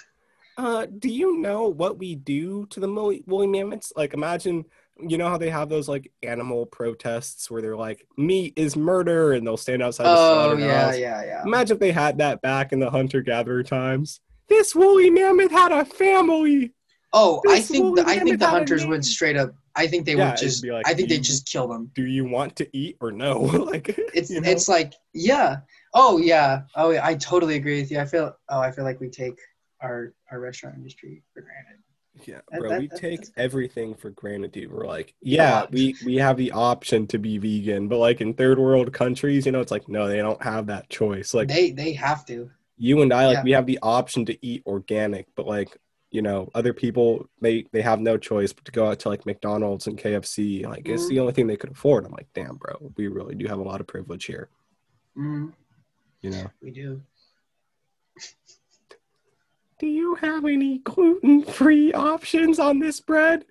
Uh, 0.57 0.87
do 0.99 1.09
you 1.09 1.39
know 1.39 1.69
what 1.69 1.99
we 1.99 2.17
do 2.17 2.67
to 2.67 2.81
the 2.81 2.89
woolly 3.27 3.47
mammoths? 3.47 3.93
Like, 3.97 4.13
imagine, 4.15 4.65
you 5.09 5.19
know 5.19 5.29
how 5.29 5.39
they 5.39 5.51
have 5.51 5.69
those 5.69 5.89
like 5.89 6.11
animal 6.23 6.67
protests 6.67 7.51
where 7.51 7.63
they're 7.63 7.77
like, 7.77 8.07
"Meat 8.17 8.55
is 8.57 8.77
murder," 8.77 9.33
and 9.33 9.47
they'll 9.47 9.57
stand 9.57 9.83
outside 9.83 10.05
the 10.05 10.17
oh 10.17 10.57
slaughterhouse. 10.57 10.99
yeah, 10.99 11.21
yeah, 11.21 11.25
yeah. 11.25 11.43
Imagine 11.45 11.75
if 11.77 11.81
they 11.81 11.93
had 11.93 12.19
that 12.19 12.41
back 12.43 12.73
in 12.73 12.79
the 12.81 12.91
hunter-gatherer 12.91 13.63
times. 13.63 14.21
This 14.49 14.75
woolly 14.75 15.11
mammoth 15.11 15.51
had 15.53 15.73
a 15.73 15.85
family. 15.85 16.75
Oh, 17.13 17.43
I 17.49 17.61
think 17.61 17.97
the, 17.97 18.05
I 18.07 18.19
think 18.21 18.39
the 18.39 18.47
hunters 18.49 18.87
would 18.87 19.05
straight 19.05 19.37
up. 19.37 19.55
I 19.77 19.87
think 19.87 20.07
they 20.07 20.17
Yeah, 20.17 20.31
would 20.31 20.37
just. 20.39 20.65
like, 20.67 20.87
I 20.87 20.95
think 20.95 21.09
they'd 21.09 21.23
just 21.23 21.47
kill 21.47 21.67
them. 21.69 21.91
Do 21.95 22.05
you 22.05 22.25
want 22.25 22.57
to 22.57 22.77
eat 22.77 22.97
or 23.01 23.11
no? 23.13 23.41
like, 23.73 23.89
It's 24.15 24.31
you 24.31 24.41
know? 24.41 24.49
it's 24.51 24.69
like 24.69 24.95
yeah. 25.15 25.59
Oh 25.95 26.19
yeah. 26.19 26.63
Oh 26.77 26.91
yeah. 26.91 27.05
I 27.07 27.15
totally 27.15 27.57
agree 27.57 27.81
with 27.81 27.91
you. 27.91 27.99
I 28.01 28.05
feel. 28.05 28.37
Oh, 28.49 28.61
I 28.61 28.71
feel 28.71 28.85
like 28.85 29.01
we 29.01 29.09
take 29.09 29.39
our 29.81 30.13
our 30.31 30.39
restaurant 30.41 30.77
industry 30.77 31.23
for 31.35 31.43
granted. 31.43 31.80
Yeah, 32.27 32.41
bro, 32.59 32.69
that- 32.71 32.81
we 32.81 32.89
take 32.89 33.21
everything 33.37 33.95
for 33.95 34.11
granted, 34.11 34.53
dude. 34.53 34.71
We're 34.73 34.87
like, 34.87 35.15
yeah, 35.21 35.67
we 35.71 35.95
we 36.05 36.17
have 36.17 36.37
the 36.37 36.53
option 36.53 37.07
to 37.09 37.19
be 37.19 37.39
vegan, 37.39 37.89
but 37.89 37.99
like 37.99 38.21
in 38.21 38.35
third 38.35 38.59
world 38.59 38.93
countries, 38.93 39.47
you 39.47 39.53
know, 39.53 39.61
it's 39.61 39.71
like 39.71 39.89
no, 39.89 40.09
they 40.09 40.19
don't 40.19 40.43
have 40.43 40.67
that 40.67 40.89
choice. 40.91 41.35
Like 41.35 41.49
they 41.49 41.71
they 41.73 41.93
have 41.95 42.25
to. 42.27 42.51
you 42.77 43.03
and 43.03 43.13
I, 43.13 43.27
like 43.27 43.37
yeah. 43.39 43.43
we 43.45 43.53
have 43.53 43.67
the 43.67 43.79
option 43.83 44.25
to 44.27 44.47
eat 44.47 44.63
organic, 44.67 45.27
but 45.35 45.47
like 45.47 45.77
you 46.13 46.23
know, 46.23 46.51
other 46.57 46.73
people 46.75 47.29
they 47.41 47.67
they 47.73 47.83
have 47.83 48.01
no 48.01 48.17
choice 48.17 48.53
but 48.53 48.65
to 48.65 48.73
go 48.73 48.89
out 48.91 48.99
to 49.01 49.09
like 49.09 49.27
McDonald's 49.27 49.87
and 49.87 49.97
KFC. 49.99 50.65
Like 50.67 50.89
it's 50.89 51.05
Mhm. 51.05 51.09
the 51.11 51.21
only 51.21 51.33
thing 51.33 51.47
they 51.47 51.57
could 51.57 51.71
afford. 51.71 52.05
I'm 52.05 52.11
like, 52.13 52.27
damn, 52.35 52.57
bro, 52.57 52.93
we 52.97 53.07
really 53.07 53.35
do 53.37 53.47
have 53.47 53.59
a 53.61 53.63
lot 53.63 53.81
of 53.81 53.87
privilege 53.87 54.25
here. 54.25 54.49
Mm, 55.17 55.53
You 56.23 56.31
know. 56.31 56.51
we 56.63 56.71
do. 56.73 57.01
Do 59.81 59.87
you 59.87 60.15
have 60.17 60.45
any 60.45 60.79
gluten 60.79 61.43
free 61.43 61.91
options 61.95 62.59
on 62.59 62.81
this 62.81 63.01
bread? 63.01 63.47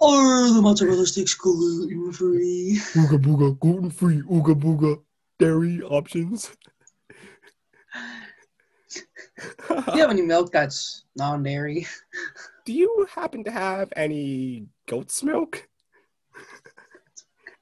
Are 0.00 0.48
the 0.54 0.62
mozzarella 0.62 1.04
sticks 1.06 1.34
gluten 1.34 2.12
free. 2.12 2.78
Ooga 2.94 3.20
booga, 3.20 3.58
gluten 3.58 3.90
free, 3.90 4.22
ooga 4.22 4.54
booga, 4.54 5.02
dairy 5.40 5.82
options. 5.82 6.52
Do 8.94 9.02
you 9.92 10.00
have 10.00 10.10
any 10.10 10.22
milk 10.22 10.52
that's 10.52 11.04
non-dairy? 11.16 11.88
Do 12.64 12.72
you 12.72 13.08
happen 13.12 13.42
to 13.42 13.50
have 13.50 13.92
any 13.96 14.68
goat's 14.86 15.24
milk? 15.24 15.68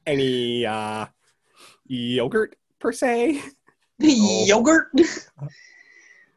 any 0.07 0.67
uh 0.67 1.07
yogurt 1.87 2.57
per 2.79 2.93
se? 2.93 3.41
Yogurt. 3.99 4.89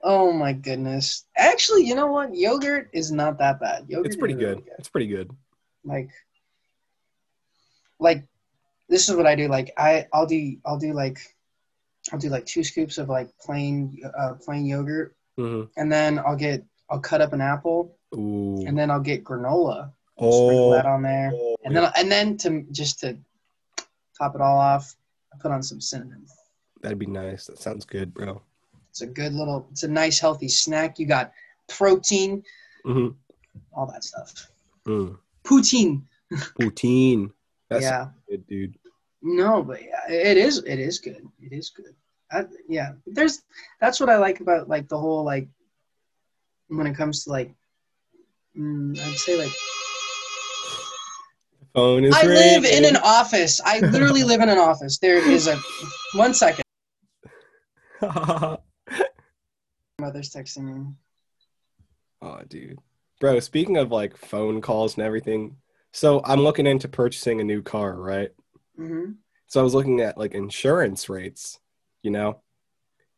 Oh 0.07 0.31
my 0.31 0.53
goodness! 0.53 1.25
Actually, 1.35 1.85
you 1.85 1.93
know 1.93 2.07
what? 2.07 2.33
Yogurt 2.33 2.89
is 2.93 3.11
not 3.11 3.37
that 3.39 3.59
bad. 3.59 3.85
Yogurt 3.89 4.07
It's 4.07 4.15
pretty 4.15 4.35
really 4.35 4.55
good. 4.55 4.63
It's 4.79 4.89
pretty 4.89 5.07
good. 5.07 5.29
Like, 5.83 6.09
like 7.99 8.25
this 8.89 9.09
is 9.09 9.15
what 9.15 9.27
I 9.27 9.35
do. 9.35 9.49
Like 9.49 9.73
I 9.77 10.07
I'll 10.13 10.25
do 10.25 10.57
I'll 10.65 10.79
do 10.79 10.93
like 10.93 11.19
I'll 12.11 12.19
do 12.19 12.29
like 12.29 12.45
two 12.45 12.63
scoops 12.63 12.97
of 12.97 13.09
like 13.09 13.29
plain 13.39 13.99
uh, 14.17 14.33
plain 14.35 14.65
yogurt, 14.65 15.15
hmm 15.37 15.63
and 15.75 15.91
then 15.91 16.19
I'll 16.19 16.37
get 16.37 16.63
I'll 16.89 17.01
cut 17.01 17.21
up 17.21 17.33
an 17.33 17.41
apple, 17.41 17.97
Ooh. 18.15 18.63
and 18.65 18.77
then 18.77 18.89
I'll 18.89 19.01
get 19.01 19.25
granola. 19.25 19.91
I'll 20.19 20.31
sprinkle 20.31 20.71
oh, 20.71 20.73
that 20.73 20.85
on 20.87 21.03
there. 21.03 21.31
oh, 21.31 21.57
And 21.63 21.75
then, 21.75 21.91
and 21.95 22.11
then 22.11 22.37
to 22.37 22.65
just 22.71 23.01
to 23.01 23.17
top 24.17 24.33
it 24.33 24.41
all 24.41 24.57
off, 24.57 24.95
I 25.31 25.37
put 25.37 25.51
on 25.51 25.61
some 25.61 25.79
cinnamon. 25.79 26.25
that'd 26.81 26.97
be 26.97 27.05
nice. 27.05 27.45
That 27.45 27.59
sounds 27.59 27.85
good, 27.85 28.15
bro. 28.15 28.41
It's 28.97 29.03
a 29.03 29.13
good 29.13 29.33
little, 29.33 29.67
it's 29.71 29.83
a 29.83 29.87
nice 29.87 30.19
healthy 30.19 30.47
snack. 30.47 30.97
You 30.97 31.05
got 31.05 31.31
protein, 31.67 32.43
hmm 32.83 33.09
all 33.73 33.85
that 33.85 34.03
stuff. 34.03 34.49
Mm. 34.87 35.19
Poutine. 35.43 36.01
Poutine. 36.59 37.29
That's 37.69 37.83
yeah. 37.83 38.07
good, 38.27 38.47
dude. 38.47 38.75
No, 39.21 39.61
but 39.61 39.83
yeah, 39.83 40.09
it 40.09 40.37
is. 40.37 40.63
It 40.63 40.79
is 40.79 40.97
good. 40.97 41.21
It 41.39 41.53
is 41.53 41.69
good. 41.69 41.93
I, 42.31 42.45
yeah. 42.67 42.93
There's. 43.05 43.43
That's 43.79 43.99
what 43.99 44.09
I 44.09 44.17
like 44.17 44.39
about 44.39 44.67
like 44.67 44.87
the 44.87 44.97
whole 44.97 45.23
like 45.23 45.47
when 46.69 46.87
it 46.87 46.95
comes 46.95 47.25
to 47.25 47.31
like 47.31 47.53
Mm, 48.57 48.99
I'd 48.99 49.17
say 49.17 49.37
like 49.37 49.51
Phone 51.75 52.05
is 52.05 52.15
I 52.15 52.23
live 52.23 52.65
in 52.65 52.85
an 52.85 52.97
office. 53.03 53.61
I 53.63 53.81
literally 53.81 54.23
live 54.23 54.41
in 54.41 54.49
an 54.49 54.57
office. 54.57 54.97
There 54.97 55.17
is 55.29 55.47
a 55.47 55.61
one 56.13 56.33
second. 56.33 56.63
Mother's 60.07 60.29
texting 60.29 60.63
me. 60.73 60.93
oh, 62.21 62.39
dude, 62.47 62.79
bro. 63.19 63.41
Speaking 63.41 63.75
of 63.75 63.91
like 63.91 64.15
phone 64.15 64.61
calls 64.61 64.95
and 64.95 65.05
everything, 65.05 65.57
so 65.91 66.21
I'm 66.23 66.39
looking 66.39 66.65
into 66.65 66.87
purchasing 66.87 67.41
a 67.41 67.43
new 67.43 67.61
car, 67.61 67.93
right? 67.99 68.29
hmm 68.77 69.11
So 69.47 69.59
I 69.59 69.63
was 69.63 69.73
looking 69.73 69.99
at 69.99 70.17
like 70.17 70.33
insurance 70.33 71.09
rates, 71.09 71.59
you 72.03 72.11
know, 72.11 72.39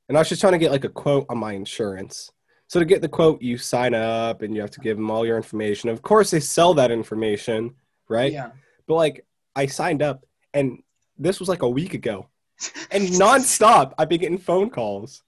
and 0.08 0.18
I 0.18 0.22
was 0.22 0.30
just 0.30 0.42
trying 0.42 0.54
to 0.54 0.58
get 0.58 0.72
like 0.72 0.84
a 0.84 0.90
quote 0.90 1.28
on 1.30 1.38
my 1.38 1.54
insurance. 1.54 2.32
So 2.66 2.80
to 2.80 2.86
get 2.88 3.04
the 3.04 3.08
quote, 3.08 3.40
you 3.40 3.60
sign 3.60 3.94
up 3.94 4.42
and 4.42 4.56
you 4.56 4.62
have 4.62 4.72
to 4.72 4.80
give 4.80 4.98
them 4.98 5.12
all 5.12 5.28
your 5.28 5.38
information. 5.38 5.92
Of 5.92 6.02
course, 6.02 6.32
they 6.32 6.40
sell 6.40 6.74
that 6.74 6.90
information, 6.90 7.76
right? 8.10 8.34
Yeah. 8.34 8.50
But 8.88 8.96
like, 8.96 9.28
I 9.56 9.68
signed 9.68 10.02
up, 10.02 10.26
and 10.56 10.82
this 11.20 11.40
was 11.40 11.50
like 11.50 11.62
a 11.62 11.70
week 11.70 11.94
ago, 11.94 12.30
and 12.92 13.10
nonstop, 13.10 13.94
I've 14.00 14.10
been 14.10 14.22
getting 14.22 14.40
phone 14.40 14.72
calls 14.72 15.22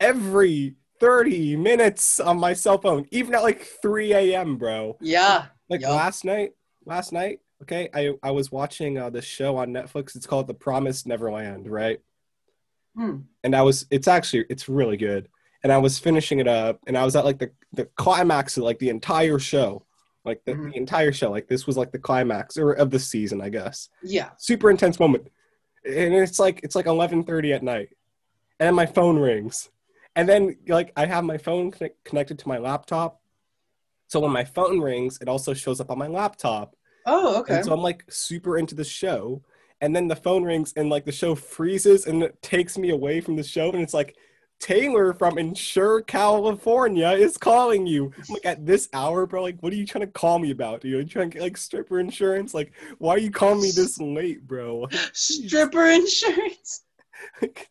every 0.00 0.74
30 1.02 1.56
minutes 1.56 2.20
on 2.20 2.38
my 2.38 2.52
cell 2.52 2.78
phone, 2.78 3.06
even 3.10 3.34
at 3.34 3.42
like 3.42 3.62
3 3.82 4.12
a.m., 4.14 4.56
bro. 4.56 4.96
Yeah. 5.00 5.46
Like 5.68 5.80
Yup. 5.80 5.90
last 5.90 6.24
night, 6.24 6.52
last 6.86 7.12
night, 7.12 7.40
okay, 7.62 7.88
I, 7.92 8.12
I 8.22 8.30
was 8.30 8.52
watching 8.52 8.98
uh, 8.98 9.10
this 9.10 9.24
show 9.24 9.56
on 9.56 9.70
Netflix. 9.70 10.14
It's 10.14 10.26
called 10.28 10.46
The 10.46 10.54
Promised 10.54 11.08
Neverland, 11.08 11.68
right? 11.68 12.00
Hmm. 12.94 13.16
And 13.42 13.56
I 13.56 13.62
was, 13.62 13.86
it's 13.90 14.06
actually, 14.06 14.44
it's 14.48 14.68
really 14.68 14.96
good. 14.96 15.28
And 15.64 15.72
I 15.72 15.78
was 15.78 15.98
finishing 15.98 16.38
it 16.38 16.46
up, 16.46 16.78
and 16.86 16.96
I 16.96 17.04
was 17.04 17.16
at 17.16 17.24
like 17.24 17.38
the, 17.40 17.50
the 17.72 17.86
climax 17.96 18.56
of 18.56 18.62
like 18.62 18.78
the 18.78 18.88
entire 18.90 19.40
show. 19.40 19.84
Like 20.24 20.44
the, 20.44 20.52
Mhm. 20.52 20.70
the 20.70 20.76
entire 20.76 21.10
show, 21.12 21.32
like 21.32 21.48
this 21.48 21.66
was 21.66 21.76
like 21.76 21.90
the 21.90 21.98
climax 21.98 22.56
or 22.56 22.74
of 22.74 22.92
the 22.92 23.00
season, 23.00 23.40
I 23.40 23.48
guess 23.48 23.88
Yeah. 24.04 24.30
super 24.38 24.70
intense 24.70 25.00
moment 25.00 25.26
and 25.84 26.14
it's 26.14 26.38
like 26.38 26.60
it's 26.62 26.76
like 26.76 26.86
11:30 26.86 27.52
at 27.56 27.64
night 27.64 27.88
and 28.60 28.76
my 28.76 28.86
phone 28.86 29.18
rings 29.18 29.68
and 30.16 30.28
then 30.28 30.56
like 30.68 30.92
I 30.96 31.06
have 31.06 31.24
my 31.24 31.38
phone 31.38 31.70
connect- 31.70 32.04
connected 32.04 32.38
to 32.40 32.48
my 32.48 32.58
laptop 32.58 33.20
so 34.08 34.20
when 34.20 34.30
my 34.32 34.44
phone 34.44 34.80
rings 34.80 35.18
it 35.20 35.28
also 35.28 35.54
shows 35.54 35.80
up 35.80 35.90
on 35.90 35.98
my 35.98 36.08
laptop 36.08 36.76
Oh, 37.06 37.40
okay. 37.40 37.56
and 37.56 37.64
so 37.64 37.72
I'm 37.72 37.80
like 37.82 38.04
super 38.08 38.58
into 38.58 38.74
the 38.74 38.84
show 38.84 39.42
and 39.80 39.94
then 39.96 40.06
the 40.08 40.16
phone 40.16 40.44
rings 40.44 40.72
and 40.76 40.88
like 40.90 41.04
the 41.04 41.12
show 41.12 41.34
freezes 41.34 42.06
and 42.06 42.22
it 42.22 42.40
takes 42.42 42.78
me 42.78 42.90
away 42.90 43.20
from 43.20 43.36
the 43.36 43.42
show 43.42 43.70
and 43.72 43.82
it's 43.82 43.94
like 43.94 44.16
Taylor 44.60 45.12
from 45.12 45.38
Insure 45.38 46.02
California 46.02 47.08
is 47.10 47.36
calling 47.36 47.84
you. 47.84 48.12
I'm 48.16 48.24
like 48.34 48.46
at 48.46 48.64
this 48.64 48.88
hour, 48.92 49.26
bro. 49.26 49.42
Like, 49.42 49.58
what 49.58 49.72
are 49.72 49.76
you 49.76 49.84
trying 49.84 50.06
to 50.06 50.12
call 50.12 50.38
me 50.38 50.52
about? 50.52 50.84
Are 50.84 50.86
you 50.88 51.02
trying 51.02 51.30
to 51.30 51.34
get 51.34 51.42
like 51.42 51.56
stripper 51.56 51.98
insurance? 51.98 52.54
Like, 52.54 52.72
why 52.98 53.14
are 53.16 53.18
you 53.18 53.32
calling 53.32 53.60
me 53.60 53.72
this 53.72 53.98
late, 53.98 54.46
bro? 54.46 54.86
Stripper 55.12 55.86
insurance. 55.88 56.82
Like, 57.40 57.70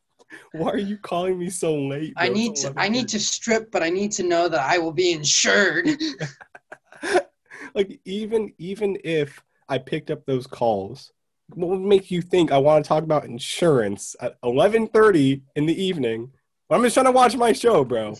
why 0.53 0.69
are 0.69 0.77
you 0.77 0.97
calling 0.97 1.37
me 1.37 1.49
so 1.49 1.75
late? 1.75 2.13
I 2.17 2.29
need 2.29 2.55
to. 2.57 2.73
I 2.77 2.87
need 2.89 3.07
to 3.09 3.19
strip, 3.19 3.71
but 3.71 3.83
I 3.83 3.89
need 3.89 4.11
to 4.13 4.23
know 4.23 4.47
that 4.47 4.61
I 4.61 4.77
will 4.77 4.91
be 4.91 5.11
insured. 5.11 5.87
like 7.75 7.99
even 8.05 8.53
even 8.57 8.97
if 9.03 9.41
I 9.69 9.77
picked 9.77 10.11
up 10.11 10.25
those 10.25 10.47
calls, 10.47 11.11
what 11.49 11.69
would 11.69 11.81
make 11.81 12.11
you 12.11 12.21
think 12.21 12.51
I 12.51 12.57
want 12.57 12.83
to 12.83 12.87
talk 12.87 13.03
about 13.03 13.25
insurance 13.25 14.15
at 14.19 14.39
11:30 14.41 15.41
in 15.55 15.65
the 15.65 15.83
evening? 15.83 16.31
I'm 16.69 16.83
just 16.83 16.93
trying 16.93 17.05
to 17.07 17.11
watch 17.11 17.35
my 17.35 17.51
show, 17.51 17.83
bro. 17.83 18.15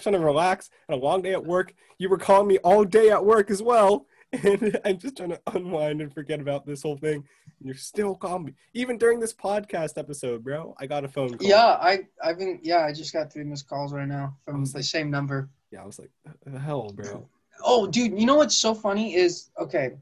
Trying 0.00 0.14
to 0.14 0.18
relax. 0.18 0.70
Had 0.88 0.96
a 0.96 1.00
long 1.00 1.22
day 1.22 1.32
at 1.32 1.44
work. 1.44 1.72
You 1.98 2.08
were 2.08 2.18
calling 2.18 2.48
me 2.48 2.58
all 2.58 2.84
day 2.84 3.10
at 3.10 3.24
work 3.24 3.50
as 3.50 3.62
well, 3.62 4.06
and 4.32 4.80
I'm 4.84 4.98
just 4.98 5.16
trying 5.16 5.30
to 5.30 5.40
unwind 5.54 6.00
and 6.00 6.12
forget 6.12 6.40
about 6.40 6.66
this 6.66 6.82
whole 6.82 6.96
thing. 6.96 7.24
You're 7.64 7.74
still 7.74 8.14
calling 8.14 8.44
me, 8.46 8.54
even 8.74 8.98
during 8.98 9.20
this 9.20 9.32
podcast 9.32 9.96
episode, 9.98 10.42
bro. 10.44 10.74
I 10.78 10.86
got 10.86 11.04
a 11.04 11.08
phone 11.08 11.36
call. 11.36 11.46
yeah, 11.48 11.78
I. 11.80 12.00
I've 12.22 12.38
been. 12.38 12.58
Yeah, 12.62 12.84
I 12.84 12.92
just 12.92 13.12
got 13.12 13.32
three 13.32 13.44
missed 13.44 13.68
calls 13.68 13.92
right 13.92 14.08
now 14.08 14.36
from 14.44 14.64
the 14.64 14.70
like- 14.74 14.84
same 14.84 15.10
number. 15.10 15.48
Yeah, 15.70 15.82
I 15.82 15.86
was 15.86 15.98
like, 15.98 16.10
the 16.44 16.58
hell, 16.58 16.90
bro. 16.94 17.26
Oh, 17.64 17.86
dude, 17.86 18.18
you 18.18 18.26
know 18.26 18.34
what's 18.36 18.56
so 18.56 18.74
funny 18.74 19.14
is 19.14 19.50
okay, 19.58 19.92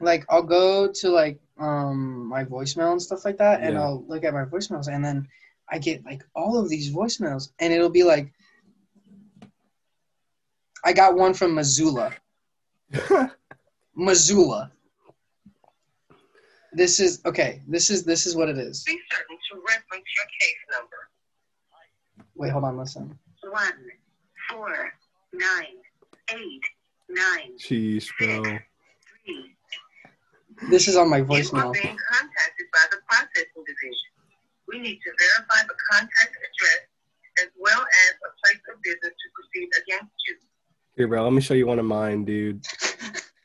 like 0.00 0.24
I'll 0.28 0.42
go 0.42 0.90
to 0.92 1.08
like 1.10 1.40
um 1.58 2.26
my 2.26 2.44
voicemail 2.44 2.92
and 2.92 3.00
stuff 3.00 3.24
like 3.24 3.38
that, 3.38 3.62
and 3.62 3.74
Yeah. 3.74 3.82
I'll 3.82 4.04
look 4.06 4.22
at 4.24 4.34
my 4.34 4.44
voicemails, 4.44 4.88
and 4.92 5.04
then 5.04 5.26
I 5.70 5.78
get 5.78 6.04
like 6.04 6.22
all 6.34 6.58
of 6.58 6.68
these 6.68 6.92
voicemails, 6.94 7.50
and 7.58 7.72
it'll 7.72 7.88
be 7.90 8.04
like, 8.04 8.32
I 10.84 10.92
got 10.92 11.16
one 11.16 11.34
from 11.34 11.54
Missoula, 11.54 12.12
Missoula. 13.96 14.70
This 16.76 17.00
is 17.00 17.22
okay. 17.24 17.62
This 17.66 17.88
is 17.88 18.04
this 18.04 18.26
is 18.26 18.36
what 18.36 18.50
it 18.50 18.58
is. 18.58 18.84
Be 18.84 19.00
certain 19.10 19.38
to 19.50 19.62
reference 19.66 20.04
your 20.14 20.26
case 20.38 20.62
number. 20.76 21.00
Wait, 22.34 22.52
hold 22.52 22.64
on, 22.64 22.76
listen. 22.76 23.18
One, 23.48 23.72
four, 24.50 24.92
nine, 25.32 25.80
eight, 26.34 26.60
nine, 27.08 27.56
Sheesh, 27.58 28.10
bro. 28.18 28.42
three. 28.42 29.56
This 30.68 30.86
is 30.86 30.96
on 30.96 31.08
my 31.08 31.22
voicemail. 31.22 31.32
You 31.32 31.40
are 31.40 31.64
voicemail. 31.64 31.72
being 31.72 31.96
contacted 32.12 32.66
by 32.74 32.84
the 32.90 32.98
processing 33.08 33.64
division. 33.64 34.10
We 34.68 34.78
need 34.78 35.00
to 35.00 35.10
verify 35.18 35.66
the 35.66 35.76
contact 35.90 36.36
address 36.36 36.84
as 37.40 37.48
well 37.58 37.80
as 37.80 38.12
a 38.20 38.30
place 38.44 38.62
of 38.74 38.82
business 38.82 39.14
to 39.16 39.26
proceed 39.32 39.68
against 39.82 40.12
you. 40.28 40.36
Here, 40.94 41.08
bro. 41.08 41.24
Let 41.24 41.32
me 41.32 41.40
show 41.40 41.54
you 41.54 41.66
one 41.68 41.78
of 41.78 41.86
mine, 41.86 42.26
dude. 42.26 42.66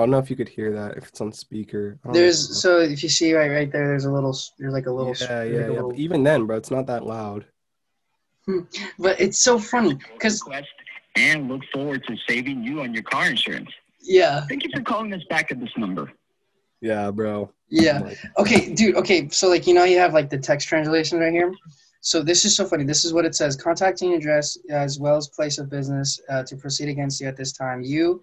I 0.00 0.04
don't 0.04 0.12
know 0.12 0.18
if 0.18 0.30
you 0.30 0.36
could 0.36 0.48
hear 0.48 0.72
that 0.72 0.96
if 0.96 1.08
it's 1.08 1.20
on 1.20 1.30
speaker. 1.30 1.98
There's 2.10 2.48
know. 2.48 2.54
so 2.54 2.78
if 2.80 3.02
you 3.02 3.10
see 3.10 3.34
right 3.34 3.50
right 3.50 3.70
there, 3.70 3.86
there's 3.86 4.06
a 4.06 4.10
little 4.10 4.34
there's 4.58 4.72
like 4.72 4.86
a 4.86 4.90
little 4.90 5.14
yeah, 5.20 5.42
yeah, 5.42 5.58
like 5.58 5.66
yeah. 5.66 5.68
little- 5.68 5.92
even 5.94 6.22
then, 6.22 6.46
bro, 6.46 6.56
it's 6.56 6.70
not 6.70 6.86
that 6.86 7.04
loud. 7.04 7.44
But 8.98 9.20
it's 9.20 9.38
so 9.38 9.58
funny 9.58 9.98
because 10.14 10.42
and 11.16 11.48
look 11.48 11.62
forward 11.72 12.02
to 12.06 12.16
saving 12.26 12.64
you 12.64 12.80
on 12.80 12.94
your 12.94 13.02
car 13.02 13.28
insurance. 13.28 13.70
yeah 14.00 14.46
Thank 14.48 14.64
you 14.64 14.70
for 14.74 14.80
calling 14.80 15.12
us 15.12 15.22
back 15.28 15.52
at 15.52 15.60
this 15.60 15.70
number. 15.76 16.10
Yeah, 16.80 17.10
bro. 17.10 17.52
yeah 17.68 17.98
like, 17.98 18.18
okay 18.38 18.72
dude 18.72 18.96
okay 18.96 19.28
so 19.28 19.48
like 19.48 19.66
you 19.66 19.74
know 19.74 19.84
you 19.84 19.98
have 19.98 20.14
like 20.14 20.30
the 20.30 20.38
text 20.38 20.66
translation 20.66 21.18
right 21.18 21.32
here. 21.32 21.52
So 22.00 22.22
this 22.22 22.46
is 22.46 22.56
so 22.56 22.64
funny. 22.64 22.84
This 22.84 23.04
is 23.04 23.12
what 23.12 23.26
it 23.26 23.34
says: 23.34 23.56
contacting 23.56 24.14
address 24.14 24.56
as 24.70 24.98
well 24.98 25.16
as 25.16 25.28
place 25.28 25.58
of 25.58 25.68
business 25.68 26.18
uh, 26.30 26.42
to 26.44 26.56
proceed 26.56 26.88
against 26.88 27.20
you 27.20 27.28
at 27.28 27.36
this 27.36 27.52
time. 27.52 27.82
You, 27.82 28.22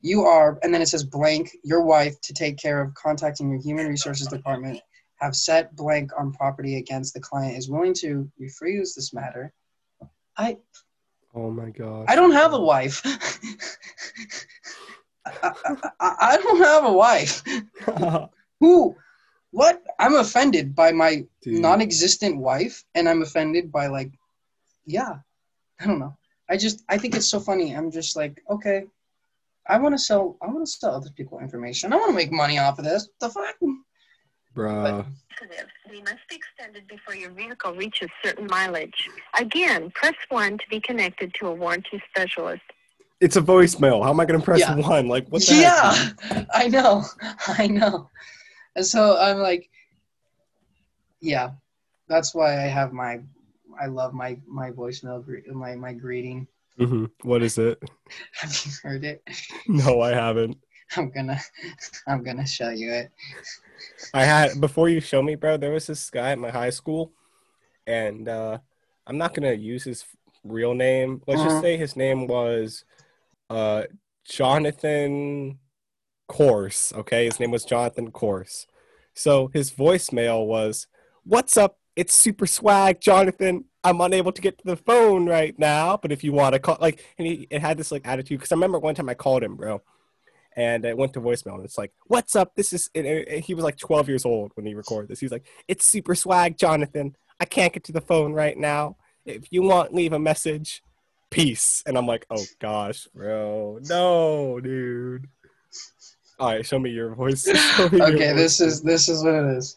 you 0.00 0.22
are, 0.22 0.58
and 0.62 0.72
then 0.72 0.82
it 0.82 0.86
says 0.86 1.04
blank. 1.04 1.50
Your 1.64 1.82
wife 1.82 2.20
to 2.22 2.32
take 2.32 2.58
care 2.58 2.80
of 2.80 2.94
contacting 2.94 3.50
your 3.50 3.60
human 3.60 3.86
resources 3.86 4.28
department. 4.28 4.80
Have 5.20 5.34
set 5.34 5.74
blank 5.74 6.10
on 6.18 6.32
property 6.32 6.76
against 6.76 7.14
the 7.14 7.20
client 7.20 7.56
is 7.56 7.70
willing 7.70 7.94
to 7.94 8.30
refuse 8.38 8.94
this 8.94 9.14
matter. 9.14 9.52
I 10.36 10.58
oh 11.34 11.50
my 11.50 11.70
god. 11.70 12.04
I 12.08 12.14
don't 12.14 12.32
have 12.32 12.52
a 12.52 12.60
wife. 12.60 13.00
I, 15.26 15.52
I, 16.00 16.14
I, 16.20 16.36
don't 16.36 16.62
have 16.62 16.84
a 16.84 16.92
wife. 16.92 17.42
Who? 18.60 18.94
What? 19.50 19.82
I'm 19.98 20.14
offended 20.16 20.74
by 20.74 20.92
my 20.92 21.26
Dude. 21.42 21.60
non-existent 21.60 22.36
wife, 22.36 22.84
and 22.94 23.08
I'm 23.08 23.22
offended 23.22 23.72
by 23.72 23.88
like, 23.88 24.12
yeah, 24.84 25.16
I 25.80 25.86
don't 25.86 25.98
know. 25.98 26.16
I 26.48 26.56
just 26.56 26.84
I 26.88 26.98
think 26.98 27.16
it's 27.16 27.26
so 27.26 27.40
funny. 27.40 27.74
I'm 27.74 27.90
just 27.90 28.16
like, 28.16 28.42
okay, 28.50 28.84
I 29.68 29.78
want 29.78 29.94
to 29.94 29.98
sell. 29.98 30.36
I 30.42 30.46
want 30.46 30.64
to 30.66 30.70
sell 30.70 30.94
other 30.94 31.10
people 31.16 31.40
information. 31.40 31.92
I 31.92 31.96
want 31.96 32.10
to 32.10 32.14
make 32.14 32.30
money 32.32 32.58
off 32.58 32.78
of 32.78 32.84
this. 32.84 33.08
The 33.20 33.28
fuck? 33.28 33.56
bro. 34.54 35.04
They 35.90 36.00
must 36.00 36.28
be 36.30 36.36
extended 36.36 36.88
before 36.88 37.14
your 37.14 37.30
vehicle 37.30 37.74
reaches 37.74 38.08
certain 38.24 38.46
mileage. 38.46 39.10
Again, 39.38 39.90
press 39.94 40.14
1 40.30 40.58
to 40.58 40.64
be 40.70 40.80
connected 40.80 41.34
to 41.34 41.48
a 41.48 41.54
warranty 41.54 42.02
specialist. 42.10 42.62
It's 43.20 43.36
a 43.36 43.42
voicemail. 43.42 44.02
How 44.02 44.10
am 44.10 44.20
I 44.20 44.24
gonna 44.24 44.42
press 44.42 44.60
Yeah. 44.60 44.74
one? 44.76 45.08
Like 45.08 45.28
what 45.28 45.44
the 45.46 45.54
heck? 45.54 45.64
yeah, 46.30 46.44
I 46.54 46.68
know, 46.68 47.04
I 47.48 47.66
know. 47.66 48.10
And 48.74 48.86
so 48.86 49.16
I'm 49.18 49.38
like, 49.38 49.70
yeah, 51.20 51.50
that's 52.08 52.34
why 52.34 52.54
I 52.62 52.66
have 52.66 52.92
my. 52.92 53.20
I 53.80 53.86
love 53.86 54.14
my 54.14 54.38
my 54.46 54.70
voicemail 54.70 55.24
my 55.48 55.74
my 55.76 55.92
greeting. 55.92 56.46
Mhm. 56.78 57.10
What 57.22 57.42
is 57.42 57.58
it? 57.58 57.82
Have 58.40 58.52
you 58.64 58.72
heard 58.82 59.04
it? 59.04 59.22
No, 59.66 60.00
I 60.00 60.12
haven't. 60.12 60.58
I'm 60.96 61.10
gonna 61.10 61.40
I'm 62.06 62.22
gonna 62.22 62.46
show 62.46 62.70
you 62.70 62.92
it. 62.92 63.10
I 64.14 64.24
had 64.24 64.60
before 64.60 64.88
you 64.88 65.00
show 65.00 65.22
me, 65.22 65.34
bro. 65.34 65.56
There 65.56 65.72
was 65.72 65.86
this 65.86 66.10
guy 66.10 66.30
at 66.32 66.38
my 66.38 66.50
high 66.50 66.70
school, 66.70 67.12
and 67.86 68.28
uh, 68.28 68.58
I'm 69.06 69.18
not 69.18 69.34
gonna 69.34 69.52
use 69.52 69.84
his 69.84 70.04
real 70.44 70.74
name. 70.74 71.22
Let's 71.26 71.40
Uh-huh. 71.40 71.50
just 71.50 71.60
say 71.60 71.76
his 71.76 71.96
name 71.96 72.26
was 72.26 72.84
uh, 73.50 73.84
Jonathan 74.28 75.58
Course. 76.28 76.92
Okay, 76.92 77.24
his 77.24 77.40
name 77.40 77.50
was 77.50 77.64
Jonathan 77.64 78.10
Course. 78.12 78.66
So 79.14 79.48
his 79.48 79.72
voicemail 79.72 80.46
was, 80.46 80.86
"What's 81.24 81.56
up, 81.56 81.78
it's 81.96 82.14
super 82.14 82.46
swag, 82.46 83.00
Jonathan. 83.00 83.64
I'm 83.82 84.00
unable 84.00 84.32
to 84.32 84.42
get 84.42 84.58
to 84.58 84.64
the 84.64 84.76
phone 84.76 85.26
right 85.26 85.58
now, 85.58 85.96
but 85.96 86.12
if 86.12 86.22
you 86.22 86.32
want 86.32 86.52
to 86.52 86.58
call, 86.58 86.76
like, 86.80 87.04
and 87.18 87.26
he 87.26 87.46
it 87.50 87.60
had 87.62 87.78
this 87.78 87.90
like 87.90 88.06
attitude 88.06 88.38
because 88.38 88.52
I 88.52 88.56
remember 88.56 88.78
one 88.78 88.94
time 88.94 89.08
I 89.08 89.14
called 89.14 89.42
him, 89.42 89.56
bro, 89.56 89.80
and 90.54 90.84
it 90.84 90.96
went 90.96 91.12
to 91.14 91.20
voicemail, 91.20 91.54
and 91.54 91.64
it's 91.64 91.78
like, 91.78 91.92
"What's 92.06 92.36
up? 92.36 92.54
This 92.54 92.72
is." 92.72 92.90
And, 92.94 93.06
and 93.06 93.44
he 93.44 93.54
was 93.54 93.64
like 93.64 93.78
12 93.78 94.08
years 94.08 94.24
old 94.24 94.52
when 94.54 94.66
he 94.66 94.74
recorded 94.74 95.08
this. 95.08 95.20
He's 95.20 95.32
like, 95.32 95.46
"It's 95.68 95.84
super 95.86 96.14
swag, 96.14 96.58
Jonathan. 96.58 97.16
I 97.40 97.44
can't 97.44 97.72
get 97.72 97.84
to 97.84 97.92
the 97.92 98.00
phone 98.00 98.32
right 98.32 98.56
now. 98.58 98.96
If 99.24 99.46
you 99.50 99.62
want, 99.62 99.94
leave 99.94 100.12
a 100.12 100.18
message. 100.18 100.82
Peace." 101.30 101.82
And 101.86 101.96
I'm 101.96 102.06
like, 102.06 102.26
"Oh 102.28 102.44
gosh, 102.60 103.06
bro, 103.14 103.78
no, 103.88 104.60
dude." 104.60 105.28
All 106.38 106.48
right, 106.48 106.66
show 106.66 106.78
me 106.78 106.90
your 106.90 107.14
voice. 107.14 107.46
Me 107.92 107.98
your 107.98 108.02
Okay, 108.14 108.32
voice. 108.32 108.36
this 108.36 108.60
is 108.60 108.82
this 108.82 109.08
is 109.08 109.24
what 109.24 109.34
it 109.34 109.56
is. 109.56 109.76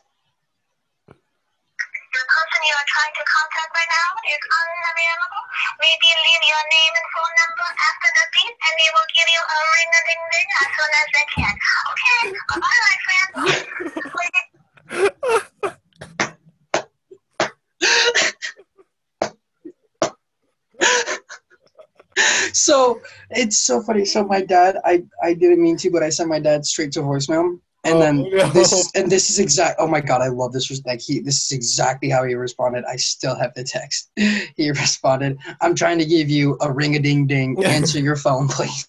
The 2.20 2.28
person 2.28 2.60
you 2.68 2.76
are 2.76 2.90
trying 2.92 3.16
to 3.16 3.24
contact 3.24 3.72
right 3.72 3.88
now 3.96 4.12
is 4.28 4.44
unavailable. 4.44 5.44
Maybe 5.80 6.04
leave 6.04 6.44
your 6.52 6.66
name 6.68 6.94
and 7.00 7.08
phone 7.16 7.32
number 7.32 7.64
after 7.80 8.10
the 8.12 8.26
beep, 8.36 8.56
and 8.60 8.76
they 8.76 8.92
will 8.92 9.08
give 9.16 9.30
you 9.32 9.40
a 9.40 9.60
ring 9.72 9.88
a 9.88 10.02
ding 10.04 10.20
ding 10.28 10.50
as 10.60 10.68
soon 10.76 10.92
as 11.00 11.08
they 11.16 11.26
can. 11.32 11.56
Okay, 11.96 12.36
bye 12.52 12.60
bye, 12.60 12.80
my 12.84 12.98
friend. 13.08 13.32
So 22.52 23.00
it's 23.30 23.58
so 23.58 23.82
funny. 23.82 24.04
So 24.04 24.26
my 24.26 24.42
dad, 24.42 24.78
I 24.84 25.04
I 25.24 25.34
didn't 25.34 25.64
mean 25.64 25.78
to, 25.78 25.90
but 25.90 26.04
I 26.04 26.10
sent 26.10 26.28
my 26.28 26.40
dad 26.40 26.66
straight 26.66 26.92
to 26.94 27.02
voicemail. 27.02 27.60
And 27.86 27.96
Oh, 27.96 28.00
then 28.00 28.24
no. 28.24 28.50
this 28.50 28.74
is, 28.74 28.92
and 28.94 29.10
this 29.10 29.30
is 29.30 29.40
exact. 29.40 29.78
Oh 29.80 29.88
my 29.88 30.02
god, 30.02 30.22
I 30.22 30.28
love 30.28 30.52
this. 30.52 30.70
Like 30.86 31.00
he, 31.00 31.22
this 31.22 31.46
is 31.46 31.52
exactly 31.54 32.10
how 32.10 32.26
he 32.26 32.36
responded. 32.36 32.84
I 32.86 32.98
still 32.98 33.36
have 33.36 33.54
the 33.54 33.64
text. 33.64 34.12
He 34.58 34.70
responded, 34.70 35.38
"I'm 35.62 35.76
trying 35.76 35.98
to 36.00 36.06
give 36.06 36.30
you 36.30 36.58
a 36.60 36.72
ring 36.72 36.96
a 36.96 37.00
ding 37.00 37.26
ding. 37.26 37.64
Answer 37.78 38.00
your 38.00 38.18
phone, 38.18 38.50
please." 38.50 38.86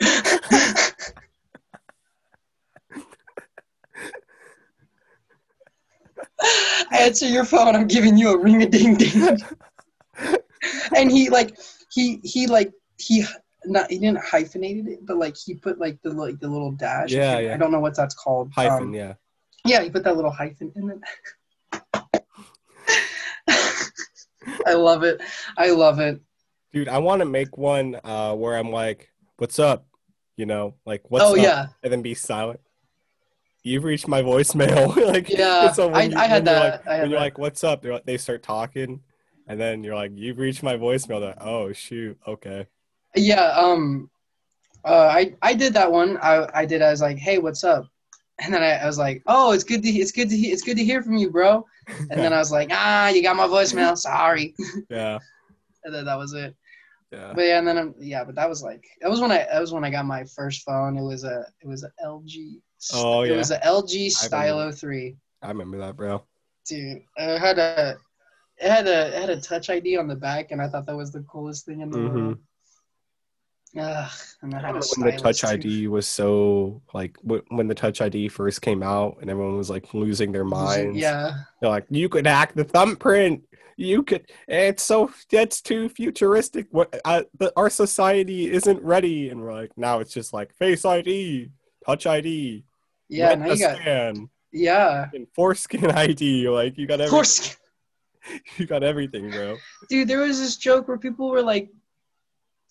Answer 6.92 7.26
your 7.28 7.44
phone. 7.44 7.74
I'm 7.74 7.88
giving 7.88 8.16
you 8.16 8.30
a 8.30 8.38
ring 8.38 8.62
a 8.62 8.68
ding 8.68 8.94
ding. 8.96 9.38
and 10.96 11.10
he 11.10 11.28
like 11.30 11.56
he 11.90 12.20
he 12.22 12.46
like 12.46 12.72
he 12.98 13.24
not 13.66 13.90
he 13.90 13.98
didn't 13.98 14.18
hyphenated 14.24 14.86
it, 14.88 15.06
but 15.06 15.16
like 15.18 15.36
he 15.36 15.54
put 15.54 15.78
like 15.78 16.00
the 16.02 16.10
like 16.10 16.38
the 16.40 16.48
little 16.48 16.72
dash. 16.72 17.10
Yeah, 17.12 17.38
yeah. 17.38 17.54
I 17.54 17.56
don't 17.56 17.70
know 17.72 17.80
what 17.80 17.96
that's 17.96 18.14
called. 18.14 18.52
hyphen, 18.54 18.88
Um, 18.88 18.94
yeah. 18.94 19.14
yeah, 19.64 19.82
he 19.82 19.90
put 19.90 20.04
that 20.04 20.16
little 20.16 20.30
hyphen 20.30 20.72
in 20.76 20.90
it. 20.90 22.22
I 24.66 24.74
love 24.74 25.02
it. 25.02 25.20
I 25.56 25.70
love 25.70 26.00
it. 26.00 26.20
Dude, 26.72 26.88
I 26.88 26.98
want 26.98 27.20
to 27.20 27.26
make 27.26 27.56
one 27.56 27.98
uh, 28.04 28.34
where 28.34 28.56
I'm 28.56 28.70
like, 28.70 29.10
"What's 29.38 29.58
up?" 29.58 29.86
You 30.36 30.46
know, 30.46 30.74
like 30.84 31.02
"What's 31.10 31.24
oh 31.24 31.32
up?" 31.32 31.38
yeah, 31.42 31.66
and 31.82 31.92
then 31.92 32.02
be 32.02 32.14
silent. 32.14 32.60
You've 33.62 33.84
reached 33.84 34.06
my 34.08 34.22
voicemail. 34.22 34.94
like, 35.12 35.28
Yeah, 35.28 35.72
so 35.72 35.90
I- 35.92 36.02
you- 36.04 36.16
I 36.16 36.26
had 36.26 36.44
that. 36.44 36.84
Like, 36.84 36.86
I 36.86 36.92
had 36.94 37.00
when 37.02 37.10
you're 37.10 37.18
that. 37.18 37.24
like, 37.24 37.38
"What's 37.38 37.64
up?" 37.64 37.82
They're 37.82 37.94
like, 37.94 38.06
they 38.06 38.16
start 38.18 38.42
talking, 38.42 39.00
and 39.48 39.58
then 39.60 39.82
you're 39.82 39.94
like, 39.94 40.12
"You've 40.14 40.38
reached 40.38 40.62
my 40.62 40.76
voicemail." 40.76 41.20
They're 41.20 41.30
like, 41.30 41.40
"Oh 41.44 41.72
shoot, 41.72 42.18
okay." 42.26 42.66
Yeah. 43.16 43.50
Um, 43.56 44.10
uh, 44.84 45.08
I 45.12 45.34
I 45.42 45.54
did 45.54 45.74
that 45.74 45.90
one. 45.90 46.16
I 46.18 46.48
I 46.54 46.64
did. 46.66 46.82
I 46.82 46.90
was 46.90 47.00
like, 47.00 47.18
hey, 47.18 47.38
what's 47.38 47.64
up? 47.64 47.86
And 48.38 48.52
then 48.52 48.62
I, 48.62 48.72
I 48.72 48.84
was 48.86 48.98
like, 48.98 49.22
oh, 49.26 49.52
it's 49.52 49.64
good 49.64 49.82
to 49.82 49.88
it's 49.88 50.12
good 50.12 50.28
to 50.28 50.36
it's 50.36 50.60
good 50.62 50.76
to 50.76 50.84
hear 50.84 51.02
from 51.02 51.16
you, 51.16 51.30
bro. 51.30 51.64
And 52.10 52.20
then 52.20 52.34
I 52.34 52.38
was 52.38 52.52
like, 52.52 52.68
ah, 52.70 53.08
you 53.08 53.22
got 53.22 53.34
my 53.34 53.46
voicemail. 53.46 53.96
Sorry. 54.10 54.54
yeah, 54.90 55.18
And 55.84 55.94
then 55.94 56.04
that 56.04 56.18
was 56.18 56.34
it. 56.34 56.54
yeah. 57.10 57.32
But 57.34 57.46
yeah, 57.46 57.58
and 57.60 57.66
then 57.66 57.78
um, 57.78 57.94
yeah, 57.98 58.24
but 58.24 58.34
that 58.34 58.46
was 58.46 58.62
like 58.62 58.84
that 59.00 59.08
was 59.08 59.22
when 59.22 59.32
I 59.32 59.46
that 59.50 59.58
was 59.58 59.72
when 59.72 59.84
I 59.84 59.90
got 59.90 60.04
my 60.04 60.22
first 60.24 60.64
phone. 60.64 60.98
It 60.98 61.02
was 61.02 61.24
a 61.24 61.46
it 61.62 61.66
was 61.66 61.82
a 61.82 61.90
LG. 62.04 62.60
Oh, 62.92 63.22
yeah. 63.22 63.32
it 63.32 63.36
was 63.38 63.50
a 63.52 63.58
LG 63.60 64.10
Stylo 64.10 64.70
three. 64.70 65.16
I 65.40 65.48
remember 65.48 65.78
that, 65.78 65.96
bro. 65.96 66.22
Dude, 66.68 67.00
it 67.16 67.38
had 67.38 67.58
a 67.58 67.96
it 68.58 68.70
had 68.70 68.86
a 68.86 69.16
it 69.16 69.20
had 69.22 69.30
a 69.30 69.40
touch 69.40 69.70
ID 69.70 69.96
on 69.96 70.08
the 70.08 70.14
back, 70.16 70.50
and 70.50 70.60
I 70.60 70.68
thought 70.68 70.84
that 70.84 70.94
was 70.96 71.10
the 71.10 71.22
coolest 71.22 71.64
thing 71.64 71.80
in 71.80 71.90
the 71.90 71.96
Mhm. 71.98 72.14
world. 72.14 72.38
Ugh, 73.78 74.10
and 74.42 74.54
I 74.54 74.58
I 74.58 74.60
had 74.60 74.70
a 74.70 74.78
remember 74.78 74.86
when 74.96 75.16
the 75.16 75.22
Touch. 75.22 75.44
ID 75.44 75.88
was 75.88 76.06
so 76.06 76.80
like 76.94 77.16
wh- 77.28 77.44
when 77.50 77.68
the 77.68 77.74
Touch 77.74 78.00
ID 78.00 78.28
first 78.28 78.62
came 78.62 78.82
out, 78.82 79.18
and 79.20 79.28
everyone 79.30 79.56
was 79.56 79.68
like 79.70 79.92
losing 79.92 80.32
their 80.32 80.44
minds. 80.44 80.96
Yeah, 80.98 81.34
They're 81.60 81.70
like, 81.70 81.86
you 81.90 82.08
could 82.08 82.26
hack 82.26 82.54
the 82.54 82.64
thumbprint. 82.64 83.42
You 83.76 84.02
could. 84.02 84.30
It's 84.48 84.82
so 84.82 85.10
that's 85.30 85.60
too 85.60 85.90
futuristic. 85.90 86.68
What? 86.70 86.98
Uh, 87.04 87.24
the, 87.38 87.52
our 87.56 87.68
society 87.68 88.50
isn't 88.50 88.82
ready, 88.82 89.28
and 89.28 89.42
we're 89.42 89.52
like, 89.52 89.76
now 89.76 89.98
it's 89.98 90.14
just 90.14 90.32
like 90.32 90.54
Face 90.54 90.84
ID, 90.86 91.50
Touch 91.84 92.06
ID, 92.06 92.64
yeah. 93.10 93.34
Now 93.34 93.52
you 93.52 93.58
got 93.58 93.76
scan, 93.76 94.30
yeah. 94.52 95.10
and 95.12 95.26
foreskin 95.34 95.90
ID. 95.90 96.48
Like 96.48 96.78
you 96.78 96.86
got 96.86 97.00
everything. 97.02 97.10
course, 97.10 97.56
You 98.56 98.64
got 98.66 98.82
everything, 98.82 99.30
bro. 99.30 99.56
dude. 99.90 100.08
There 100.08 100.20
was 100.20 100.40
this 100.40 100.56
joke 100.56 100.88
where 100.88 100.96
people 100.98 101.28
were 101.28 101.42
like, 101.42 101.68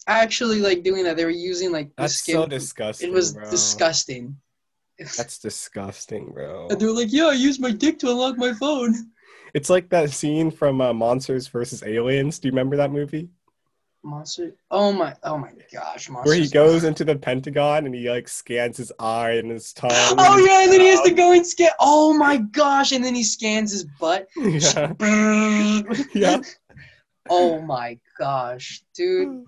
actually 0.07 0.59
like 0.59 0.83
doing 0.83 1.03
that. 1.05 1.17
They 1.17 1.25
were 1.25 1.31
using 1.31 1.71
like 1.71 1.89
the 1.89 2.03
That's 2.03 2.15
skin. 2.15 2.35
so 2.35 2.45
disgusting. 2.45 3.09
it 3.09 3.13
was 3.13 3.33
bro. 3.33 3.49
disgusting. 3.49 4.37
That's 4.99 5.39
disgusting, 5.39 6.31
bro. 6.31 6.67
And 6.69 6.79
they 6.79 6.85
were 6.85 6.93
like, 6.93 7.11
"Yeah, 7.11 7.27
I 7.27 7.33
used 7.33 7.59
my 7.59 7.71
dick 7.71 7.99
to 7.99 8.09
unlock 8.11 8.37
my 8.37 8.53
phone." 8.53 9.11
It's 9.53 9.69
like 9.69 9.89
that 9.89 10.09
scene 10.11 10.51
from 10.51 10.81
uh, 10.81 10.93
Monsters 10.93 11.47
versus 11.47 11.81
Aliens. 11.83 12.39
Do 12.39 12.47
you 12.47 12.51
remember 12.51 12.75
that 12.77 12.91
movie? 12.91 13.29
Monster. 14.03 14.53
Oh 14.69 14.93
my. 14.93 15.15
Oh 15.23 15.37
my 15.37 15.51
gosh. 15.73 16.09
Monster. 16.09 16.29
Where 16.29 16.37
he 16.39 16.47
goes 16.47 16.83
into 16.83 17.03
the 17.03 17.15
Pentagon 17.15 17.85
and 17.85 17.95
he 17.95 18.09
like 18.09 18.27
scans 18.27 18.77
his 18.77 18.91
eye 18.99 19.31
and 19.31 19.49
his 19.49 19.73
tongue. 19.73 19.89
Oh 19.91 20.45
yeah, 20.45 20.63
and 20.63 20.71
then 20.71 20.81
he 20.81 20.87
has 20.87 21.01
to 21.01 21.11
go 21.11 21.31
and 21.31 21.45
scan. 21.45 21.71
Oh 21.79 22.13
my 22.13 22.37
gosh, 22.37 22.91
and 22.91 23.03
then 23.03 23.15
he 23.15 23.23
scans 23.23 23.71
his 23.71 23.85
butt. 23.99 24.27
yeah. 24.37 24.93
Yeah. 26.13 26.41
Oh 27.29 27.59
my 27.61 27.97
gosh, 28.19 28.83
dude. 28.93 29.45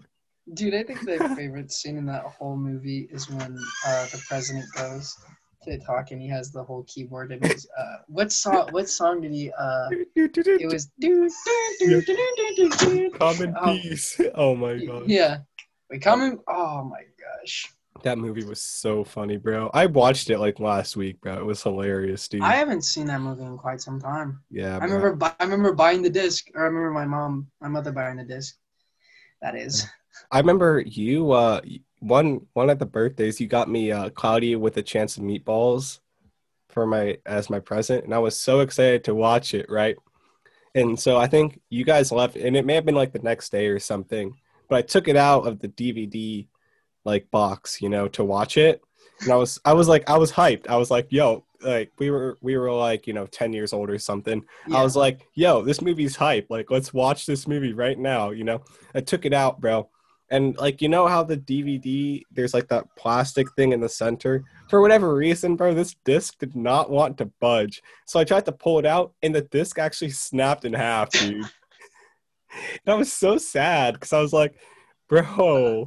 Dude, 0.54 0.74
I 0.76 0.84
think 0.84 1.04
my 1.04 1.18
favorite 1.36 1.72
scene 1.72 1.98
in 1.98 2.06
that 2.06 2.24
whole 2.24 2.56
movie 2.56 3.08
is 3.12 3.30
when 3.30 3.58
uh, 3.86 4.06
the 4.06 4.22
president 4.28 4.66
goes 4.76 5.16
to 5.64 5.78
talk 5.80 6.12
and 6.12 6.22
he 6.22 6.28
has 6.30 6.52
the 6.52 6.64
whole 6.64 6.84
keyboard 6.88 7.32
and 7.34 7.46
his 7.46 7.68
uh, 7.78 7.98
what 8.08 8.32
song? 8.32 8.70
What 8.72 8.88
song 8.88 9.22
did 9.22 9.34
he? 9.34 9.52
Uh, 9.52 9.90
it 10.16 10.72
was. 10.72 10.90
Common 13.20 13.56
Oh. 13.60 13.66
peace. 13.82 14.20
Oh 14.36 14.56
my 14.56 14.78
god. 14.86 15.04
Yeah. 15.08 15.40
Wait, 15.90 16.02
coming. 16.02 16.40
Oh 16.48 16.84
my 16.84 17.02
gosh. 17.20 17.74
That 18.04 18.18
movie 18.20 18.46
was 18.46 18.62
so 18.62 19.04
funny, 19.04 19.38
bro. 19.38 19.72
I 19.74 19.88
watched 19.88 20.30
it 20.30 20.38
like 20.40 20.60
last 20.60 20.96
week, 20.96 21.20
bro. 21.22 21.34
It 21.38 21.46
was 21.46 21.64
hilarious, 21.64 22.28
dude. 22.28 22.42
I 22.44 22.54
haven't 22.54 22.84
seen 22.84 23.08
that 23.08 23.22
movie 23.22 23.44
in 23.44 23.58
quite 23.58 23.82
some 23.82 24.00
time. 24.00 24.40
yeah, 24.52 24.76
I 24.76 24.80
bro. 24.80 24.88
remember. 24.88 25.16
Bu- 25.16 25.26
I 25.40 25.44
remember 25.44 25.74
buying 25.74 26.02
the 26.04 26.10
disc, 26.10 26.48
or 26.54 26.62
I 26.62 26.66
remember 26.66 26.92
my 26.92 27.06
mom, 27.06 27.48
my 27.60 27.68
mother 27.68 27.92
buying 27.92 28.18
the 28.18 28.24
disc. 28.24 28.56
That 29.42 29.56
is. 29.56 29.88
I 30.32 30.40
remember 30.40 30.84
you 30.86 31.32
uh 31.32 31.62
one 32.00 32.46
one 32.54 32.70
of 32.70 32.80
the 32.80 32.86
birthdays 32.86 33.40
you 33.42 33.48
got 33.48 33.70
me 33.70 33.92
uh 33.92 34.10
Cloudy 34.10 34.56
with 34.56 34.78
a 34.78 34.84
Chance 34.84 35.18
of 35.18 35.24
Meatballs 35.24 36.00
for 36.70 36.86
my 36.86 37.18
as 37.26 37.50
my 37.50 37.60
present 37.60 38.04
and 38.04 38.14
I 38.14 38.20
was 38.20 38.40
so 38.40 38.60
excited 38.60 39.04
to 39.06 39.16
watch 39.16 39.54
it, 39.54 39.70
right? 39.70 39.96
And 40.76 41.00
so 41.00 41.18
I 41.18 41.28
think 41.28 41.60
you 41.70 41.84
guys 41.84 42.12
left 42.12 42.36
and 42.36 42.56
it 42.56 42.66
may 42.66 42.76
have 42.76 42.86
been 42.86 42.96
like 42.96 43.14
the 43.14 43.20
next 43.20 43.52
day 43.52 43.68
or 43.68 43.80
something, 43.80 44.36
but 44.70 44.76
I 44.78 44.82
took 44.84 45.08
it 45.08 45.16
out 45.16 45.48
of 45.48 45.60
the 45.60 45.70
DVD 45.70 46.48
like 47.04 47.32
box, 47.32 47.82
you 47.82 47.90
know, 47.90 48.08
to 48.10 48.24
watch 48.24 48.58
it. 48.58 48.82
And 49.22 49.32
I 49.32 49.36
was 49.36 49.60
I 49.66 49.74
was 49.74 49.88
like 49.88 50.08
I 50.10 50.18
was 50.18 50.32
hyped. 50.32 50.68
I 50.68 50.76
was 50.76 50.92
like, 50.92 51.08
yo, 51.10 51.46
like 51.62 51.92
we 51.98 52.12
were 52.12 52.38
we 52.42 52.58
were 52.58 52.72
like, 52.72 53.08
you 53.08 53.14
know, 53.14 53.26
10 53.26 53.54
years 53.54 53.74
old 53.74 53.90
or 53.90 53.98
something. 53.98 54.44
Yeah. 54.68 54.78
I 54.78 54.84
was 54.84 54.96
like, 54.96 55.28
yo, 55.34 55.64
this 55.64 55.82
movie's 55.82 56.16
hype. 56.16 56.48
Like, 56.50 56.70
let's 56.70 56.94
watch 56.94 57.26
this 57.26 57.48
movie 57.48 57.74
right 57.74 57.98
now. 57.98 58.30
You 58.30 58.44
know, 58.44 58.62
I 58.94 59.02
took 59.02 59.26
it 59.26 59.34
out, 59.34 59.60
bro. 59.60 59.90
And 60.30 60.58
like, 60.58 60.82
you 60.82 60.90
know 60.90 61.08
how 61.08 61.24
the 61.24 61.38
DVD, 61.38 62.22
there's 62.32 62.54
like 62.54 62.68
that 62.68 62.86
plastic 62.96 63.48
thing 63.54 63.72
in 63.72 63.80
the 63.80 63.90
center. 63.90 64.44
For 64.70 64.82
whatever 64.82 65.16
reason, 65.16 65.56
bro, 65.56 65.74
this 65.74 65.96
disc 66.04 66.38
did 66.40 66.56
not 66.56 66.90
want 66.90 67.18
to 67.20 67.32
budge. 67.40 67.82
So 68.06 68.20
I 68.20 68.26
tried 68.26 68.46
to 68.46 68.52
pull 68.52 68.80
it 68.80 68.86
out, 68.86 69.14
and 69.24 69.34
the 69.34 69.42
disc 69.42 69.80
actually 69.80 70.12
snapped 70.12 70.66
in 70.66 70.74
half, 70.74 71.12
dude. 71.12 71.36
and 71.46 71.50
I 72.88 72.96
was 72.96 73.12
so 73.12 73.38
sad 73.38 73.94
because 73.94 74.12
I 74.12 74.20
was 74.20 74.34
like, 74.34 74.56
bro, 75.08 75.86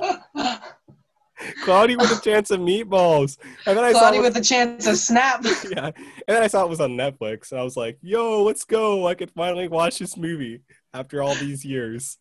Cloudy 1.62 1.96
with 1.96 2.10
a 2.10 2.20
chance 2.22 2.50
of 2.50 2.60
meatballs. 2.60 3.38
And 3.66 3.76
then 3.76 3.84
I 3.84 3.92
Cloudy 3.92 4.16
saw 4.16 4.22
it 4.22 4.26
with 4.26 4.36
a 4.36 4.44
chance 4.44 4.86
of 4.86 4.96
snap. 4.96 5.44
yeah. 5.70 5.86
And 5.86 5.94
then 6.26 6.42
I 6.42 6.46
saw 6.46 6.64
it 6.64 6.68
was 6.68 6.80
on 6.80 6.92
Netflix, 6.92 7.50
and 7.50 7.60
I 7.60 7.64
was 7.64 7.76
like, 7.76 7.98
"Yo, 8.02 8.42
let's 8.42 8.64
go! 8.64 9.06
I 9.06 9.14
could 9.14 9.30
finally 9.30 9.68
watch 9.68 9.98
this 9.98 10.16
movie 10.16 10.62
after 10.92 11.22
all 11.22 11.34
these 11.34 11.64
years, 11.64 12.18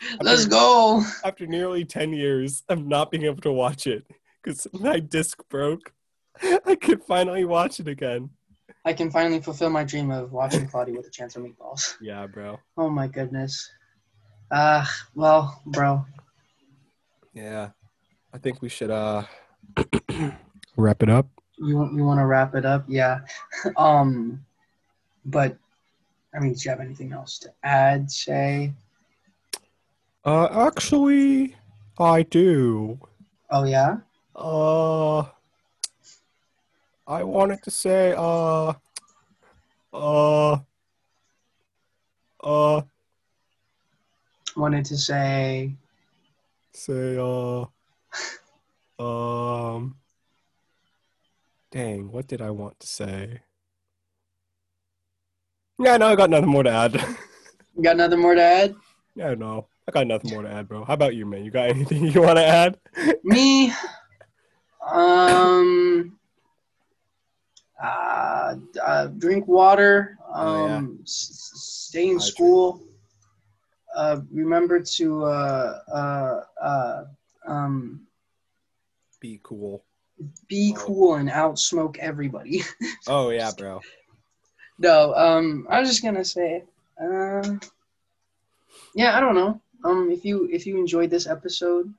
Let's 0.20 0.46
go. 0.46 1.02
after 1.24 1.46
nearly 1.46 1.84
ten 1.84 2.12
years 2.12 2.62
of 2.68 2.84
not 2.86 3.10
being 3.10 3.24
able 3.24 3.40
to 3.42 3.52
watch 3.52 3.86
it 3.86 4.06
because 4.42 4.66
my 4.72 5.00
disc 5.00 5.42
broke. 5.48 5.92
I 6.42 6.76
could 6.76 7.02
finally 7.02 7.44
watch 7.44 7.80
it 7.80 7.88
again. 7.88 8.30
I 8.84 8.92
can 8.92 9.10
finally 9.10 9.40
fulfill 9.40 9.70
my 9.70 9.84
dream 9.84 10.10
of 10.10 10.32
watching 10.32 10.66
Cloudy 10.70 10.92
with 10.92 11.06
a 11.06 11.10
chance 11.10 11.36
of 11.36 11.42
meatballs. 11.42 11.96
Yeah, 12.00 12.26
bro. 12.26 12.60
Oh 12.76 12.88
my 12.88 13.08
goodness. 13.08 13.70
Uh, 14.50 14.84
well, 15.14 15.60
bro. 15.66 16.06
Yeah. 17.34 17.70
I 18.32 18.38
think 18.38 18.62
we 18.62 18.68
should 18.68 18.90
uh 18.90 19.24
wrap 20.76 21.02
it 21.02 21.10
up. 21.10 21.28
You 21.58 21.76
want 21.76 21.94
you 21.94 22.04
want 22.04 22.20
to 22.20 22.26
wrap 22.26 22.54
it 22.54 22.64
up? 22.64 22.84
Yeah. 22.88 23.20
um, 23.76 24.44
but 25.24 25.56
I 26.34 26.40
mean, 26.40 26.52
do 26.52 26.60
you 26.62 26.70
have 26.70 26.80
anything 26.80 27.12
else 27.12 27.38
to 27.40 27.52
add? 27.62 28.10
Say. 28.10 28.72
Uh 30.28 30.68
actually 30.68 31.56
I 31.98 32.22
do. 32.22 33.00
Oh 33.50 33.64
yeah. 33.64 33.96
Uh 34.36 35.22
I 37.06 37.24
wanted 37.24 37.62
to 37.62 37.70
say 37.70 38.12
uh 38.14 38.74
uh 39.94 40.58
uh 42.44 42.82
Wanted 44.54 44.84
to 44.92 44.98
say. 44.98 45.72
say 46.74 47.16
uh 47.16 47.64
um 49.02 49.96
dang 51.72 52.12
what 52.12 52.26
did 52.28 52.42
i 52.42 52.50
want 52.50 52.78
to 52.80 52.86
say 52.86 53.40
yeah 55.78 55.96
no 55.96 56.06
i 56.08 56.14
got 56.16 56.28
nothing 56.30 56.48
more 56.50 56.62
to 56.62 56.70
add 56.70 56.92
You 57.76 57.82
got 57.82 57.96
nothing 57.96 58.20
more 58.20 58.34
to 58.34 58.42
add? 58.42 58.74
yeah 59.16 59.34
no 59.34 59.66
i 59.88 59.90
got 59.90 60.06
nothing 60.06 60.30
more 60.30 60.42
to 60.42 60.50
add 60.50 60.68
bro 60.68 60.84
how 60.84 60.92
about 60.94 61.14
you 61.16 61.24
man 61.26 61.42
you 61.44 61.50
got 61.50 61.68
anything 61.74 62.04
you 62.06 62.20
want 62.22 62.36
to 62.36 62.44
add 62.44 62.78
Me. 63.24 63.72
Um. 64.86 66.18
Uh, 67.82 68.56
uh, 68.84 69.06
drink 69.06 69.46
water. 69.46 70.18
Um. 70.32 70.46
Oh, 70.46 70.66
yeah. 70.66 70.82
s- 71.02 71.30
s- 71.30 71.52
stay 71.88 72.04
in 72.04 72.16
Hydrate. 72.18 72.24
school. 72.24 72.82
Uh, 73.94 74.20
remember 74.30 74.80
to 74.80 75.24
uh, 75.24 75.78
uh, 75.92 76.40
uh, 76.62 77.04
um, 77.46 78.06
be 79.20 79.40
cool 79.42 79.84
be 80.48 80.74
Oh. 80.76 80.80
cool 80.80 81.14
and 81.14 81.28
outsmoke 81.30 81.98
everybody. 81.98 82.62
oh 83.08 83.30
yeah 83.30 83.50
bro 83.56 83.80
no, 84.80 85.12
um, 85.14 85.66
I 85.68 85.80
was 85.80 85.88
just 85.88 86.02
gonna 86.04 86.24
say, 86.24 86.62
uh, 87.02 87.56
yeah, 88.94 89.16
I 89.16 89.20
don't 89.20 89.34
know. 89.34 89.60
Um, 89.84 90.10
if 90.10 90.24
you 90.24 90.48
if 90.50 90.66
you 90.66 90.78
enjoyed 90.78 91.10
this 91.10 91.26
episode, 91.26 91.92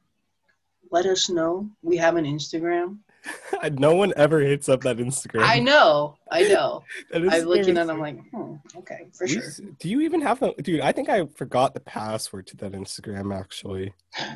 let 0.91 1.05
us 1.05 1.29
know. 1.29 1.69
We 1.81 1.97
have 1.97 2.15
an 2.15 2.25
Instagram. 2.25 2.99
no 3.73 3.95
one 3.95 4.13
ever 4.15 4.39
hits 4.39 4.69
up 4.69 4.79
that 4.81 4.95
instagram 4.95 5.43
I 5.43 5.59
know, 5.59 6.15
I 6.31 6.43
know. 6.43 6.83
I'm 7.13 7.43
looking 7.43 7.77
at. 7.77 7.87
it, 7.87 7.89
I'm 7.89 7.99
like, 7.99 8.17
hmm, 8.29 8.53
okay, 8.77 9.07
for 9.13 9.25
We 9.25 9.33
sure. 9.33 9.43
Do 9.77 9.89
you 9.89 10.01
even 10.01 10.21
have 10.21 10.41
a 10.41 10.53
dude? 10.61 10.79
I 10.79 10.93
think 10.93 11.09
I 11.09 11.25
forgot 11.35 11.73
the 11.73 11.81
password 11.81 12.47
to 12.47 12.57
that 12.57 12.71
Instagram 12.71 13.37
actually. 13.37 13.93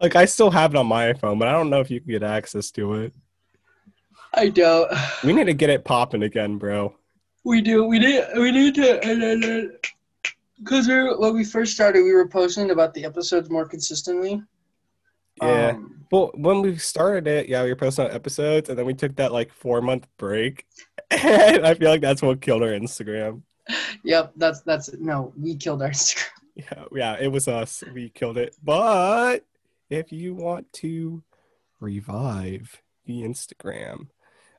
Like 0.00 0.16
I 0.16 0.24
still 0.24 0.50
have 0.50 0.74
it 0.74 0.78
on 0.78 0.86
my 0.86 1.12
phone, 1.12 1.38
but 1.38 1.48
I 1.48 1.52
don't 1.52 1.68
know 1.68 1.80
if 1.80 1.90
you 1.90 2.00
can 2.00 2.08
get 2.08 2.22
access 2.22 2.70
to 2.72 2.94
it. 2.94 3.12
I 4.32 4.48
don't. 4.48 4.90
We 5.24 5.32
need 5.32 5.44
to 5.44 5.52
get 5.52 5.70
it 5.70 5.84
popping 5.84 6.22
again, 6.22 6.56
bro. 6.56 6.94
We 7.44 7.60
do. 7.60 7.84
We 7.84 7.98
need. 7.98 8.24
We 8.34 8.50
need 8.50 8.74
to. 8.76 9.72
Because 10.62 10.88
we 10.88 10.94
when 11.16 11.34
we 11.34 11.44
first 11.44 11.72
started, 11.72 12.02
we 12.02 12.12
were 12.12 12.28
posting 12.28 12.70
about 12.70 12.94
the 12.94 13.04
episodes 13.04 13.50
more 13.50 13.66
consistently. 13.66 14.42
Yeah. 15.42 15.70
Um, 15.70 16.04
Well, 16.12 16.32
when 16.34 16.60
we 16.60 16.76
started 16.76 17.26
it, 17.26 17.48
yeah, 17.48 17.62
we 17.62 17.70
were 17.70 17.76
posting 17.76 18.04
out 18.04 18.12
episodes, 18.12 18.68
and 18.68 18.78
then 18.78 18.84
we 18.84 18.94
took 18.94 19.16
that 19.16 19.32
like 19.32 19.52
four 19.52 19.80
month 19.80 20.06
break. 20.18 20.66
And 21.10 21.66
I 21.66 21.74
feel 21.74 21.90
like 21.90 22.02
that's 22.02 22.22
what 22.22 22.40
killed 22.40 22.62
our 22.62 22.68
Instagram. 22.68 23.42
yep. 24.04 24.32
That's 24.36 24.60
that's 24.62 24.92
no. 24.94 25.32
We 25.36 25.56
killed 25.56 25.82
our 25.82 25.90
Instagram. 25.90 26.28
Yeah, 26.54 26.84
yeah, 26.92 27.16
it 27.18 27.28
was 27.28 27.48
us. 27.48 27.82
We 27.92 28.10
killed 28.10 28.38
it. 28.38 28.54
But 28.62 29.44
if 29.88 30.12
you 30.12 30.34
want 30.34 30.72
to 30.74 31.22
revive 31.80 32.80
the 33.06 33.22
Instagram, 33.22 34.08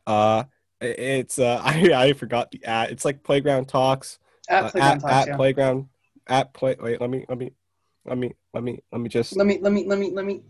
uh, 0.08 0.46
it's 0.82 1.40
uh, 1.40 1.62
I 1.64 1.94
I 1.94 2.14
forgot 2.14 2.52
the 2.52 2.66
ad. 2.66 2.92
It's 2.92 3.06
like 3.06 3.24
Playground 3.24 3.68
Talks. 3.68 4.20
At 4.52 4.72
Playground 4.72 4.92
at, 4.92 5.02
Talks, 5.02 5.14
at 5.14 5.28
yeah. 5.28 5.36
Playground 5.36 5.86
at 6.28 6.54
play. 6.54 6.76
Wait, 6.80 7.02
let 7.02 7.10
me 7.10 7.26
let 7.30 7.38
me 7.38 7.52
let 8.06 8.18
me 8.18 8.34
let 8.54 8.64
me 8.64 8.80
let 8.92 9.02
me 9.02 9.10
just. 9.10 9.36
Let 9.36 9.48
me. 9.48 9.60
Let 9.60 9.72
me. 9.72 9.86
Let 9.88 10.00
me. 10.00 10.12
Let 10.12 10.26
me. 10.26 10.42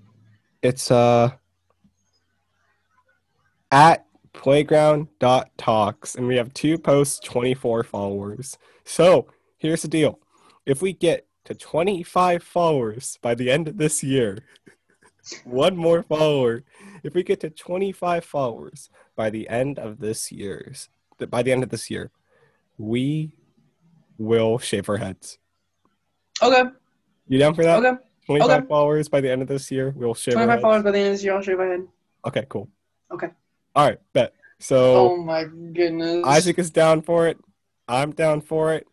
It's 0.62 0.92
uh 0.92 1.32
at 3.72 4.06
playground 4.34 5.08
dot 5.20 5.50
talks 5.58 6.16
and 6.16 6.28
we 6.28 6.36
have 6.36 6.54
two 6.54 6.78
posts 6.78 7.20
24 7.20 7.84
followers 7.84 8.58
so 8.86 9.28
here's 9.58 9.82
the 9.82 9.88
deal 9.88 10.20
if 10.66 10.82
we 10.82 10.94
get 10.94 11.28
to 11.44 11.54
25 11.54 12.42
followers 12.42 13.18
by 13.22 13.36
the 13.36 13.52
end 13.52 13.68
of 13.68 13.78
this 13.78 14.02
year 14.02 14.46
one 15.44 15.76
more 15.76 16.04
follower 16.04 16.64
if 17.04 17.14
we 17.14 17.24
get 17.24 17.42
to 17.42 17.50
25 17.50 18.24
followers 18.24 18.90
by 19.16 19.30
the 19.30 19.50
end 19.50 19.78
of 19.78 20.00
this 20.00 20.32
year's 20.32 20.90
by 21.30 21.44
the 21.44 21.52
end 21.52 21.64
of 21.64 21.70
this 21.70 21.90
year 21.90 22.10
we 22.78 23.34
will 24.22 24.58
shave 24.60 24.88
our 24.90 24.98
heads 24.98 25.38
Okay. 26.42 26.64
you 27.28 27.38
down 27.40 27.54
for 27.54 27.64
that 27.64 27.84
Okay. 27.84 27.98
25 28.26 28.50
okay. 28.50 28.68
followers 28.68 29.10
by 29.10 29.20
the 29.22 29.30
end 29.30 29.42
of 29.42 29.48
this 29.48 29.70
year 29.72 29.94
we'll 29.96 30.14
shave 30.14 30.36
our 30.36 30.46
Twenty-five 30.46 30.54
heads 30.56 30.62
followers 30.62 30.84
by 30.84 30.92
the 30.92 30.98
end 31.00 31.08
of 31.08 31.14
this 31.14 31.24
year. 31.24 31.34
I'll 31.36 31.42
shave 31.42 31.58
my 31.58 31.66
head. 31.66 31.88
Okay, 32.26 32.46
cool. 32.50 32.70
Okay. 33.12 33.30
All 33.76 33.86
right, 33.88 34.00
bet. 34.14 34.34
So 34.60 34.96
Oh 35.10 35.18
my 35.18 35.44
goodness. 35.46 36.24
Isaac 36.26 36.60
is 36.60 36.70
down 36.70 37.02
for 37.02 37.28
it. 37.28 37.40
I'm 37.88 38.12
down 38.12 38.42
for 38.42 38.74
it. 38.74 38.88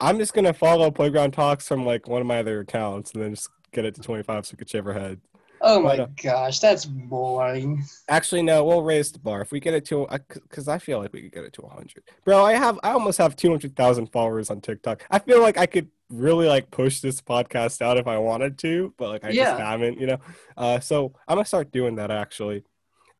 I'm 0.00 0.18
just 0.18 0.32
gonna 0.32 0.54
follow 0.54 0.90
Playground 0.90 1.32
Talks 1.32 1.68
from 1.68 1.84
like 1.84 2.08
one 2.08 2.20
of 2.22 2.26
my 2.26 2.38
other 2.40 2.60
accounts 2.60 3.12
and 3.12 3.22
then 3.22 3.34
just 3.34 3.50
get 3.72 3.84
it 3.84 3.94
to 3.96 4.00
25 4.00 4.46
so 4.46 4.52
we 4.54 4.56
could 4.56 4.70
shave 4.70 4.86
our 4.86 4.94
head. 4.94 5.20
Oh 5.62 5.80
my 5.82 5.96
But, 5.96 6.00
uh, 6.00 6.06
gosh, 6.22 6.58
that's 6.58 6.84
boring. 6.84 7.82
Actually, 8.08 8.42
no, 8.42 8.64
we'll 8.64 8.82
raise 8.82 9.12
the 9.12 9.18
bar 9.18 9.42
if 9.42 9.52
we 9.52 9.60
get 9.60 9.74
it 9.74 9.84
to 9.86 10.06
because 10.48 10.68
I 10.68 10.78
feel 10.78 10.98
like 10.98 11.12
we 11.12 11.22
could 11.22 11.32
get 11.32 11.44
it 11.44 11.52
to 11.54 11.62
100. 11.62 12.02
Bro, 12.24 12.44
I 12.44 12.54
have 12.54 12.78
I 12.82 12.90
almost 12.92 13.18
have 13.18 13.36
200,000 13.36 14.06
followers 14.08 14.50
on 14.50 14.60
TikTok. 14.60 15.04
I 15.10 15.18
feel 15.18 15.40
like 15.40 15.58
I 15.58 15.66
could 15.66 15.88
really 16.08 16.48
like 16.48 16.70
push 16.70 17.00
this 17.00 17.20
podcast 17.20 17.82
out 17.82 17.98
if 17.98 18.06
I 18.06 18.18
wanted 18.18 18.58
to, 18.58 18.94
but 18.96 19.10
like 19.10 19.24
I 19.24 19.30
Yeah. 19.30 19.44
just 19.44 19.60
haven't, 19.60 20.00
you 20.00 20.06
know. 20.06 20.18
Uh, 20.56 20.80
so 20.80 21.12
I'm 21.28 21.36
gonna 21.36 21.44
start 21.44 21.70
doing 21.72 21.96
that 21.96 22.10
actually, 22.10 22.64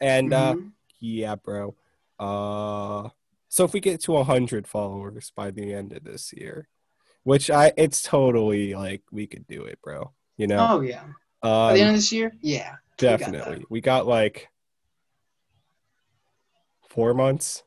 and 0.01 0.33
uh, 0.33 0.55
Mhm. 0.55 0.73
Yeah, 0.99 1.35
bro. 1.37 1.77
Uh 2.19 3.11
so 3.49 3.65
if 3.65 3.73
we 3.73 3.81
get 3.81 4.01
to 4.03 4.13
100 4.13 4.67
followers 4.69 5.33
by 5.35 5.51
the 5.51 5.73
end 5.75 5.93
of 5.93 6.05
this 6.05 6.33
year, 6.33 6.69
which 7.23 7.51
I 7.51 7.73
it's 7.77 8.03
totally 8.03 8.75
like 8.75 9.03
we 9.13 9.27
could 9.27 9.47
do 9.47 9.65
it, 9.65 9.81
bro. 9.83 10.13
You 10.37 10.47
know. 10.47 10.67
Oh 10.71 10.81
yeah. 10.81 11.05
By 11.43 11.75
the 11.75 11.81
end 11.81 11.89
Um 11.91 11.95
of 11.95 11.99
this 12.01 12.13
year, 12.13 12.33
yeah. 12.41 12.73
we 13.01 13.07
got 13.09 13.19
definitely. 13.19 13.65
We 13.71 13.81
got 13.81 14.07
like 14.07 14.49
4 16.89 17.15
months. 17.15 17.63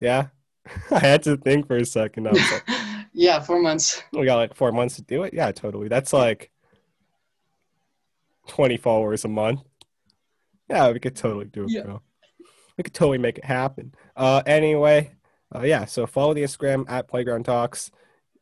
Yeah. 0.00 0.28
I 0.90 0.98
had 0.98 1.22
to 1.24 1.36
think 1.36 1.66
for 1.66 1.76
a 1.76 1.84
second. 1.84 2.24
Like, 2.24 2.64
yeah, 3.12 3.40
four 3.40 3.60
months. 3.60 4.02
we 4.12 4.24
got 4.24 4.36
like 4.36 4.54
4 4.54 4.72
months 4.72 4.96
to 4.96 5.02
do 5.02 5.22
it. 5.22 5.32
Yeah, 5.34 5.50
totally. 5.52 5.88
That's 5.88 6.12
like 6.12 6.50
20 8.48 8.76
followers 8.76 9.24
a 9.24 9.28
month. 9.28 9.60
Yeah, 10.68 10.90
we 10.90 11.00
could 11.00 11.16
totally 11.16 11.46
do 11.46 11.64
it, 11.64 11.70
Yeah. 11.70 11.82
bro. 11.82 12.02
We 12.76 12.84
could 12.84 12.94
totally 12.94 13.18
make 13.18 13.38
it 13.38 13.44
happen. 13.44 13.94
Uh, 14.16 14.42
anyway, 14.46 15.12
uh, 15.54 15.60
yeah. 15.62 15.84
So 15.84 16.06
follow 16.06 16.32
the 16.34 16.42
Instagram 16.42 16.88
at 16.88 17.06
Playground 17.08 17.44
Talks, 17.44 17.90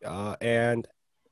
uh, 0.05 0.37
and 0.41 0.87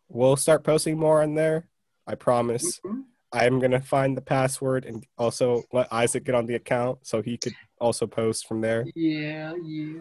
we'll 0.08 0.36
start 0.36 0.64
posting 0.64 0.98
more 0.98 1.22
on 1.22 1.34
there. 1.34 1.68
I 2.08 2.14
promise. 2.14 2.80
Mhm. 2.80 3.04
I'm 3.30 3.58
gonna 3.58 3.80
find 3.82 4.16
the 4.16 4.22
password 4.22 4.86
and 4.86 5.06
also 5.18 5.62
let 5.70 5.92
Isaac 5.92 6.24
get 6.24 6.34
on 6.34 6.46
the 6.46 6.54
account 6.54 7.06
so 7.06 7.20
he 7.20 7.36
could 7.36 7.52
also 7.78 8.06
post 8.06 8.46
from 8.48 8.62
there. 8.62 8.86
Yeah, 8.94 9.54
yeah. 9.62 10.00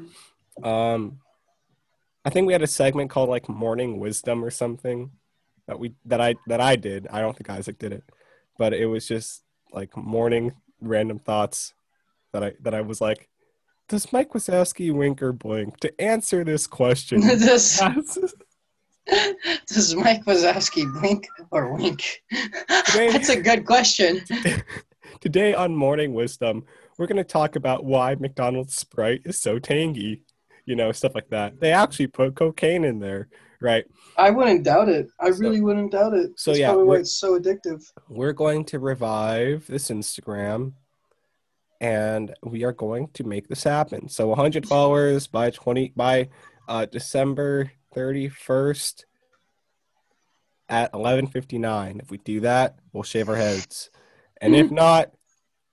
Um, 0.64 1.20
I 2.24 2.30
think 2.30 2.48
we 2.48 2.54
had 2.54 2.62
a 2.62 2.68
segment 2.68 3.10
called 3.10 3.30
like 3.30 3.50
Morning 3.50 4.00
Wisdom 4.00 4.44
or 4.44 4.50
something 4.50 5.12
that 5.68 5.78
we 5.78 5.94
that 6.06 6.22
I 6.22 6.36
that 6.48 6.62
I 6.62 6.78
did. 6.78 7.08
I 7.12 7.20
don't 7.20 7.36
think 7.36 7.50
Isaac 7.50 7.78
did 7.78 7.92
it, 7.92 8.06
but 8.58 8.74
it 8.74 8.86
was 8.86 9.06
just 9.06 9.44
like 9.74 9.96
morning 9.98 10.54
random 10.80 11.20
thoughts 11.20 11.74
that 12.32 12.44
I 12.44 12.54
that 12.62 12.74
I 12.74 12.80
was 12.80 13.02
like, 13.02 13.28
does 13.90 14.14
Mike 14.14 14.32
Wazowski 14.32 14.94
wink 14.94 15.22
or 15.22 15.34
blink 15.34 15.78
to 15.82 16.02
answer 16.02 16.46
this 16.46 16.66
question? 16.66 17.22
Yes. 17.24 17.82
does 19.68 19.96
Mike 19.96 20.26
Wazowski 20.26 20.92
blink 21.00 21.28
or 21.52 21.74
wink? 21.74 22.22
Today- 22.88 23.12
That's 23.12 23.30
a 23.30 23.42
good 23.42 23.66
question. 23.66 24.22
Today 25.22 25.54
on 25.54 25.76
Morning 25.76 26.14
Wisdom, 26.14 26.64
we're 26.98 27.08
gonna 27.08 27.24
talk 27.24 27.56
about 27.56 27.86
why 27.86 28.16
McDonald's 28.16 28.76
Sprite 28.76 29.22
is 29.26 29.38
so 29.38 29.60
tangy. 29.60 30.24
You 30.66 30.76
know, 30.76 30.92
stuff 30.92 31.16
like 31.16 31.30
that. 31.30 31.60
They 31.62 31.72
actually 31.72 32.08
put 32.08 32.36
cocaine 32.36 32.84
in 32.84 33.00
there, 33.00 33.30
right? 33.62 33.86
I 34.18 34.32
wouldn't 34.32 34.64
doubt 34.64 34.90
it. 34.90 35.08
I 35.20 35.32
So- 35.32 35.38
really 35.40 35.62
wouldn't 35.62 35.92
doubt 35.94 36.14
it. 36.14 36.38
so 36.38 36.52
That's 36.52 36.60
yeah, 36.60 36.68
probably 36.72 36.86
why 36.88 36.96
it's 36.98 37.14
so 37.18 37.40
addictive. 37.40 37.90
we're 38.10 38.34
going 38.34 38.66
to 38.66 38.80
revive 38.80 39.66
this 39.68 39.90
Instagram 39.90 40.74
and 41.80 42.34
we 42.44 42.64
are 42.64 42.74
going 42.74 43.08
to 43.14 43.24
make 43.24 43.48
this 43.48 43.64
happen. 43.64 44.10
So 44.10 44.28
100 44.28 44.68
followers 44.68 45.26
by 45.28 45.52
20 45.52 45.94
by 45.96 46.28
uh, 46.68 46.86
December 46.86 47.72
31st 47.98 49.06
at 50.70 50.92
11:59. 50.94 52.00
If 52.00 52.12
we 52.12 52.18
do 52.20 52.42
that, 52.42 52.78
we'll 52.94 53.04
shave 53.04 53.30
our 53.30 53.36
heads. 53.36 53.90
And 54.40 54.56
if 54.56 54.70
not, 54.72 55.12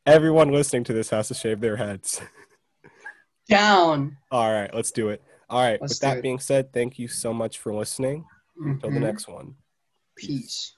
everyone 0.06 0.50
listening 0.50 0.84
to 0.84 0.92
this 0.92 1.10
has 1.10 1.28
to 1.28 1.34
shave 1.34 1.60
their 1.60 1.76
heads. 1.76 2.20
Down. 3.48 4.16
All 4.30 4.50
right, 4.50 4.72
let's 4.72 4.90
do 4.90 5.10
it. 5.10 5.22
All 5.50 5.60
right, 5.60 5.80
Let's 5.80 5.94
with 5.94 6.00
that 6.00 6.18
it. 6.18 6.22
being 6.22 6.38
said, 6.38 6.72
thank 6.72 6.98
you 6.98 7.06
so 7.08 7.34
much 7.34 7.58
for 7.58 7.74
listening. 7.74 8.24
Until 8.56 8.88
the 8.88 8.96
mm-hmm. 8.96 9.04
next 9.04 9.28
one. 9.28 9.56
Peace. 10.16 10.74